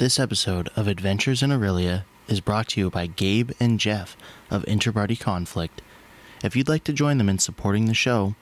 This 0.00 0.18
episode 0.18 0.70
of 0.76 0.88
Adventures 0.88 1.42
in 1.42 1.52
Aurelia 1.52 2.06
is 2.26 2.40
brought 2.40 2.68
to 2.68 2.80
you 2.80 2.88
by 2.88 3.06
Gabe 3.06 3.50
and 3.60 3.78
Jeff 3.78 4.16
of 4.50 4.62
Interparty 4.62 5.20
Conflict. 5.20 5.82
If 6.42 6.56
you'd 6.56 6.70
like 6.70 6.84
to 6.84 6.94
join 6.94 7.18
them 7.18 7.28
in 7.28 7.38
supporting 7.38 7.84
the 7.84 7.92
show, 7.92 8.34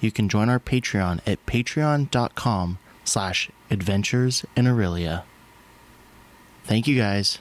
you 0.00 0.12
can 0.12 0.28
join 0.28 0.50
our 0.50 0.60
Patreon 0.60 1.20
at 1.26 1.46
patreon.com 1.46 2.76
slash 3.04 3.50
adventures 3.70 4.44
in 4.54 4.66
Aurelia. 4.66 5.24
Thank 6.64 6.86
you 6.86 6.98
guys. 6.98 7.38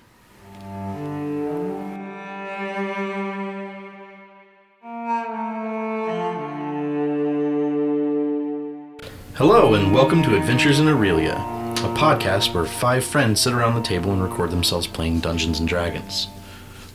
Hello, 9.36 9.74
and 9.74 9.94
welcome 9.94 10.24
to 10.24 10.38
Adventures 10.38 10.80
in 10.80 10.88
Aurelia, 10.88 11.36
a 11.84 11.94
podcast 11.94 12.56
where 12.56 12.66
five 12.66 13.04
friends 13.04 13.42
sit 13.42 13.54
around 13.54 13.76
the 13.76 13.82
table 13.82 14.12
and 14.12 14.24
record 14.24 14.50
themselves 14.50 14.88
playing 14.88 15.20
Dungeons 15.20 15.60
and 15.60 15.68
Dragons. 15.70 16.28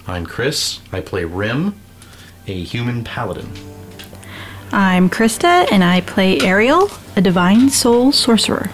I'm 0.08 0.26
Chris. 0.26 0.80
I 0.90 1.00
play 1.00 1.24
Rim, 1.24 1.76
a 2.48 2.64
human 2.64 3.04
paladin. 3.04 3.48
I'm 4.72 5.08
Krista, 5.08 5.70
and 5.70 5.84
I 5.84 6.00
play 6.00 6.40
Ariel, 6.40 6.90
a 7.14 7.20
divine 7.20 7.70
soul 7.70 8.10
sorcerer. 8.10 8.70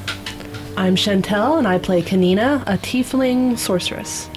I'm 0.79 0.96
Chantel, 0.96 1.59
and 1.59 1.68
I 1.68 1.79
play 1.79 2.01
Kanina, 2.01 2.62
a 2.62 2.79
tiefling 2.79 3.59
sorceress. 3.59 4.30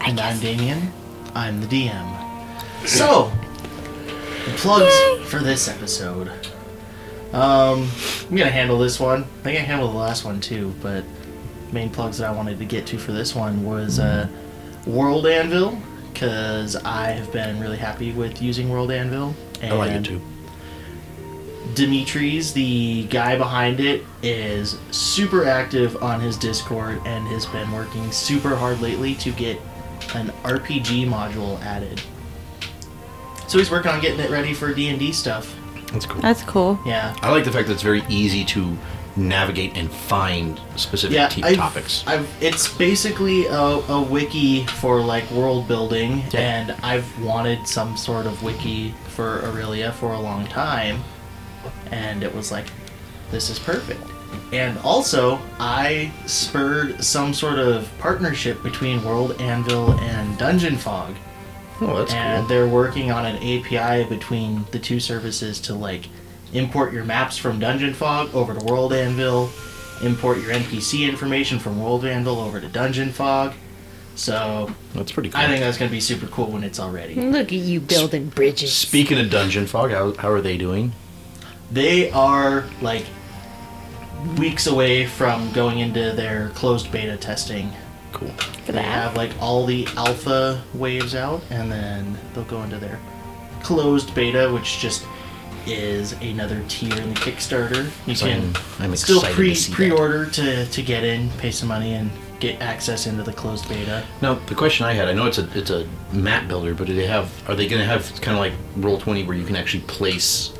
And 0.00 0.18
I'm 0.18 0.40
Damien. 0.40 0.92
I'm 1.36 1.60
the 1.60 1.66
DM. 1.68 2.86
So, 2.86 3.30
the 4.44 4.52
plugs 4.56 5.30
for 5.30 5.38
this 5.38 5.68
episode. 5.68 6.32
Um, 7.34 7.90
I'm 8.30 8.36
gonna 8.36 8.50
handle 8.50 8.78
this 8.78 9.00
one. 9.00 9.24
I 9.24 9.42
think 9.42 9.58
I 9.58 9.62
handled 9.62 9.92
the 9.92 9.98
last 9.98 10.24
one 10.24 10.40
too, 10.40 10.72
but 10.80 11.04
main 11.72 11.90
plugs 11.90 12.18
that 12.18 12.30
I 12.30 12.32
wanted 12.32 12.58
to 12.60 12.64
get 12.64 12.86
to 12.86 12.98
for 12.98 13.10
this 13.10 13.34
one 13.34 13.64
was 13.64 13.98
uh, 13.98 14.28
World 14.86 15.26
Anvil, 15.26 15.76
because 16.12 16.76
I 16.76 17.10
have 17.10 17.32
been 17.32 17.58
really 17.58 17.76
happy 17.76 18.12
with 18.12 18.40
using 18.40 18.70
World 18.70 18.92
Anvil. 18.92 19.34
And 19.60 19.74
I 19.74 19.76
like 19.76 19.90
it 19.90 20.04
too. 20.04 20.20
Dimitris, 21.74 22.52
the 22.52 23.04
guy 23.08 23.36
behind 23.36 23.80
it, 23.80 24.04
is 24.22 24.78
super 24.92 25.44
active 25.44 26.00
on 26.00 26.20
his 26.20 26.36
Discord 26.36 27.00
and 27.04 27.26
has 27.26 27.46
been 27.46 27.72
working 27.72 28.12
super 28.12 28.54
hard 28.54 28.80
lately 28.80 29.16
to 29.16 29.32
get 29.32 29.60
an 30.14 30.28
RPG 30.44 31.08
module 31.08 31.60
added. 31.62 32.00
So 33.48 33.58
he's 33.58 33.72
working 33.72 33.90
on 33.90 34.00
getting 34.00 34.20
it 34.20 34.30
ready 34.30 34.54
for 34.54 34.72
D 34.72 34.88
and 34.88 35.00
D 35.00 35.12
stuff. 35.12 35.52
That's 35.92 36.06
cool. 36.06 36.20
That's 36.22 36.42
cool. 36.42 36.78
Yeah, 36.86 37.14
I 37.22 37.30
like 37.30 37.44
the 37.44 37.52
fact 37.52 37.68
that 37.68 37.74
it's 37.74 37.82
very 37.82 38.02
easy 38.08 38.44
to 38.46 38.76
navigate 39.16 39.76
and 39.76 39.90
find 39.92 40.60
specific 40.74 41.14
yeah. 41.14 41.28
t- 41.28 41.42
I've- 41.42 41.56
topics. 41.56 42.02
I've, 42.06 42.28
it's 42.42 42.66
basically 42.76 43.46
a, 43.46 43.54
a 43.56 44.02
wiki 44.02 44.66
for 44.66 45.00
like 45.00 45.30
world 45.30 45.68
building, 45.68 46.24
Yeah. 46.32 46.40
and 46.40 46.70
I've 46.82 47.06
wanted 47.22 47.66
some 47.68 47.96
sort 47.96 48.26
of 48.26 48.42
wiki 48.42 48.92
for 49.08 49.44
Aurelia 49.44 49.92
for 49.92 50.14
a 50.14 50.20
long 50.20 50.46
time, 50.48 51.02
and 51.92 52.22
it 52.24 52.34
was 52.34 52.50
like, 52.50 52.66
this 53.30 53.50
is 53.50 53.58
perfect. 53.60 54.00
And 54.52 54.76
also, 54.78 55.38
I 55.60 56.12
spurred 56.26 57.02
some 57.04 57.32
sort 57.32 57.58
of 57.60 57.88
partnership 58.00 58.62
between 58.64 59.02
World 59.04 59.40
Anvil 59.40 59.92
and 60.00 60.36
Dungeon 60.38 60.76
Fog. 60.76 61.14
Oh, 61.80 61.98
that's 61.98 62.12
and 62.12 62.40
cool. 62.40 62.48
they're 62.48 62.68
working 62.68 63.10
on 63.10 63.26
an 63.26 63.36
API 63.36 64.08
between 64.08 64.64
the 64.70 64.78
two 64.78 65.00
services 65.00 65.60
to 65.60 65.74
like 65.74 66.08
import 66.52 66.92
your 66.92 67.04
maps 67.04 67.36
from 67.36 67.58
Dungeon 67.58 67.94
Fog 67.94 68.34
over 68.34 68.54
to 68.54 68.64
World 68.64 68.92
Anvil, 68.92 69.50
import 70.02 70.38
your 70.38 70.52
NPC 70.52 71.08
information 71.08 71.58
from 71.58 71.80
World 71.82 72.04
Anvil 72.04 72.38
over 72.40 72.60
to 72.60 72.68
Dungeon 72.68 73.10
Fog. 73.12 73.54
So 74.16 74.70
That's 74.94 75.10
pretty 75.10 75.30
cool. 75.30 75.40
I 75.40 75.48
think 75.48 75.60
that's 75.60 75.76
gonna 75.76 75.90
be 75.90 76.00
super 76.00 76.26
cool 76.28 76.46
when 76.46 76.62
it's 76.62 76.78
all 76.78 76.90
ready. 76.90 77.14
Look 77.16 77.48
at 77.48 77.52
you 77.52 77.80
building 77.80 78.28
bridges. 78.28 78.72
Speaking 78.72 79.18
of 79.18 79.28
Dungeon 79.30 79.66
Fog, 79.66 79.90
how, 79.90 80.12
how 80.14 80.30
are 80.30 80.40
they 80.40 80.56
doing? 80.56 80.92
They 81.72 82.10
are 82.12 82.64
like 82.80 83.06
weeks 84.38 84.66
away 84.66 85.06
from 85.06 85.50
going 85.52 85.80
into 85.80 86.12
their 86.12 86.50
closed 86.50 86.92
beta 86.92 87.16
testing. 87.16 87.72
Cool. 88.14 88.28
for 88.28 88.72
They 88.72 88.78
that. 88.78 88.84
have 88.84 89.16
like 89.16 89.32
all 89.40 89.66
the 89.66 89.86
alpha 89.96 90.62
waves 90.72 91.14
out, 91.14 91.42
and 91.50 91.70
then 91.70 92.16
they'll 92.32 92.44
go 92.44 92.62
into 92.62 92.78
their 92.78 92.98
closed 93.62 94.14
beta, 94.14 94.50
which 94.52 94.78
just 94.78 95.06
is 95.66 96.12
another 96.20 96.62
tier 96.68 96.94
in 96.94 97.08
the 97.08 97.20
Kickstarter. 97.20 97.90
You 98.06 98.14
So 98.14 98.26
can 98.26 98.54
I'm, 98.78 98.90
I'm 98.90 98.96
still 98.96 99.20
pre 99.22 99.54
to 99.54 99.72
pre-order 99.72 100.26
to 100.26 100.66
to 100.66 100.82
get 100.82 101.04
in, 101.04 101.30
pay 101.38 101.50
some 101.50 101.68
money, 101.68 101.94
and 101.94 102.10
get 102.40 102.60
access 102.60 103.06
into 103.06 103.22
the 103.22 103.32
closed 103.32 103.68
beta. 103.68 104.04
Now, 104.20 104.34
the 104.34 104.54
question 104.54 104.84
I 104.86 104.92
had, 104.92 105.08
I 105.08 105.12
know 105.12 105.26
it's 105.26 105.38
a 105.38 105.48
it's 105.58 105.70
a 105.70 105.86
map 106.12 106.48
builder, 106.48 106.74
but 106.74 106.86
do 106.86 106.94
they 106.94 107.06
have? 107.06 107.30
Are 107.48 107.54
they 107.54 107.66
going 107.68 107.80
to 107.80 107.86
have 107.86 108.08
kind 108.20 108.36
of 108.36 108.40
like 108.40 108.52
Roll 108.76 108.98
Twenty, 108.98 109.24
where 109.24 109.36
you 109.36 109.44
can 109.44 109.56
actually 109.56 109.82
place? 109.84 110.52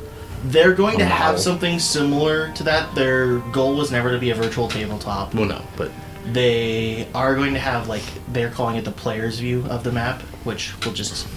They're 0.45 0.73
going 0.73 0.95
A 0.95 0.99
to 0.99 1.05
have 1.05 1.39
something 1.39 1.79
similar 1.79 2.51
to 2.53 2.63
that. 2.63 2.93
Their 2.95 3.39
goal 3.51 3.75
was 3.75 3.91
never 3.91 4.11
to 4.11 4.19
be 4.19 4.29
a 4.29 4.35
virtual 4.35 4.67
tabletop. 4.67 5.33
Well, 5.33 5.45
no, 5.45 5.61
but 5.75 5.91
They 6.31 7.07
are 7.13 7.35
going 7.35 7.53
to 7.53 7.59
have 7.59 7.87
like 7.87 8.03
they're 8.29 8.49
calling 8.51 8.75
it 8.77 8.85
the 8.85 8.91
player's 8.91 9.39
view 9.39 9.65
of 9.69 9.83
the 9.83 9.91
map, 9.91 10.21
which 10.43 10.73
will 10.85 10.93
just. 10.93 11.27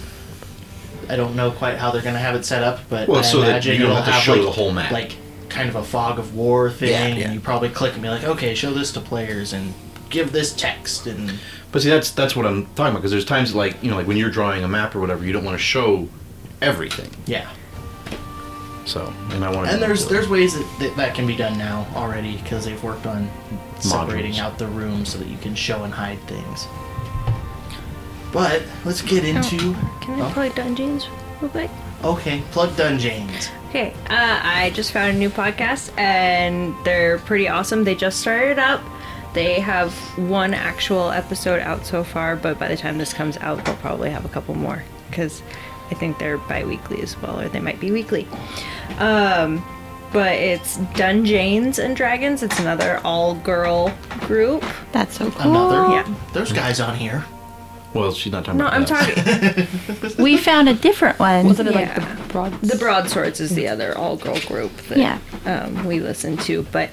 I 1.10 1.16
don't 1.16 1.34
know 1.36 1.50
quite 1.50 1.78
how 1.78 1.90
they're 1.90 2.02
going 2.02 2.14
to 2.14 2.20
have 2.20 2.34
it 2.34 2.44
set 2.44 2.62
up, 2.62 2.80
but 2.90 3.08
Well, 3.08 3.20
I 3.20 3.22
so 3.22 3.40
that 3.40 3.48
imagine 3.48 3.80
you 3.80 3.86
don't 3.86 3.96
have 3.96 4.04
to 4.06 4.12
show 4.20 4.34
like, 4.34 4.42
the 4.42 4.50
whole 4.50 4.72
map. 4.72 4.92
like 4.92 5.16
kind 5.48 5.68
of 5.70 5.76
a 5.76 5.82
fog 5.82 6.18
of 6.18 6.34
war 6.34 6.70
thing, 6.70 6.90
Yeah, 6.90 7.06
yeah. 7.06 7.24
and 7.24 7.34
you 7.34 7.40
probably 7.40 7.70
click 7.70 7.94
and 7.94 8.02
be 8.02 8.10
like, 8.10 8.24
okay, 8.24 8.54
show 8.54 8.72
this 8.74 8.92
to 8.92 9.00
players 9.00 9.54
and 9.54 9.72
give 10.10 10.32
this 10.32 10.52
text, 10.54 11.06
and 11.06 11.38
but 11.72 11.80
see, 11.82 11.88
that's 11.88 12.10
that's 12.10 12.36
what 12.36 12.44
I'm 12.46 12.66
talking 12.74 12.88
about 12.90 12.96
because 12.96 13.10
there's 13.10 13.24
times 13.24 13.54
like 13.54 13.82
you 13.82 13.90
know 13.90 13.96
like 13.96 14.06
when 14.06 14.16
you're 14.18 14.30
drawing 14.30 14.64
a 14.64 14.68
map 14.68 14.94
or 14.94 15.00
whatever, 15.00 15.24
you 15.24 15.32
don't 15.32 15.44
want 15.44 15.54
to 15.56 15.62
show 15.62 16.08
everything. 16.60 17.10
yeah. 17.26 17.48
So, 18.88 19.12
and 19.32 19.44
I 19.44 19.50
want 19.54 19.66
to. 19.68 19.74
And 19.74 19.82
there's 19.82 20.06
there's 20.08 20.28
ways 20.30 20.54
that, 20.54 20.78
that 20.80 20.96
that 20.96 21.14
can 21.14 21.26
be 21.26 21.36
done 21.36 21.58
now 21.58 21.86
already 21.94 22.38
because 22.38 22.64
they've 22.64 22.82
worked 22.82 23.06
on 23.06 23.28
separating 23.80 24.32
Modules. 24.32 24.38
out 24.40 24.58
the 24.58 24.66
rooms 24.68 25.10
so 25.10 25.18
that 25.18 25.28
you 25.28 25.36
can 25.36 25.54
show 25.54 25.84
and 25.84 25.92
hide 25.92 26.18
things. 26.22 26.66
But 28.32 28.62
let's 28.84 29.02
get 29.02 29.24
into 29.24 29.74
Can 30.00 30.20
I 30.20 30.28
Oh. 30.28 30.32
play 30.32 30.48
dungeons 30.50 31.06
real 31.40 31.50
quick? 31.50 31.70
okay, 32.04 32.42
plug 32.52 32.74
dungeons. 32.76 33.50
Okay, 33.70 33.92
uh, 34.08 34.40
I 34.42 34.70
just 34.74 34.92
found 34.92 35.14
a 35.14 35.18
new 35.18 35.28
podcast 35.30 35.90
and 35.98 36.74
they're 36.84 37.18
pretty 37.18 37.48
awesome. 37.48 37.84
They 37.84 37.94
just 37.94 38.20
started 38.20 38.58
up. 38.58 38.80
They 39.34 39.60
have 39.60 39.92
one 40.16 40.54
actual 40.54 41.10
episode 41.10 41.60
out 41.60 41.84
so 41.84 42.02
far, 42.02 42.34
but 42.36 42.58
by 42.58 42.68
the 42.68 42.76
time 42.78 42.96
this 42.96 43.12
comes 43.12 43.36
out, 43.38 43.62
they'll 43.66 43.76
probably 43.76 44.08
have 44.10 44.24
a 44.24 44.28
couple 44.30 44.54
more 44.54 44.82
because 45.10 45.42
I 45.90 45.94
think 45.94 46.18
they're 46.18 46.38
bi 46.38 46.64
weekly 46.64 47.00
as 47.02 47.20
well, 47.22 47.40
or 47.40 47.48
they 47.48 47.60
might 47.60 47.80
be 47.80 47.90
weekly. 47.90 48.26
Um, 48.98 49.64
but 50.12 50.32
it's 50.32 50.78
Dunjanes 50.94 51.78
and 51.78 51.96
Dragons. 51.96 52.42
It's 52.42 52.58
another 52.60 53.00
all 53.04 53.34
girl 53.36 53.92
group. 54.20 54.64
That's 54.92 55.16
so 55.18 55.30
cool. 55.30 55.50
Another 55.50 55.92
Yeah. 55.94 56.14
There's 56.32 56.52
guys 56.52 56.80
on 56.80 56.96
here. 56.96 57.24
Well, 57.94 58.12
she's 58.12 58.32
not 58.32 58.44
talking 58.44 58.58
No, 58.58 58.66
about. 58.66 58.74
I'm 58.74 58.84
that. 58.84 59.66
talking. 60.06 60.18
We 60.22 60.36
found 60.36 60.68
a 60.68 60.74
different 60.74 61.18
one. 61.18 61.46
Wasn't 61.46 61.68
it 61.68 61.74
like 61.74 61.86
Yeah. 61.88 62.14
the 62.16 62.22
broad? 62.32 62.60
The 62.60 62.76
Broadswords 62.76 63.40
is 63.40 63.54
the 63.54 63.66
other 63.68 63.96
all 63.96 64.16
girl 64.16 64.38
group 64.40 64.76
that 64.88 64.98
Yeah. 64.98 65.18
um, 65.46 65.86
we 65.86 66.00
listen 66.00 66.36
to. 66.38 66.64
But 66.70 66.90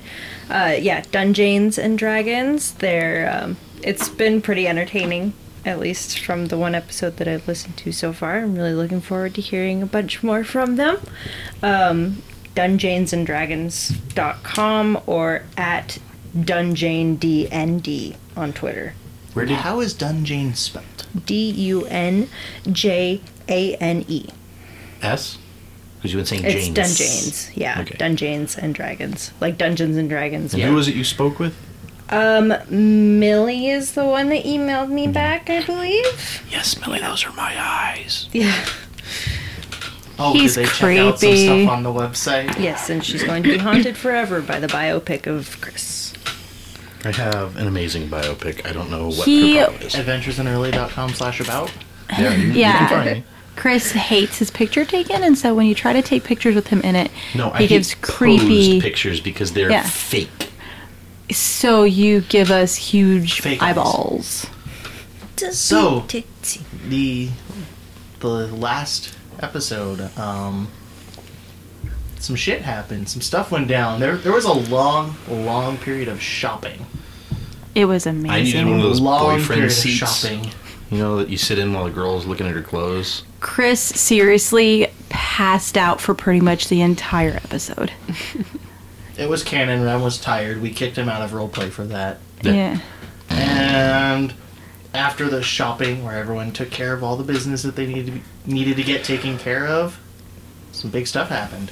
uh, 0.49 0.75
yeah, 0.79 1.01
Dunjanes 1.11 1.77
and 1.77 1.97
Dragons. 1.97 2.73
They're 2.73 3.29
um, 3.43 3.57
it's 3.83 4.07
been 4.09 4.41
pretty 4.41 4.67
entertaining, 4.67 5.33
at 5.65 5.79
least 5.79 6.19
from 6.19 6.45
the 6.47 6.57
one 6.57 6.75
episode 6.75 7.17
that 7.17 7.27
I've 7.27 7.47
listened 7.47 7.75
to 7.77 7.91
so 7.91 8.13
far. 8.13 8.37
I'm 8.37 8.55
really 8.55 8.73
looking 8.73 9.01
forward 9.01 9.33
to 9.35 9.41
hearing 9.41 9.81
a 9.81 9.85
bunch 9.87 10.21
more 10.23 10.43
from 10.43 10.75
them. 10.77 10.99
Um, 11.63 12.21
DunjanesandDragons.com 12.55 15.01
or 15.05 15.43
at 15.57 15.97
DungeonDND 16.37 18.15
on 18.37 18.53
Twitter. 18.53 18.93
Where 19.33 19.45
did 19.45 19.57
How 19.57 19.81
is 19.81 19.93
Dunjane 19.93 20.55
spelled? 20.55 20.85
D 21.25 21.49
U 21.51 21.85
N 21.87 22.29
J 22.71 23.19
A 23.49 23.75
N 23.75 24.05
E. 24.07 24.29
S? 25.01 25.37
Because 25.97 26.13
you've 26.13 26.19
been 26.19 26.25
saying 26.25 26.45
It's 26.45 26.65
James. 26.65 26.75
Dungeons, 26.75 27.51
yeah, 27.55 27.81
Okay. 27.81 27.95
Dungeons 27.97 28.57
and 28.57 28.73
Dragons, 28.75 29.31
like 29.41 29.57
Dungeons 29.57 29.97
and 29.97 30.07
Dragons. 30.09 30.53
And 30.53 30.61
Yeah. 30.61 30.69
who 30.69 30.75
was 30.75 30.87
it 30.87 30.95
you 30.95 31.03
spoke 31.03 31.37
with? 31.39 31.53
Um, 32.09 32.53
Millie 32.69 33.67
is 33.69 33.93
the 33.93 34.05
one 34.05 34.29
that 34.29 34.43
emailed 34.45 34.89
me 34.89 35.07
back, 35.07 35.49
I 35.49 35.63
believe. 35.65 36.43
Yes, 36.49 36.79
Millie. 36.79 36.99
Those 36.99 37.25
are 37.25 37.33
my 37.33 37.55
eyes. 37.59 38.29
Yeah. 38.31 38.53
Oh, 40.17 40.31
He's 40.33 40.55
did 40.55 40.65
they 40.67 40.71
check 40.71 40.97
out 40.99 41.19
some 41.19 41.35
stuff 41.35 41.69
on 41.69 41.83
the 41.83 41.89
website? 41.91 42.57
Yes, 42.59 42.89
and 42.89 43.03
she's 43.03 43.23
going 43.23 43.43
to 43.43 43.49
be 43.49 43.57
haunted 43.57 43.97
forever 43.97 44.39
by 44.41 44.59
the 44.59 44.67
biopic 44.67 45.27
of 45.27 45.59
Chris. 45.61 46.13
I 47.03 47.11
have 47.11 47.57
an 47.57 47.67
amazing 47.67 48.07
biopic. 48.07 48.65
I 48.65 48.71
don't 48.71 48.89
know 48.89 49.07
what 49.09 49.25
He- 49.25 49.57
her 49.57 49.65
problem 49.65 49.81
is. 49.87 49.93
AdventuresinAurelia.com 49.95 51.13
slash 51.13 51.39
about. 51.41 51.71
Yeah, 52.17 52.33
you, 52.35 52.51
Yeah. 52.53 52.71
you 52.71 52.77
can 52.77 52.87
find 52.89 53.11
me. 53.17 53.23
Chris 53.55 53.91
hates 53.91 54.37
his 54.39 54.51
picture 54.51 54.85
taken, 54.85 55.23
and 55.23 55.37
so 55.37 55.53
when 55.55 55.65
you 55.65 55.75
try 55.75 55.91
to 55.93 56.01
take 56.01 56.23
pictures 56.23 56.55
with 56.55 56.67
him 56.67 56.81
in 56.81 56.95
it, 56.95 57.09
No, 57.33 57.51
I 57.51 57.57
he 57.59 57.63
hate 57.63 57.69
gives 57.69 57.93
posed 57.95 58.01
creepy. 58.01 58.81
pictures 58.81 59.19
because 59.21 59.53
they're 59.53 59.71
Yeah. 59.71 59.83
fake. 59.83 60.49
So 61.31 61.83
you 61.83 62.21
give 62.21 62.51
us 62.51 62.75
huge 62.75 63.41
Fake 63.41 63.61
eyes. 63.61 63.71
eyeballs. 63.71 64.45
So 65.51 66.05
the 66.87 67.29
the 68.19 68.27
last 68.47 69.15
episode, 69.39 70.01
um, 70.17 70.69
some 72.19 72.35
shit 72.35 72.61
happened. 72.61 73.09
Some 73.09 73.21
stuff 73.21 73.51
went 73.51 73.67
down. 73.67 73.99
There 73.99 74.15
there 74.17 74.31
was 74.31 74.45
a 74.45 74.53
long, 74.53 75.15
long 75.29 75.77
period 75.77 76.07
of 76.07 76.21
shopping. 76.21 76.85
It 77.73 77.85
was 77.85 78.05
amazing. 78.05 78.29
I 78.31 78.41
needed 78.41 78.53
amazing. 78.61 78.69
one 78.69 78.79
of 78.79 78.85
those 78.85 79.01
long 79.01 79.37
boyfriend 79.37 79.47
period 79.47 79.65
of 79.65 79.71
seats. 79.73 79.95
shopping. 80.21 80.51
You 80.91 80.99
know 80.99 81.17
that 81.17 81.29
you 81.29 81.37
sit 81.37 81.57
in 81.59 81.73
while 81.73 81.83
the 81.85 81.89
girl's 81.91 82.25
looking 82.25 82.47
at 82.47 82.53
her 82.53 82.61
clothes. 82.61 83.23
Chris 83.41 83.81
seriously 83.81 84.87
passed 85.09 85.77
out 85.77 85.99
for 85.99 86.13
pretty 86.13 86.39
much 86.39 86.67
the 86.69 86.81
entire 86.81 87.33
episode. 87.35 87.91
It 89.17 89.29
was 89.29 89.43
canon. 89.43 89.83
Rem 89.83 90.01
was 90.01 90.19
tired. 90.19 90.61
We 90.61 90.71
kicked 90.71 90.97
him 90.97 91.07
out 91.07 91.21
of 91.21 91.31
roleplay 91.31 91.69
for 91.71 91.85
that. 91.85 92.19
Yeah. 92.41 92.53
Yeah. 92.53 92.79
And 93.29 94.33
after 94.93 95.29
the 95.29 95.41
shopping, 95.41 96.03
where 96.03 96.17
everyone 96.17 96.51
took 96.51 96.69
care 96.69 96.93
of 96.93 97.03
all 97.03 97.15
the 97.15 97.23
business 97.23 97.63
that 97.63 97.75
they 97.75 97.85
needed 97.85 98.05
to 98.07 98.11
be, 98.13 98.21
needed 98.45 98.77
to 98.77 98.83
get 98.83 99.03
taken 99.03 99.37
care 99.37 99.65
of, 99.67 99.99
some 100.71 100.91
big 100.91 101.07
stuff 101.07 101.29
happened. 101.29 101.71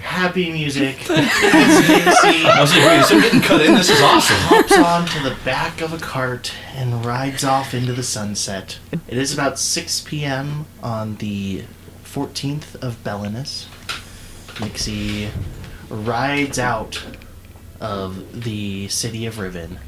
Happy 0.00 0.50
music. 0.50 0.96
As 1.10 1.18
I 1.20 2.58
was 2.60 2.72
like, 2.74 2.84
wait, 2.86 3.00
is 3.00 3.08
there 3.10 3.20
getting 3.20 3.40
cut 3.40 3.60
in? 3.60 3.74
This 3.74 3.90
is 3.90 4.00
awesome. 4.00 4.36
hops 4.40 4.76
onto 4.76 5.22
the 5.22 5.36
back 5.44 5.80
of 5.80 5.92
a 5.92 5.98
cart 5.98 6.52
and 6.74 7.04
rides 7.04 7.44
off 7.44 7.74
into 7.74 7.92
the 7.92 8.02
sunset. 8.02 8.78
It 9.06 9.16
is 9.16 9.32
about 9.32 9.58
6 9.58 10.00
p.m. 10.02 10.66
on 10.82 11.16
the 11.16 11.64
14th 12.12 12.74
of 12.82 13.02
Belinus. 13.04 13.66
Nixie 14.60 15.30
rides 15.88 16.58
out 16.58 17.00
of 17.80 18.44
the 18.44 18.88
city 18.88 19.26
of 19.26 19.38
Riven. 19.38 19.78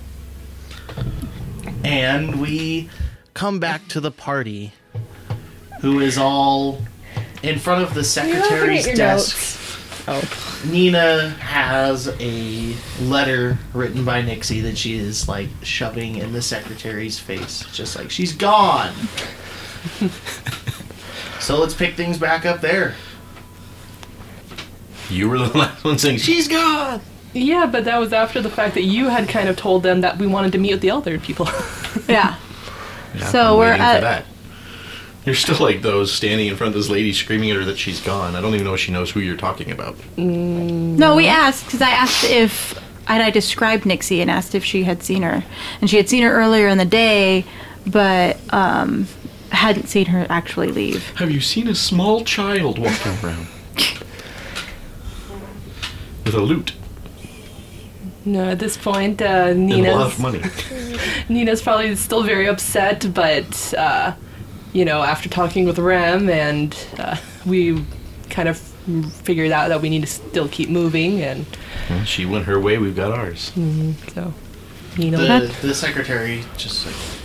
And 1.83 2.41
we 2.41 2.89
come 3.35 3.59
back 3.59 3.89
to 3.89 4.01
the 4.01 4.13
party, 4.13 4.73
who 5.81 5.99
is 5.99 6.17
all 6.17 6.81
in 7.43 7.59
front 7.59 7.83
of 7.83 7.95
the 7.95 8.05
secretary's 8.05 8.87
desk. 8.87 9.59
Nina 10.65 11.31
has 11.31 12.09
a 12.21 12.75
letter 13.01 13.59
written 13.75 14.05
by 14.05 14.23
Nixie 14.23 14.61
that 14.61 14.79
she 14.79 14.95
is 14.95 15.29
like 15.29 15.49
shoving 15.63 16.17
in 16.17 16.33
the 16.33 16.43
secretary's 16.43 17.19
face, 17.19 17.65
just 17.73 17.97
like 17.97 18.13
she's 18.13 18.33
gone. 18.33 18.95
so 21.43 21.59
let's 21.59 21.75
pick 21.75 21.95
things 21.97 22.19
back 22.19 22.47
up 22.47 22.61
there. 22.61 22.95
You 25.11 25.29
were 25.29 25.39
the 25.39 25.47
last 25.59 25.85
one 25.85 25.99
saying 25.99 26.19
she's 26.19 26.49
gone. 26.49 27.01
Yeah, 27.35 27.67
but 27.67 27.85
that 27.87 27.99
was 27.99 28.13
after 28.13 28.41
the 28.43 28.51
fact 28.51 28.75
that 28.75 28.83
you 28.83 29.09
had 29.09 29.29
kind 29.29 29.49
of 29.49 29.57
told 29.57 29.83
them 29.83 30.03
that 30.03 30.19
we 30.19 30.27
wanted 30.27 30.53
to 30.53 30.59
meet 30.59 30.73
with 30.73 30.81
the 30.81 30.89
elder 30.91 31.19
people. 31.19 31.49
Yeah. 32.09 32.37
Yeah, 33.15 33.27
So 33.27 33.41
I'm 33.53 33.59
we're 33.59 33.67
waiting 33.71 33.81
at- 33.83 33.95
for 33.97 34.01
that. 34.03 34.25
You're 35.27 35.35
still 35.37 35.59
like 35.59 35.83
those 35.83 36.11
standing 36.13 36.49
in 36.49 36.57
front 36.57 36.75
of 36.75 36.81
this 36.81 36.89
lady 36.91 37.13
screaming 37.13 37.51
at 37.53 37.57
her 37.59 37.65
that 37.67 37.79
she's 37.79 38.01
gone. 38.01 38.35
I 38.35 38.41
don't 38.41 38.55
even 38.55 38.67
know 38.67 38.75
if 38.75 38.81
she 38.81 38.91
knows 38.91 39.11
who 39.13 39.21
you're 39.21 39.37
talking 39.37 39.71
about. 39.71 39.97
No, 40.19 41.15
we 41.15 41.29
asked 41.29 41.67
because 41.67 41.81
I 41.83 41.91
asked 41.91 42.25
if 42.25 42.77
and 43.07 43.23
I 43.23 43.31
described 43.31 43.87
Nixie 43.87 44.21
and 44.21 44.29
asked 44.31 44.55
if 44.57 44.65
she 44.65 44.83
had 44.83 45.03
seen 45.05 45.23
her, 45.23 45.45
and 45.81 45.89
she 45.89 45.97
had 45.97 46.09
seen 46.09 46.23
her 46.25 46.33
earlier 46.33 46.67
in 46.67 46.77
the 46.79 46.85
day, 46.85 47.45
but 47.87 48.37
um, 48.53 49.07
hadn't 49.55 49.87
seen 49.89 50.07
her 50.07 50.27
actually 50.29 50.69
leave. 50.69 51.09
Have 51.17 51.31
you 51.31 51.41
seen 51.41 51.69
a 51.69 51.75
small 51.75 52.25
child 52.25 52.79
walking 52.79 53.13
around 53.23 53.47
with 56.25 56.35
a 56.35 56.41
lute 56.41 56.73
no, 58.25 58.51
at 58.51 58.61
this 58.61 58.77
point, 58.77 59.21
uh, 59.21 59.25
and 59.25 59.73
a 59.73 59.77
lot 59.77 59.83
Nina's 59.83 60.15
of 60.15 60.21
money? 60.21 60.43
Nina's 61.29 61.61
probably 61.61 61.97
still 61.97 62.23
very 62.23 62.47
upset, 62.47 63.13
but 63.13 63.75
uh, 63.75 64.15
you 64.73 64.85
know, 64.85 65.03
after 65.03 65.29
talking 65.29 65.65
with 65.65 65.79
Rem 65.79 66.29
and 66.29 66.77
uh, 66.99 67.17
we 67.45 67.85
kind 68.31 68.49
of 68.49 68.59
figured 69.25 69.51
out 69.51 69.69
that 69.69 69.83
we 69.83 69.91
need 69.91 70.03
to 70.03 70.07
still 70.07 70.49
keep 70.49 70.69
moving, 70.69 71.21
and 71.21 71.47
Well, 71.91 72.05
she 72.05 72.25
went 72.25 72.45
her 72.47 72.61
way. 72.61 72.79
We've 72.79 72.97
got 72.97 73.13
ours. 73.13 73.53
so 74.15 74.33
you 74.97 75.11
know, 75.11 75.19
The, 75.19 75.67
the 75.67 75.75
secretary 75.75 76.45
just 76.57 76.87
like. 76.87 77.22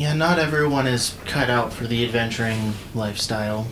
Yeah, 0.00 0.14
not 0.14 0.38
everyone 0.38 0.86
is 0.86 1.14
cut 1.26 1.50
out 1.50 1.74
for 1.74 1.86
the 1.86 2.06
adventuring 2.06 2.72
lifestyle. 2.94 3.66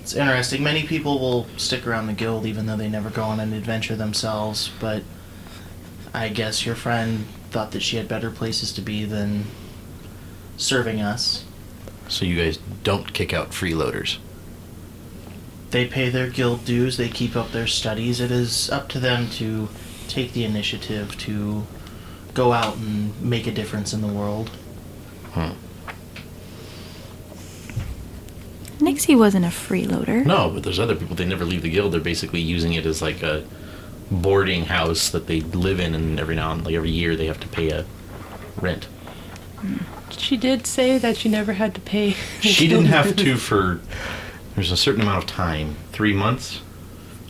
It's 0.00 0.14
interesting. 0.14 0.62
Many 0.62 0.84
people 0.84 1.18
will 1.18 1.46
stick 1.58 1.86
around 1.86 2.06
the 2.06 2.14
guild 2.14 2.46
even 2.46 2.64
though 2.64 2.78
they 2.78 2.88
never 2.88 3.10
go 3.10 3.24
on 3.24 3.38
an 3.38 3.52
adventure 3.52 3.96
themselves, 3.96 4.70
but 4.80 5.02
I 6.14 6.30
guess 6.30 6.64
your 6.64 6.74
friend 6.74 7.26
thought 7.50 7.72
that 7.72 7.82
she 7.82 7.98
had 7.98 8.08
better 8.08 8.30
places 8.30 8.72
to 8.72 8.80
be 8.80 9.04
than 9.04 9.44
serving 10.56 11.02
us. 11.02 11.44
So 12.08 12.24
you 12.24 12.42
guys 12.42 12.56
don't 12.82 13.12
kick 13.12 13.34
out 13.34 13.50
freeloaders. 13.50 14.16
They 15.70 15.86
pay 15.86 16.08
their 16.08 16.30
guild 16.30 16.64
dues, 16.64 16.96
they 16.96 17.10
keep 17.10 17.36
up 17.36 17.52
their 17.52 17.66
studies. 17.66 18.20
It 18.20 18.30
is 18.30 18.70
up 18.70 18.88
to 18.88 19.00
them 19.00 19.28
to 19.32 19.68
take 20.08 20.32
the 20.32 20.44
initiative 20.44 21.18
to 21.18 21.66
go 22.36 22.52
out 22.52 22.76
and 22.76 23.20
make 23.20 23.46
a 23.46 23.50
difference 23.50 23.92
in 23.92 24.02
the 24.02 24.08
world. 24.08 24.50
Hmm. 25.32 25.52
Nixie 28.78 29.16
wasn't 29.16 29.46
a 29.46 29.48
freeloader. 29.48 30.24
No, 30.24 30.50
but 30.50 30.62
there's 30.62 30.78
other 30.78 30.94
people. 30.94 31.16
They 31.16 31.24
never 31.24 31.46
leave 31.46 31.62
the 31.62 31.70
guild. 31.70 31.92
They're 31.92 32.00
basically 32.00 32.40
using 32.40 32.74
it 32.74 32.84
as 32.84 33.00
like 33.00 33.22
a 33.22 33.44
boarding 34.10 34.66
house 34.66 35.08
that 35.10 35.26
they 35.26 35.40
live 35.40 35.80
in, 35.80 35.94
and 35.94 36.20
every 36.20 36.36
now 36.36 36.52
and 36.52 36.64
like 36.64 36.74
every 36.74 36.90
year 36.90 37.16
they 37.16 37.26
have 37.26 37.40
to 37.40 37.48
pay 37.48 37.70
a 37.70 37.86
rent. 38.60 38.86
she 40.10 40.36
did 40.36 40.66
say 40.66 40.98
that 40.98 41.16
she 41.16 41.30
never 41.30 41.54
had 41.54 41.74
to 41.74 41.80
pay. 41.80 42.10
She 42.40 42.68
didn't 42.68 42.86
have 42.86 43.16
to 43.16 43.36
for 43.36 43.80
there's 44.54 44.70
a 44.72 44.76
certain 44.76 45.00
amount 45.00 45.24
of 45.24 45.26
time, 45.26 45.76
three 45.92 46.12
months. 46.12 46.60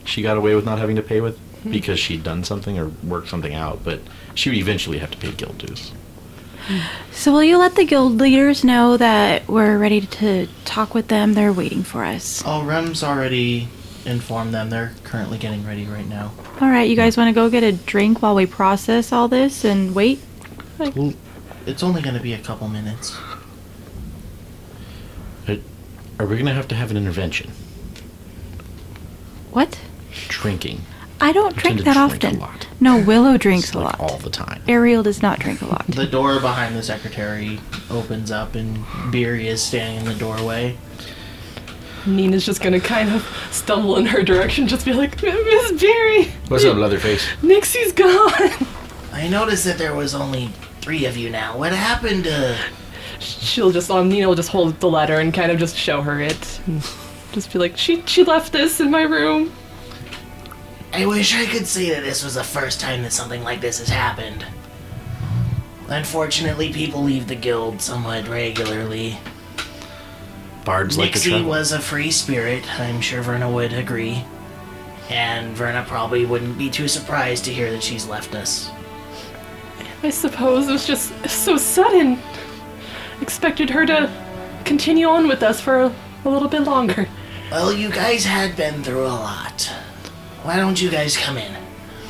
She 0.05 0.23
got 0.23 0.37
away 0.37 0.55
with 0.55 0.65
not 0.65 0.79
having 0.79 0.97
to 0.97 1.03
pay 1.03 1.21
with 1.21 1.39
because 1.71 1.99
she'd 1.99 2.23
done 2.23 2.45
something 2.45 2.79
or 2.79 2.89
worked 3.03 3.29
something 3.29 3.55
out, 3.55 3.85
but 3.85 4.01
she 4.35 4.51
would 4.51 4.59
eventually 4.59 4.99
have 4.99 5.11
to 5.11 5.19
pay 5.19 5.33
guild 5.33 5.59
dues. 5.59 5.93
So 7.13 7.33
will 7.33 7.45
you 7.45 7.59
let 7.59 7.77
the 7.77 7.85
guild 7.85 8.21
leaders 8.21 8.65
know 8.65 8.97
that 8.97 9.47
we're 9.47 9.79
ready 9.79 10.01
to 10.01 10.49
talk 10.65 10.95
with 10.95 11.09
them? 11.09 11.35
They're 11.35 11.53
waiting 11.53 11.83
for 11.83 12.05
us. 12.05 12.43
Oh, 12.45 12.65
Rem's 12.65 13.05
already 13.05 13.69
informed 14.05 14.53
them. 14.53 14.71
They're 14.71 14.93
currently 15.05 15.39
getting 15.39 15.65
ready 15.65 15.85
right 15.85 16.09
now. 16.09 16.33
All 16.61 16.69
right, 16.69 16.89
you 16.89 16.97
guys 16.97 17.17
want 17.17 17.29
to 17.29 17.35
go 17.35 17.49
get 17.49 17.63
a 17.63 17.73
drink 17.73 18.21
while 18.23 18.35
we 18.35 18.47
process 18.47 19.13
all 19.13 19.29
this 19.29 19.65
and 19.65 19.95
wait? 19.95 20.21
Well, 20.79 21.15
it's 21.67 21.83
only 21.83 22.03
going 22.03 22.17
to 22.17 22.23
be 22.23 22.33
a 22.33 22.39
couple 22.39 22.69
minutes. 22.69 23.17
But 25.47 25.61
are 26.19 26.27
we 26.27 26.37
gonna 26.37 26.53
have 26.55 26.69
to 26.69 26.75
have 26.75 26.91
an 26.91 26.97
intervention? 26.97 27.53
What? 29.53 29.79
Drinking. 30.29 30.83
I 31.21 31.33
don't 31.33 31.57
I 31.57 31.61
drink 31.61 31.85
that 31.85 31.95
drink 31.95 32.23
a 32.25 32.27
often. 32.27 32.39
lot. 32.41 32.69
No, 32.81 33.03
Willow 33.03 33.37
drinks 33.39 33.73
a 33.73 33.79
lot. 33.79 33.99
all 33.99 34.19
the 34.19 34.29
time. 34.31 34.63
Ariel 34.69 35.03
does 35.03 35.23
not 35.23 35.39
drink 35.39 35.63
a 35.63 35.67
lot. 35.67 35.87
The 35.89 36.07
door 36.07 36.41
behind 36.41 36.77
the 36.77 36.83
secretary 36.83 37.59
opens 37.91 38.31
up, 38.31 38.55
and 38.55 38.85
Beery 39.11 39.49
is 39.49 39.63
standing 39.63 40.01
in 40.01 40.05
the 40.05 40.15
doorway. 40.19 40.77
Nina's 42.07 42.45
just 42.47 42.61
gonna 42.61 42.79
kind 42.81 43.11
of 43.13 43.27
stumble 43.51 43.97
in 43.97 44.07
her 44.07 44.23
direction, 44.23 44.69
just 44.69 44.85
be 44.85 44.93
like, 44.93 45.21
Miss 45.23 45.81
Berry, 45.81 46.25
What's 46.49 46.65
up, 46.65 46.77
Leatherface? 46.77 47.27
Nixie's 47.43 47.93
gone. 47.93 48.31
I 49.13 49.27
noticed 49.29 49.65
that 49.65 49.79
there 49.79 49.95
was 49.95 50.15
only 50.15 50.49
three 50.83 51.07
of 51.07 51.17
you 51.17 51.31
now. 51.31 51.59
What 51.59 51.73
happened 51.73 52.25
to. 52.25 52.57
She'll 53.19 53.73
just, 53.73 53.91
um, 53.91 54.09
Nina 54.11 54.29
will 54.29 54.35
just 54.37 54.51
hold 54.51 54.79
the 54.79 54.89
letter 54.91 55.17
and 55.19 55.33
kind 55.35 55.51
of 55.51 55.59
just 55.59 55.75
show 55.75 56.03
her 56.03 56.21
it. 56.21 56.61
and 56.67 56.81
Just 57.33 57.51
be 57.53 57.59
like, 57.59 57.77
she 57.77 58.03
she 58.07 58.23
left 58.23 58.53
this 58.53 58.79
in 58.79 58.91
my 58.91 59.03
room. 59.03 59.53
I 60.97 61.05
wish 61.05 61.35
I 61.35 61.45
could 61.45 61.67
say 61.67 61.91
that 61.91 62.03
this 62.03 62.25
was 62.25 62.37
the 62.37 62.43
first 62.43 62.81
time 62.81 63.03
that 63.03 63.13
something 63.13 63.45
like 63.45 63.61
this 63.61 63.81
has 63.81 63.89
happened. 63.91 64.47
Unfortunately, 65.89 66.73
people 66.73 67.03
leave 67.03 67.29
the 67.29 67.35
guild 67.35 67.83
somewhat 67.83 68.27
regularly. 68.29 69.19
Bards 70.65 70.97
like 70.97 71.11
to 71.11 71.19
Nixie 71.19 71.31
travel. 71.33 71.51
was 71.51 71.73
a 71.73 71.81
free 71.81 72.11
spirit, 72.11 72.81
I'm 72.81 73.03
sure 73.03 73.21
Verna 73.21 73.51
would 73.51 73.75
agree. 73.75 74.25
And 75.11 75.55
Verna 75.55 75.85
probably 75.87 76.25
wouldn't 76.25 76.57
be 76.57 76.71
too 76.71 76.89
surprised 76.89 77.45
to 77.45 77.53
hear 77.53 77.71
that 77.73 77.83
she's 77.83 78.09
left 78.09 78.35
us. 78.35 78.71
I 80.03 80.09
suppose 80.09 80.67
it 80.67 80.73
was 80.73 80.87
just 80.87 81.13
so 81.29 81.59
sudden. 81.59 82.19
Expected 83.21 83.69
her 83.69 83.85
to 83.85 84.11
continue 84.65 85.09
on 85.09 85.29
with 85.29 85.43
us 85.43 85.61
for 85.61 85.79
a, 85.79 85.95
a 86.25 86.31
little 86.31 86.49
bit 86.49 86.63
longer. 86.63 87.07
Well, 87.51 87.71
you 87.71 87.91
guys 87.91 88.25
had 88.25 88.57
been 88.57 88.83
through 88.83 89.07
a 89.07 89.09
lot. 89.09 89.71
Why 90.47 90.59
don't 90.59 90.81
you 90.81 90.91
guys 90.91 91.17
come 91.17 91.39
in? 91.39 91.57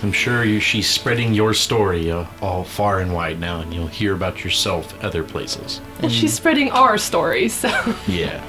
I'm 0.03 0.13
sure 0.13 0.45
you, 0.45 0.61
she's 0.61 0.87
spreading 0.87 1.33
your 1.33 1.55
story 1.55 2.11
uh, 2.11 2.27
all 2.43 2.65
far 2.65 3.01
and 3.01 3.15
wide 3.15 3.41
now, 3.41 3.63
and 3.63 3.73
you'll 3.73 3.87
hear 3.87 4.13
about 4.13 4.45
yourself 4.45 4.93
other 5.03 5.25
places. 5.25 5.81
Well, 6.03 6.11
she's 6.11 6.35
spreading 6.35 6.71
our 6.71 6.99
story, 6.99 7.49
so 7.49 7.71
Yeah. 8.07 8.45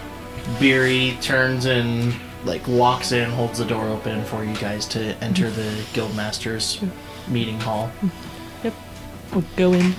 Beery 0.59 1.17
turns 1.21 1.67
and 1.67 2.13
like 2.43 2.67
walks 2.67 3.13
in, 3.13 3.29
holds 3.29 3.59
the 3.59 3.65
door 3.65 3.87
open 3.87 4.25
for 4.25 4.43
you 4.43 4.53
guys 4.57 4.85
to 4.87 5.15
enter 5.23 5.49
the 5.49 5.81
guildmaster's 5.93 6.81
meeting 7.29 7.57
hall. 7.61 7.89
Yep. 8.65 8.73
We'll 9.31 9.45
go 9.55 9.71
in. 9.71 9.95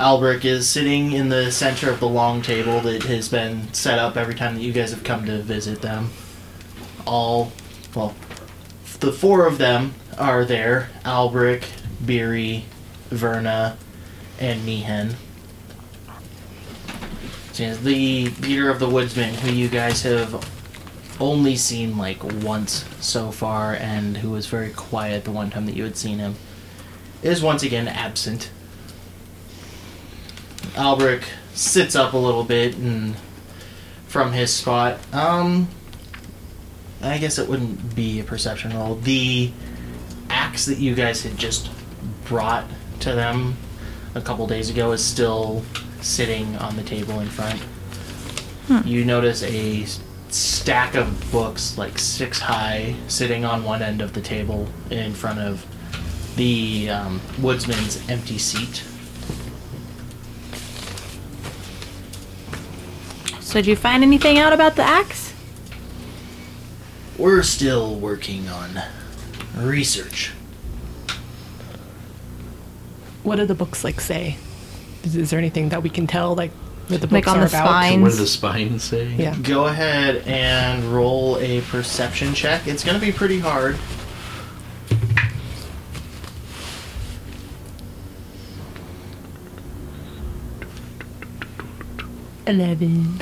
Albrecht 0.00 0.46
is 0.46 0.66
sitting 0.66 1.12
in 1.12 1.28
the 1.28 1.52
center 1.52 1.90
of 1.90 2.00
the 2.00 2.08
long 2.08 2.40
table 2.40 2.80
that 2.80 3.02
has 3.02 3.28
been 3.28 3.72
set 3.74 3.98
up 3.98 4.16
every 4.16 4.34
time 4.34 4.54
that 4.54 4.62
you 4.62 4.72
guys 4.72 4.90
have 4.92 5.04
come 5.04 5.26
to 5.26 5.42
visit 5.42 5.82
them. 5.82 6.10
All, 7.06 7.52
well, 7.94 8.14
the 9.00 9.12
four 9.12 9.46
of 9.46 9.58
them 9.58 9.94
are 10.18 10.44
there 10.46 10.88
Albrecht, 11.04 11.70
Beery, 12.04 12.64
Verna, 13.10 13.76
and 14.38 14.64
Meehan. 14.64 15.16
The 17.56 18.30
leader 18.40 18.70
of 18.70 18.78
the 18.78 18.88
Woodsman, 18.88 19.34
who 19.34 19.52
you 19.52 19.68
guys 19.68 20.02
have 20.04 20.42
only 21.20 21.56
seen 21.56 21.98
like 21.98 22.24
once 22.42 22.86
so 23.00 23.30
far, 23.30 23.74
and 23.74 24.16
who 24.16 24.30
was 24.30 24.46
very 24.46 24.70
quiet 24.70 25.24
the 25.24 25.30
one 25.30 25.50
time 25.50 25.66
that 25.66 25.76
you 25.76 25.84
had 25.84 25.98
seen 25.98 26.20
him, 26.20 26.36
is 27.22 27.42
once 27.42 27.62
again 27.62 27.86
absent. 27.86 28.50
Albrecht 30.76 31.28
sits 31.54 31.94
up 31.94 32.12
a 32.12 32.18
little 32.18 32.44
bit 32.44 32.76
and 32.76 33.14
from 34.06 34.32
his 34.32 34.52
spot. 34.52 34.98
Um, 35.12 35.68
I 37.02 37.18
guess 37.18 37.38
it 37.38 37.48
wouldn't 37.48 37.94
be 37.94 38.20
a 38.20 38.24
perception 38.24 38.76
roll. 38.76 38.96
The 38.96 39.50
axe 40.28 40.66
that 40.66 40.78
you 40.78 40.94
guys 40.94 41.22
had 41.22 41.36
just 41.36 41.70
brought 42.24 42.64
to 43.00 43.14
them 43.14 43.56
a 44.14 44.20
couple 44.20 44.46
days 44.46 44.70
ago 44.70 44.92
is 44.92 45.04
still 45.04 45.62
sitting 46.00 46.56
on 46.56 46.76
the 46.76 46.82
table 46.82 47.20
in 47.20 47.28
front. 47.28 47.60
You 48.86 49.04
notice 49.04 49.42
a 49.42 49.84
stack 50.28 50.94
of 50.94 51.32
books, 51.32 51.76
like 51.76 51.98
six 51.98 52.38
high, 52.38 52.94
sitting 53.08 53.44
on 53.44 53.64
one 53.64 53.82
end 53.82 54.00
of 54.00 54.12
the 54.12 54.20
table 54.20 54.68
in 54.90 55.12
front 55.12 55.40
of 55.40 55.66
the 56.36 56.88
um, 56.90 57.20
woodsman's 57.40 58.08
empty 58.08 58.38
seat. 58.38 58.84
So 63.50 63.54
did 63.54 63.66
you 63.66 63.74
find 63.74 64.04
anything 64.04 64.38
out 64.38 64.52
about 64.52 64.76
the 64.76 64.84
axe? 64.84 65.34
We're 67.18 67.42
still 67.42 67.96
working 67.96 68.48
on 68.48 68.80
research. 69.56 70.30
What 73.24 73.36
do 73.36 73.46
the 73.46 73.56
books 73.56 73.82
like 73.82 74.00
say? 74.00 74.36
Is, 75.02 75.16
is 75.16 75.30
there 75.30 75.40
anything 75.40 75.70
that 75.70 75.82
we 75.82 75.90
can 75.90 76.06
tell, 76.06 76.36
like 76.36 76.52
what 76.86 77.00
the 77.00 77.08
Like 77.08 77.24
books 77.24 77.34
on 77.34 77.38
are 77.38 77.48
the 77.48 77.56
about? 77.56 77.66
spine? 77.66 78.02
What 78.02 78.12
do 78.12 78.18
the 78.18 78.26
spines 78.28 78.84
say? 78.84 79.08
Yeah. 79.18 79.34
Go 79.42 79.66
ahead 79.66 80.18
and 80.28 80.84
roll 80.84 81.36
a 81.38 81.60
perception 81.62 82.34
check. 82.34 82.68
It's 82.68 82.84
going 82.84 83.00
to 83.00 83.04
be 83.04 83.10
pretty 83.10 83.40
hard. 83.40 83.76
Eleven. 92.50 93.20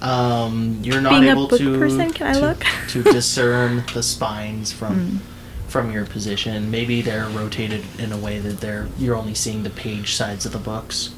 Um, 0.00 0.80
you're 0.82 1.00
not 1.00 1.10
Being 1.10 1.28
a 1.28 1.30
able 1.30 1.46
book 1.46 1.58
to 1.60 1.78
person, 1.78 2.12
can 2.12 2.26
I 2.26 2.32
to, 2.32 2.40
look? 2.40 2.64
to 2.88 3.02
discern 3.04 3.84
the 3.94 4.02
spines 4.02 4.72
from 4.72 5.20
from 5.68 5.92
your 5.92 6.04
position. 6.04 6.68
Maybe 6.70 7.00
they're 7.00 7.28
rotated 7.28 7.84
in 8.00 8.12
a 8.12 8.16
way 8.16 8.40
that 8.40 8.60
they're 8.60 8.88
you're 8.98 9.14
only 9.14 9.34
seeing 9.34 9.62
the 9.62 9.70
page 9.70 10.14
sides 10.14 10.44
of 10.44 10.52
the 10.52 10.58
books. 10.58 11.14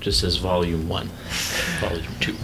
Just 0.00 0.20
says 0.20 0.36
volume 0.36 0.88
one, 0.88 1.08
volume 1.80 2.06
two. 2.20 2.36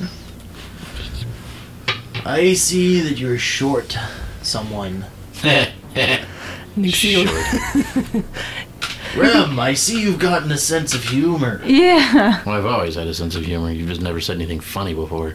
I 2.25 2.54
see 2.54 3.00
that 3.00 3.19
you're 3.19 3.38
short, 3.38 3.97
someone. 4.42 5.04
Nixie, 6.76 7.26
Rem, 9.16 9.59
I 9.59 9.75
see 9.75 10.00
you've 10.02 10.19
gotten 10.19 10.50
a 10.52 10.57
sense 10.59 10.95
of 10.95 11.04
humor. 11.04 11.61
Yeah. 11.64 12.42
Well, 12.47 12.57
I've 12.57 12.66
always 12.66 12.95
had 12.95 13.07
a 13.07 13.14
sense 13.14 13.35
of 13.37 13.45
humor. 13.45 13.71
You've 13.71 13.88
just 13.88 14.00
never 14.00 14.21
said 14.21 14.37
anything 14.37 14.61
funny 14.61 14.95
before. 14.95 15.35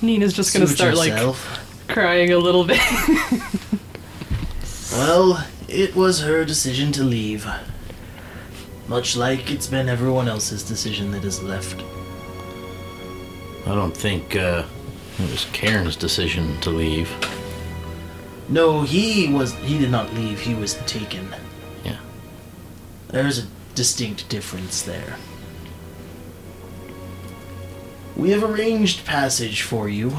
Nina's 0.00 0.32
just 0.32 0.52
gonna 0.52 0.66
Suit 0.66 0.76
start 0.76 0.94
yourself. 0.96 1.60
like 1.88 1.88
crying 1.96 2.32
a 2.32 2.38
little 2.38 2.64
bit. 2.64 2.80
Well, 4.92 5.46
it 5.68 5.94
was 5.94 6.20
her 6.20 6.44
decision 6.44 6.92
to 6.92 7.02
leave. 7.02 7.46
Much 8.88 9.16
like 9.16 9.50
it's 9.50 9.66
been 9.66 9.88
everyone 9.88 10.28
else's 10.28 10.62
decision 10.62 11.10
that 11.12 11.22
has 11.24 11.42
left. 11.42 11.82
I 13.66 13.74
don't 13.74 13.96
think 13.96 14.36
uh, 14.36 14.64
it 15.18 15.30
was 15.30 15.46
Karen's 15.52 15.96
decision 15.96 16.60
to 16.60 16.70
leave. 16.70 17.10
No, 18.48 18.82
he 18.82 19.32
was 19.32 19.54
he 19.54 19.78
did 19.78 19.90
not 19.90 20.12
leave, 20.14 20.40
he 20.40 20.54
was 20.54 20.74
taken. 20.86 21.28
Yeah. 23.12 23.22
There's 23.22 23.38
a 23.38 23.46
distinct 23.74 24.28
difference 24.28 24.82
there. 24.82 25.16
We 28.16 28.30
have 28.30 28.42
arranged 28.42 29.04
passage 29.06 29.62
for 29.62 29.88
you. 29.88 30.12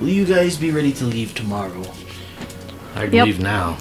Will 0.00 0.08
you 0.08 0.24
guys 0.24 0.56
be 0.56 0.70
ready 0.70 0.92
to 0.92 1.04
leave 1.04 1.34
tomorrow? 1.34 1.82
I 2.94 3.04
Yep. 3.04 3.26
leave 3.26 3.40
now. 3.40 3.78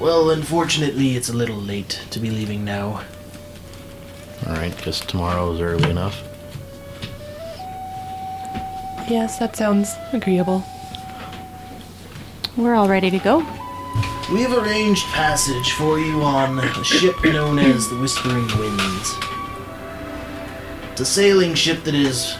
Well, 0.00 0.30
unfortunately, 0.30 1.16
it's 1.16 1.28
a 1.28 1.32
little 1.32 1.56
late 1.56 2.00
to 2.10 2.18
be 2.20 2.30
leaving 2.30 2.64
now. 2.64 3.02
All 4.46 4.52
right, 4.54 4.76
because 4.76 5.00
tomorrow 5.00 5.52
is 5.52 5.60
early 5.60 5.90
enough. 5.90 6.22
yes, 9.08 9.38
that 9.38 9.54
sounds 9.56 9.94
agreeable. 10.12 10.64
We're 12.56 12.74
all 12.74 12.88
ready 12.88 13.10
to 13.10 13.18
go. 13.18 13.44
We 14.32 14.40
have 14.42 14.52
arranged 14.52 15.04
passage 15.06 15.72
for 15.72 15.98
you 15.98 16.22
on 16.22 16.58
a 16.58 16.84
ship 16.84 17.22
known 17.24 17.58
as 17.58 17.88
the 17.88 17.96
Whispering 17.96 18.46
Winds. 18.58 19.14
It's 20.92 21.00
a 21.00 21.04
sailing 21.04 21.54
ship 21.54 21.84
that 21.84 21.94
is 21.94 22.34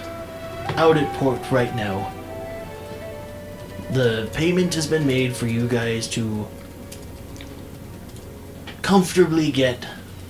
out 0.76 0.96
at 0.96 1.12
port 1.14 1.50
right 1.50 1.74
now. 1.76 2.12
The 3.90 4.28
payment 4.32 4.74
has 4.74 4.86
been 4.86 5.06
made 5.06 5.36
for 5.36 5.46
you 5.46 5.68
guys 5.68 6.08
to 6.08 6.48
comfortably 8.82 9.52
get 9.52 9.86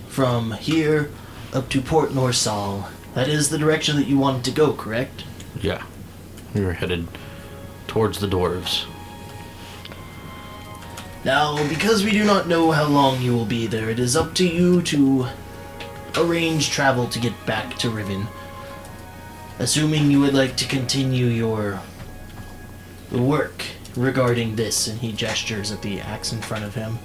from 0.08 0.52
here 0.52 1.10
up 1.52 1.68
to 1.70 1.80
Port 1.80 2.12
Norsal. 2.12 2.88
That 3.14 3.28
is 3.28 3.48
the 3.48 3.58
direction 3.58 3.96
that 3.96 4.06
you 4.06 4.18
wanted 4.18 4.44
to 4.44 4.50
go, 4.50 4.72
correct? 4.74 5.24
Yeah. 5.60 5.84
We 6.54 6.62
were 6.64 6.74
headed 6.74 7.06
towards 7.86 8.20
the 8.20 8.26
dwarves. 8.26 8.86
Now, 11.24 11.56
because 11.68 12.04
we 12.04 12.10
do 12.10 12.22
not 12.22 12.48
know 12.48 12.70
how 12.70 12.86
long 12.86 13.22
you 13.22 13.34
will 13.34 13.46
be 13.46 13.66
there, 13.66 13.88
it 13.88 13.98
is 13.98 14.14
up 14.14 14.34
to 14.34 14.46
you 14.46 14.82
to 14.82 15.26
arrange 16.16 16.70
travel 16.70 17.08
to 17.08 17.18
get 17.18 17.32
back 17.46 17.78
to 17.78 17.88
Riven. 17.88 18.26
Assuming 19.58 20.10
you 20.10 20.20
would 20.20 20.34
like 20.34 20.56
to 20.56 20.66
continue 20.66 21.26
your 21.26 21.80
work 23.10 23.64
regarding 23.96 24.56
this, 24.56 24.86
and 24.86 25.00
he 25.00 25.12
gestures 25.12 25.72
at 25.72 25.80
the 25.80 26.00
axe 26.00 26.32
in 26.32 26.42
front 26.42 26.64
of 26.64 26.74
him. 26.74 26.98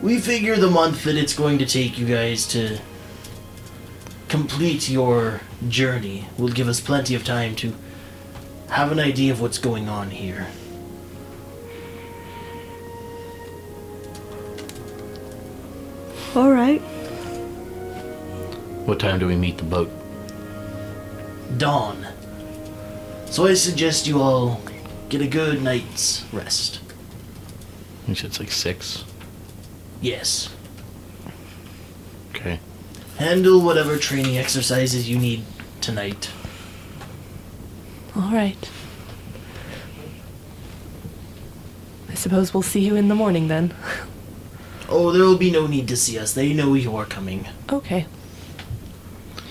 We 0.00 0.18
figure 0.18 0.56
the 0.56 0.70
month 0.70 1.04
that 1.04 1.14
it's 1.14 1.34
going 1.34 1.58
to 1.58 1.66
take 1.66 1.98
you 1.98 2.06
guys 2.06 2.48
to 2.48 2.80
complete 4.28 4.88
your 4.88 5.42
journey 5.68 6.26
will 6.36 6.48
give 6.48 6.66
us 6.66 6.80
plenty 6.80 7.14
of 7.14 7.22
time 7.22 7.54
to 7.54 7.74
have 8.70 8.90
an 8.90 8.98
idea 8.98 9.30
of 9.30 9.40
what's 9.40 9.58
going 9.58 9.88
on 9.88 10.10
here. 10.10 10.48
All 16.34 16.50
right. 16.50 16.80
What 18.86 18.98
time 18.98 19.18
do 19.18 19.26
we 19.26 19.36
meet 19.36 19.58
the 19.58 19.64
boat? 19.64 19.90
dawn. 21.58 22.06
So 23.26 23.46
I 23.46 23.54
suggest 23.54 24.06
you 24.06 24.20
all 24.20 24.60
get 25.08 25.20
a 25.20 25.26
good 25.26 25.62
night's 25.62 26.24
rest. 26.32 26.80
You 28.06 28.14
said 28.14 28.30
it's 28.30 28.40
like 28.40 28.50
six. 28.50 29.04
Yes. 30.00 30.54
Okay. 32.30 32.58
Handle 33.18 33.60
whatever 33.60 33.96
training 33.96 34.38
exercises 34.38 35.08
you 35.08 35.18
need 35.18 35.44
tonight. 35.80 36.30
All 38.16 38.32
right. 38.32 38.70
I 42.10 42.14
suppose 42.14 42.52
we'll 42.52 42.62
see 42.62 42.80
you 42.80 42.96
in 42.96 43.08
the 43.08 43.14
morning 43.14 43.48
then. 43.48 43.74
Oh, 44.88 45.10
there 45.12 45.24
will 45.24 45.38
be 45.38 45.50
no 45.50 45.66
need 45.66 45.88
to 45.88 45.96
see 45.96 46.18
us. 46.18 46.32
They 46.32 46.52
know 46.52 46.74
you're 46.74 47.04
coming. 47.04 47.48
Okay. 47.70 48.06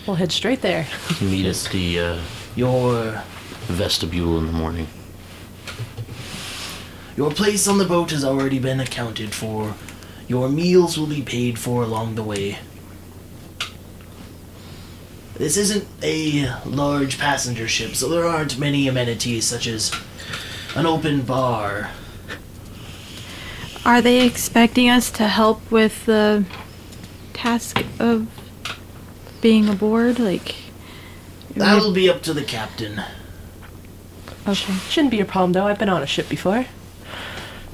We'll 0.06 0.16
head 0.16 0.32
straight 0.32 0.62
there. 0.62 0.88
Meet 1.22 1.46
at 1.46 1.70
the 1.72 2.00
uh, 2.00 2.22
Your 2.56 3.24
vestibule 3.68 4.38
in 4.38 4.48
the 4.48 4.52
morning. 4.52 4.88
Your 7.16 7.32
place 7.32 7.68
on 7.68 7.78
the 7.78 7.86
boat 7.86 8.12
has 8.12 8.24
already 8.24 8.58
been 8.60 8.80
accounted 8.80 9.34
for. 9.34 9.76
Your 10.28 10.50
meals 10.50 10.98
will 10.98 11.08
be 11.08 11.22
paid 11.22 11.60
for 11.60 11.84
along 11.84 12.16
the 12.16 12.24
way. 12.24 12.58
This 15.36 15.58
isn't 15.58 15.88
a 16.02 16.54
large 16.66 17.18
passenger 17.18 17.68
ship, 17.68 17.96
so 17.96 18.08
there 18.08 18.26
aren't 18.26 18.60
many 18.60 18.88
amenities 18.88 19.46
such 19.46 19.68
as 19.68 19.92
an 20.76 20.86
open 20.86 21.22
bar. 21.22 21.90
Are 23.86 24.02
they 24.02 24.26
expecting 24.26 24.90
us 24.90 25.10
to 25.12 25.28
help 25.28 25.72
with 25.72 26.06
the 26.06 26.46
task 27.34 27.84
of 28.00 28.28
being 29.42 29.68
aboard? 29.68 30.20
Like, 30.20 30.56
That'll 31.56 31.92
be 31.94 32.10
up 32.10 32.22
to 32.24 32.34
the 32.34 32.44
captain. 32.44 33.02
okay, 34.48 34.74
Shouldn't 34.90 35.12
be 35.12 35.20
a 35.20 35.26
problem 35.26 35.54
though. 35.54 35.66
I've 35.66 35.80
been 35.80 35.90
on 35.90 36.04
a 36.04 36.08
ship 36.08 36.30
before. 36.30 36.66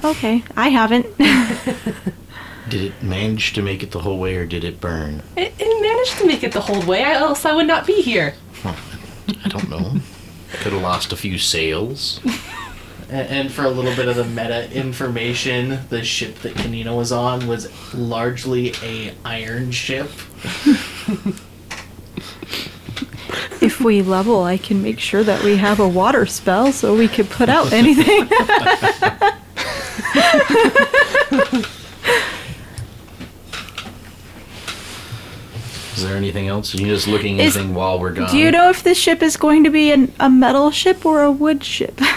okay. 0.04 0.44
I 0.56 0.70
haven't. 0.70 1.06
Did 2.70 2.82
it 2.84 3.02
manage 3.04 3.54
to 3.54 3.62
make 3.62 3.82
it 3.84 3.92
the 3.92 4.00
whole 4.00 4.18
way, 4.20 4.36
or 4.36 4.46
did 4.46 4.66
it 4.66 4.82
burn? 4.82 5.24
It, 5.38 5.54
it 5.58 5.82
managed 5.82 6.18
to 6.18 6.28
make 6.28 6.44
it 6.44 6.52
the 6.52 6.60
whole 6.60 6.86
way, 6.86 7.02
else 7.02 7.46
I 7.46 7.54
would 7.54 7.66
not 7.68 7.88
be 7.88 8.02
here. 8.02 8.34
I 8.66 9.48
don't 9.48 9.70
know. 9.70 9.94
Could 10.52 10.74
have 10.74 10.82
lost 10.82 11.14
a 11.14 11.16
few 11.16 11.38
sails. 11.38 12.20
And, 13.10 13.30
and 13.30 13.52
for 13.52 13.64
a 13.64 13.70
little 13.70 13.96
bit 13.96 14.08
of 14.08 14.16
the 14.16 14.26
meta 14.26 14.72
information, 14.72 15.80
the 15.90 16.04
ship 16.04 16.40
that 16.40 16.56
Kanina 16.56 16.96
was 16.96 17.12
on 17.12 17.48
was 17.48 17.72
largely 17.94 18.74
a 18.84 19.14
iron 19.24 19.72
ship. 19.72 20.06
if 23.62 23.82
we 23.82 24.02
level, 24.02 24.44
I 24.44 24.58
can 24.58 24.82
make 24.82 25.00
sure 25.00 25.24
that 25.24 25.44
we 25.44 25.58
have 25.58 25.80
a 25.80 25.88
water 25.88 26.26
spell 26.26 26.72
so 26.72 26.96
we 26.96 27.08
could 27.08 27.30
put 27.30 27.50
out 27.50 27.72
anything. 27.72 28.30
Is 35.98 36.04
there 36.04 36.16
anything 36.16 36.48
else? 36.48 36.76
Are 36.76 36.78
you 36.78 36.86
just 36.86 37.08
looking 37.08 37.40
Is- 37.40 37.58
anything 37.58 37.74
while 37.74 38.00
we're 38.00 38.12
gone? 38.12 38.30
Do 38.30 38.38
you 38.38 38.52
know 38.52 38.70
if 38.70 38.84
this 38.84 39.00
ship 39.00 39.24
is 39.24 39.36
going 39.36 39.64
to 39.64 39.72
be 39.72 39.92
an, 39.92 40.14
a 40.20 40.30
metal 40.30 40.70
ship 40.70 41.06
or 41.06 41.24
a 41.24 41.32
wood 41.32 41.64
ship? 41.64 42.00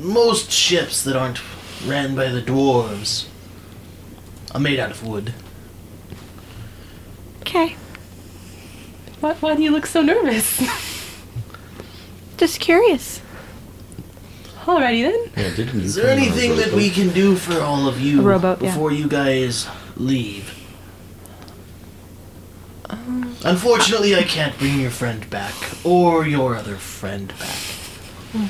Most 0.00 0.50
ships 0.50 1.02
that 1.04 1.14
aren't 1.16 1.40
ran 1.86 2.14
by 2.14 2.28
the 2.28 2.40
dwarves 2.42 3.26
are 4.54 4.60
made 4.60 4.78
out 4.80 4.90
of 4.90 5.06
wood. 5.06 5.32
okay, 7.42 7.76
Why, 9.20 9.34
why 9.34 9.54
do 9.56 9.62
you 9.62 9.70
look 9.70 9.86
so 9.86 10.02
nervous? 10.02 10.58
just 12.38 12.60
curious. 12.60 13.20
Alrighty 14.64 15.02
then. 15.10 15.30
Yeah, 15.44 15.54
didn't 15.54 15.80
Is 15.80 15.94
there 15.96 16.04
come 16.04 16.12
on 16.12 16.18
a 16.18 16.22
anything 16.30 16.56
that 16.56 16.72
we 16.72 16.90
can 16.90 17.08
do 17.10 17.34
for 17.36 17.60
all 17.60 17.86
of 17.88 18.00
you 18.00 18.20
A 18.20 18.22
rowboat, 18.22 18.62
yeah. 18.62 18.70
before 18.70 18.92
you 18.92 19.08
guys 19.08 19.66
leave? 19.96 20.54
Um. 22.88 23.34
Unfortunately, 23.44 24.14
I 24.16 24.22
can't 24.22 24.56
bring 24.58 24.80
your 24.80 24.90
friend 24.90 25.28
back 25.30 25.54
or 25.84 26.26
your 26.26 26.54
other 26.56 26.76
friend 26.76 27.28
back. 27.38 27.58
Hmm. 28.32 28.46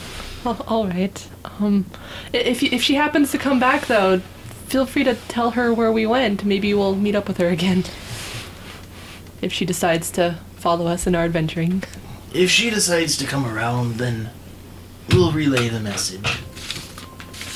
All 0.66 0.86
right. 0.88 1.28
Um, 1.60 1.84
if 2.32 2.62
if 2.62 2.82
she 2.82 2.94
happens 2.94 3.30
to 3.32 3.38
come 3.38 3.60
back 3.60 3.86
though, 3.86 4.20
feel 4.66 4.86
free 4.86 5.04
to 5.04 5.14
tell 5.28 5.52
her 5.52 5.74
where 5.74 5.92
we 5.92 6.06
went. 6.06 6.44
Maybe 6.44 6.72
we'll 6.72 6.96
meet 6.96 7.14
up 7.14 7.28
with 7.28 7.36
her 7.36 7.48
again. 7.48 7.84
If 9.42 9.52
she 9.52 9.64
decides 9.64 10.10
to 10.12 10.38
follow 10.56 10.86
us 10.86 11.06
in 11.06 11.14
our 11.14 11.24
adventuring. 11.24 11.82
If 12.32 12.50
she 12.50 12.70
decides 12.70 13.16
to 13.18 13.26
come 13.26 13.46
around, 13.46 13.96
then 13.96 14.30
we'll 15.10 15.32
relay 15.32 15.68
the 15.68 15.80
message. 15.80 16.24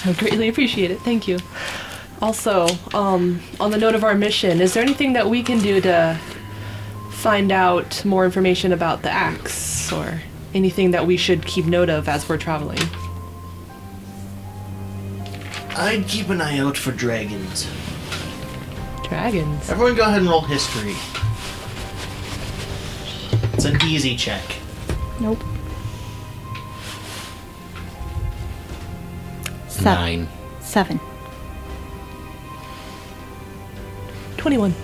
I 0.04 0.12
greatly 0.12 0.48
appreciate 0.48 0.90
it. 0.90 1.00
Thank 1.00 1.28
you. 1.28 1.38
Also, 2.20 2.66
um, 2.94 3.40
on 3.60 3.70
the 3.70 3.78
note 3.78 3.94
of 3.94 4.04
our 4.04 4.14
mission, 4.14 4.60
is 4.60 4.74
there 4.74 4.82
anything 4.82 5.12
that 5.12 5.28
we 5.28 5.42
can 5.42 5.58
do 5.58 5.80
to 5.80 6.18
find 7.10 7.52
out 7.52 8.04
more 8.04 8.24
information 8.24 8.72
about 8.72 9.02
the 9.02 9.10
axe 9.10 9.92
or 9.92 10.22
anything 10.54 10.90
that 10.90 11.06
we 11.06 11.16
should 11.16 11.44
keep 11.46 11.66
note 11.66 11.90
of 11.90 12.08
as 12.08 12.28
we're 12.28 12.38
traveling? 12.38 12.78
I'd 15.76 16.06
keep 16.06 16.28
an 16.28 16.40
eye 16.40 16.58
out 16.58 16.76
for 16.76 16.92
dragons. 16.92 17.68
Dragons. 19.08 19.68
Everyone 19.68 19.96
go 19.96 20.04
ahead 20.04 20.20
and 20.20 20.28
roll 20.30 20.40
history. 20.40 20.94
It's 23.54 23.64
an 23.64 23.76
easy 23.84 24.16
check. 24.16 24.42
Nope. 25.20 25.42
Seven. 29.68 29.84
Nine. 29.84 30.28
Seven. 30.60 31.00
21. 34.36 34.74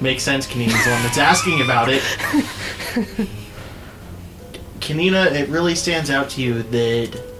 Makes 0.00 0.22
sense, 0.22 0.46
Kanina's 0.46 0.84
the 0.84 0.90
one 0.90 1.02
that's 1.02 1.18
asking 1.18 1.62
about 1.62 1.88
it. 1.88 2.02
Kanina, 4.80 5.32
it 5.32 5.48
really 5.48 5.74
stands 5.74 6.10
out 6.10 6.28
to 6.30 6.42
you 6.42 6.62
that 6.62 7.35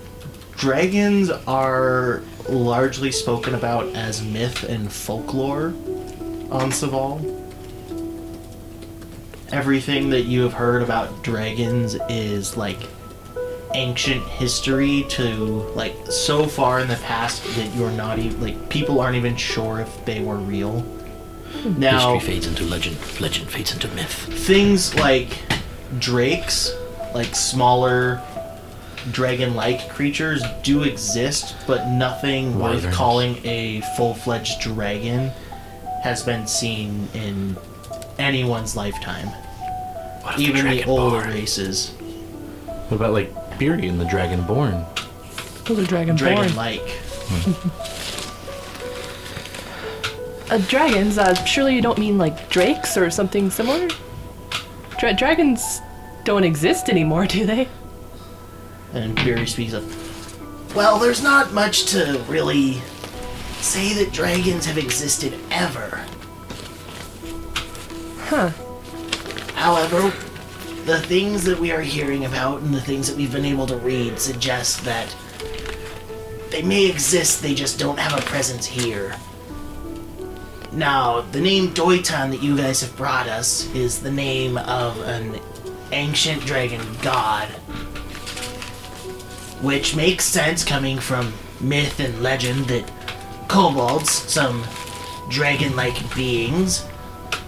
dragons 0.57 1.31
are 1.47 2.23
largely 2.49 3.12
spoken 3.12 3.55
about 3.55 3.87
as 3.95 4.23
myth 4.23 4.62
and 4.64 4.90
folklore 4.90 5.75
on 6.51 6.73
Saval. 6.73 7.21
Everything 9.53 10.11
that 10.11 10.23
you 10.23 10.42
have 10.42 10.53
heard 10.53 10.83
about 10.83 11.23
dragons 11.23 11.97
is 12.09 12.57
like 12.57 12.79
ancient 13.75 14.27
history 14.29 15.05
to 15.11 15.25
like 15.75 15.95
so 16.11 16.47
far 16.47 16.81
in 16.81 16.88
the 16.88 16.97
past 16.97 17.45
that 17.57 17.75
you're 17.75 17.90
not 17.92 18.19
even 18.19 18.40
like 18.40 18.69
people 18.71 19.01
aren't 19.01 19.16
even 19.16 19.37
sure 19.37 19.81
if 19.81 20.05
they 20.05 20.21
were 20.21 20.37
real. 20.37 20.85
Now, 21.79 22.14
History 22.14 22.35
fades 22.35 22.47
into 22.47 22.64
legend. 22.64 22.97
Legend 23.21 23.49
fades 23.49 23.73
into 23.73 23.88
myth. 23.88 24.12
things 24.47 24.95
like 24.95 25.29
drakes, 25.99 26.73
like 27.14 27.35
smaller 27.35 28.21
dragon-like 29.12 29.88
creatures, 29.90 30.42
do 30.62 30.83
exist, 30.83 31.55
but 31.66 31.87
nothing 31.88 32.59
worth 32.59 32.90
calling 32.92 33.38
a 33.45 33.81
full-fledged 33.97 34.61
dragon 34.61 35.31
has 36.03 36.23
been 36.23 36.47
seen 36.47 37.09
in 37.14 37.57
anyone's 38.19 38.77
lifetime. 38.77 39.29
What 40.23 40.38
Even 40.40 40.64
the 40.66 40.83
Dragonborn? 40.83 40.87
older 40.88 41.29
races, 41.29 41.90
What 42.88 42.97
about 42.97 43.12
like 43.12 43.59
Beery 43.59 43.87
and 43.88 44.01
the 44.01 44.05
Dragonborn? 44.05 44.85
Those 45.64 45.81
are 45.81 45.87
dragon 45.87 46.16
Dragon-like. 46.16 46.83
Uh, 50.49 50.59
dragons, 50.69 51.19
uh, 51.19 51.35
surely 51.45 51.75
you 51.75 51.83
don't 51.83 51.99
mean 51.99 52.19
like 52.19 52.49
drakes 52.51 52.97
or 52.97 53.11
something 53.11 53.51
similar? 53.51 53.88
Dra- 55.01 55.12
dragons 55.12 55.81
don't 56.25 56.45
exist 56.45 56.88
anymore, 56.88 57.27
do 57.37 57.45
they? 57.45 57.66
And 58.96 59.14
Barry 59.14 59.46
speaks 59.46 59.74
up. 59.74 59.85
Well, 60.74 60.98
there's 60.98 61.22
not 61.22 61.52
much 61.52 61.85
to 61.90 62.18
really 62.28 62.80
say 63.61 63.92
that 63.92 64.11
dragons 64.11 64.64
have 64.64 64.78
existed 64.78 65.38
ever. 65.50 66.02
Huh. 68.20 68.48
However, 69.54 70.00
the 70.87 70.98
things 71.02 71.44
that 71.44 71.59
we 71.59 71.72
are 71.72 71.82
hearing 71.82 72.24
about 72.24 72.62
and 72.62 72.72
the 72.72 72.80
things 72.80 73.06
that 73.09 73.18
we've 73.18 73.32
been 73.32 73.44
able 73.44 73.66
to 73.66 73.76
read 73.76 74.18
suggest 74.18 74.82
that 74.87 75.14
they 76.50 76.62
may 76.62 76.88
exist, 76.88 77.42
they 77.42 77.54
just 77.54 77.78
don't 77.78 77.98
have 77.98 78.18
a 78.18 78.22
presence 78.22 78.64
here. 78.64 79.14
Now, 80.72 81.20
the 81.20 81.40
name 81.40 81.68
Doitan 81.68 82.30
that 82.30 82.42
you 82.42 82.56
guys 82.56 82.80
have 82.80 82.96
brought 82.96 83.28
us 83.28 83.70
is 83.74 84.00
the 84.00 84.11
name 84.11 84.56
of 84.56 84.98
an 85.02 85.38
ancient 85.92 86.46
dragon 86.46 86.80
god. 87.02 87.48
Which 89.66 89.96
makes 89.96 90.24
sense 90.24 90.62
coming 90.64 90.96
from 90.96 91.33
myth 91.61 91.98
and 91.98 92.22
legend 92.22 92.66
that 92.66 92.88
kobolds, 93.48 94.09
some 94.12 94.64
dragon 95.29 95.74
like 95.74 96.14
beings, 96.14 96.87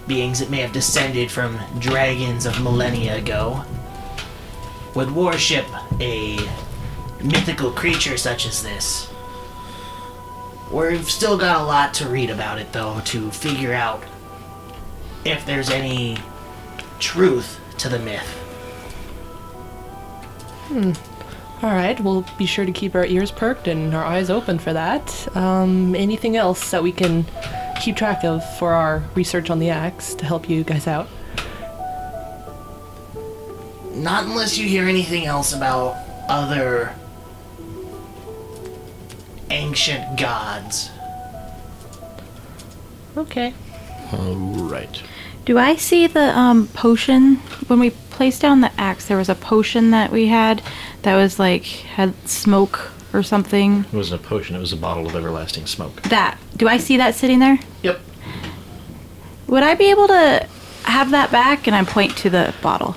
beings 0.08 0.40
that 0.40 0.50
may 0.50 0.56
have 0.62 0.72
descended 0.72 1.30
from 1.30 1.60
dragons 1.78 2.44
of 2.44 2.60
millennia 2.60 3.18
ago, 3.18 3.64
would 4.96 5.12
worship 5.12 5.64
a 6.00 6.38
mythical 7.22 7.70
creature 7.70 8.16
such 8.16 8.46
as 8.46 8.64
this. 8.64 9.08
We've 10.72 11.08
still 11.08 11.38
got 11.38 11.60
a 11.60 11.64
lot 11.64 11.94
to 11.94 12.08
read 12.08 12.30
about 12.30 12.58
it, 12.58 12.72
though, 12.72 13.00
to 13.00 13.30
figure 13.30 13.74
out 13.74 14.02
if 15.24 15.46
there's 15.46 15.70
any 15.70 16.16
truth 16.98 17.60
to 17.78 17.88
the 17.88 18.00
myth. 18.00 18.28
Hmm. 20.66 21.17
All 21.60 21.70
right, 21.70 21.98
we'll 21.98 22.24
be 22.38 22.46
sure 22.46 22.64
to 22.64 22.70
keep 22.70 22.94
our 22.94 23.04
ears 23.04 23.32
perked 23.32 23.66
and 23.66 23.92
our 23.92 24.04
eyes 24.04 24.30
open 24.30 24.60
for 24.60 24.72
that. 24.72 25.36
Um, 25.36 25.96
anything 25.96 26.36
else 26.36 26.70
that 26.70 26.84
we 26.84 26.92
can 26.92 27.26
keep 27.80 27.96
track 27.96 28.22
of 28.22 28.44
for 28.58 28.74
our 28.74 29.02
research 29.16 29.50
on 29.50 29.58
the 29.58 29.70
axe 29.70 30.14
to 30.14 30.24
help 30.24 30.48
you 30.48 30.62
guys 30.62 30.86
out? 30.86 31.08
Not 33.92 34.24
unless 34.26 34.56
you 34.56 34.68
hear 34.68 34.84
anything 34.84 35.26
else 35.26 35.52
about 35.52 35.96
other 36.28 36.94
ancient 39.50 40.16
gods. 40.16 40.90
Okay. 43.16 43.52
All 44.12 44.34
right. 44.36 45.02
Do 45.44 45.58
I 45.58 45.74
see 45.74 46.06
the 46.06 46.38
um, 46.38 46.68
potion 46.68 47.36
when 47.66 47.80
we 47.80 47.90
placed 48.18 48.42
down 48.42 48.62
the 48.62 48.72
axe? 48.80 49.06
There 49.06 49.16
was 49.16 49.28
a 49.28 49.34
potion 49.36 49.92
that 49.92 50.10
we 50.10 50.26
had 50.26 50.60
that 51.02 51.14
was 51.14 51.38
like 51.38 51.62
had 51.64 52.12
smoke 52.28 52.90
or 53.12 53.22
something. 53.22 53.84
It 53.84 53.96
wasn't 53.96 54.24
a 54.24 54.24
potion, 54.26 54.56
it 54.56 54.58
was 54.58 54.72
a 54.72 54.76
bottle 54.76 55.06
of 55.06 55.14
everlasting 55.14 55.66
smoke. 55.66 56.02
That 56.02 56.36
do 56.56 56.66
I 56.66 56.78
see 56.78 56.96
that 56.96 57.14
sitting 57.14 57.38
there? 57.38 57.60
Yep. 57.84 58.00
Would 59.46 59.62
I 59.62 59.76
be 59.76 59.88
able 59.90 60.08
to 60.08 60.48
have 60.82 61.12
that 61.12 61.30
back? 61.30 61.68
And 61.68 61.76
I 61.76 61.84
point 61.84 62.16
to 62.18 62.28
the 62.28 62.52
bottle. 62.60 62.96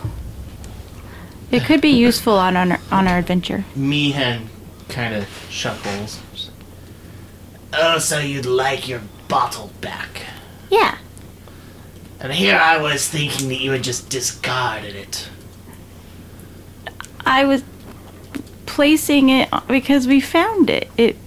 It 1.52 1.66
could 1.66 1.82
be 1.82 1.90
useful 2.08 2.34
on 2.34 2.58
our, 2.58 2.80
on 2.92 3.08
our 3.08 3.20
adventure. 3.20 3.64
Meehan 3.76 4.50
kind 4.90 5.14
of 5.14 5.28
chuckles. 5.52 6.20
Oh, 7.74 8.00
so 8.00 8.18
you'd 8.18 8.48
like 8.48 8.88
your 8.88 9.02
bottle 9.28 9.70
back. 9.82 10.24
Yeah. 10.72 10.98
And 12.22 12.32
here 12.32 12.56
I 12.56 12.78
was 12.78 13.08
thinking 13.10 13.50
that 13.50 13.60
you 13.60 13.72
had 13.72 13.84
just 13.84 14.10
discarded 14.10 14.96
it. 14.96 15.28
I 17.26 17.46
was 17.46 17.64
placing 18.68 19.30
it 19.30 19.50
because 19.68 20.08
we 20.08 20.22
found 20.22 20.70
it. 20.70 20.90
It 20.98 21.18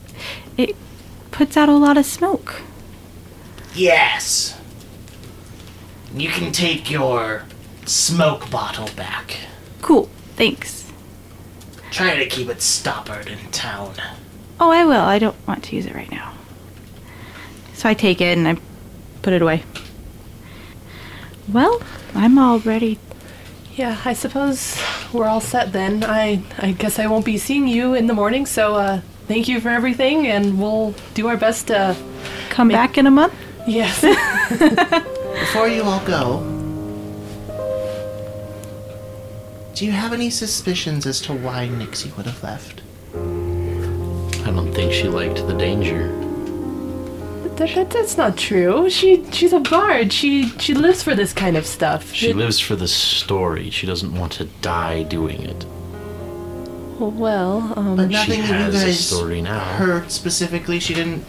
it 0.57 0.76
puts 1.33 1.57
out 1.57 1.68
a 1.68 1.76
lot 1.76 1.98
of 1.98 2.07
smoke. 2.07 2.62
Yes. 3.74 4.57
You 6.14 6.28
can 6.28 6.52
take 6.52 6.88
your 6.90 7.44
smoke 7.87 8.48
bottle 8.48 8.88
back. 8.94 9.37
Cool. 9.83 10.09
Thanks. 10.37 10.92
Try 11.90 12.16
to 12.16 12.26
keep 12.26 12.48
it 12.48 12.62
stoppered 12.62 13.26
in 13.26 13.38
town. 13.50 13.94
Oh, 14.61 14.70
I 14.70 14.85
will. 14.85 15.00
I 15.00 15.18
don't 15.18 15.37
want 15.48 15.64
to 15.64 15.76
use 15.76 15.87
it 15.87 15.94
right 15.94 16.11
now. 16.11 16.35
So 17.72 17.88
I 17.88 17.94
take 17.94 18.20
it 18.20 18.38
and 18.38 18.46
I 18.46 18.57
put 19.22 19.33
it 19.33 19.42
away. 19.42 19.64
Well, 21.52 21.80
I'm 22.14 22.38
all 22.38 22.59
ready. 22.61 22.98
Yeah, 23.74 24.00
I 24.04 24.12
suppose 24.12 24.80
we're 25.12 25.26
all 25.26 25.40
set 25.40 25.72
then. 25.72 26.04
I 26.04 26.42
I 26.59 26.72
guess 26.72 26.98
I 26.98 27.07
won't 27.07 27.24
be 27.24 27.38
seeing 27.38 27.66
you 27.68 27.94
in 27.94 28.07
the 28.07 28.14
morning, 28.14 28.46
so 28.46 28.74
uh 28.76 29.00
thank 29.26 29.48
you 29.48 29.61
for 29.61 29.68
everything 29.70 30.26
and 30.26 30.61
we'll 30.61 30.94
do 31.14 31.28
our 31.28 31.37
best 31.37 31.68
to 31.68 31.96
Come 32.50 32.68
back 32.68 32.96
in 32.96 33.07
a 33.09 33.11
month. 33.11 33.35
Yes. 33.66 34.00
Before 35.40 35.66
you 35.66 35.83
all 35.83 36.04
go, 36.07 36.38
do 39.74 39.85
you 39.85 39.90
have 39.90 40.12
any 40.12 40.30
suspicions 40.30 41.04
as 41.04 41.20
to 41.22 41.33
why 41.35 41.66
Nixie 41.66 42.12
would 42.16 42.26
have 42.26 42.40
left? 42.44 42.83
I 43.12 44.50
don't 44.52 44.72
think 44.72 44.92
she 44.92 45.09
liked 45.09 45.46
the 45.48 45.54
danger. 45.54 46.23
That, 47.56 47.74
that, 47.74 47.90
that's 47.90 48.16
not 48.16 48.36
true. 48.36 48.88
She 48.90 49.24
she's 49.30 49.52
a 49.52 49.60
bard. 49.60 50.12
She 50.12 50.48
she 50.58 50.74
lives 50.74 51.02
for 51.02 51.14
this 51.14 51.32
kind 51.32 51.56
of 51.56 51.66
stuff. 51.66 52.12
She 52.12 52.30
It- 52.30 52.36
lives 52.36 52.58
for 52.60 52.76
the 52.76 52.88
story. 52.88 53.70
She 53.70 53.86
doesn't 53.86 54.14
want 54.14 54.32
to 54.32 54.44
die 54.62 55.02
doing 55.04 55.42
it. 55.42 55.64
well, 56.98 57.72
um, 57.76 57.96
But 57.96 58.06
She 58.08 58.12
nothing 58.12 58.40
that 58.42 58.48
you 58.48 58.54
has 58.54 58.82
a 58.82 58.86
guys 58.86 59.00
story 59.06 59.42
now. 59.42 59.58
heard 59.58 60.10
specifically. 60.10 60.78
She 60.80 60.94
didn't 60.94 61.24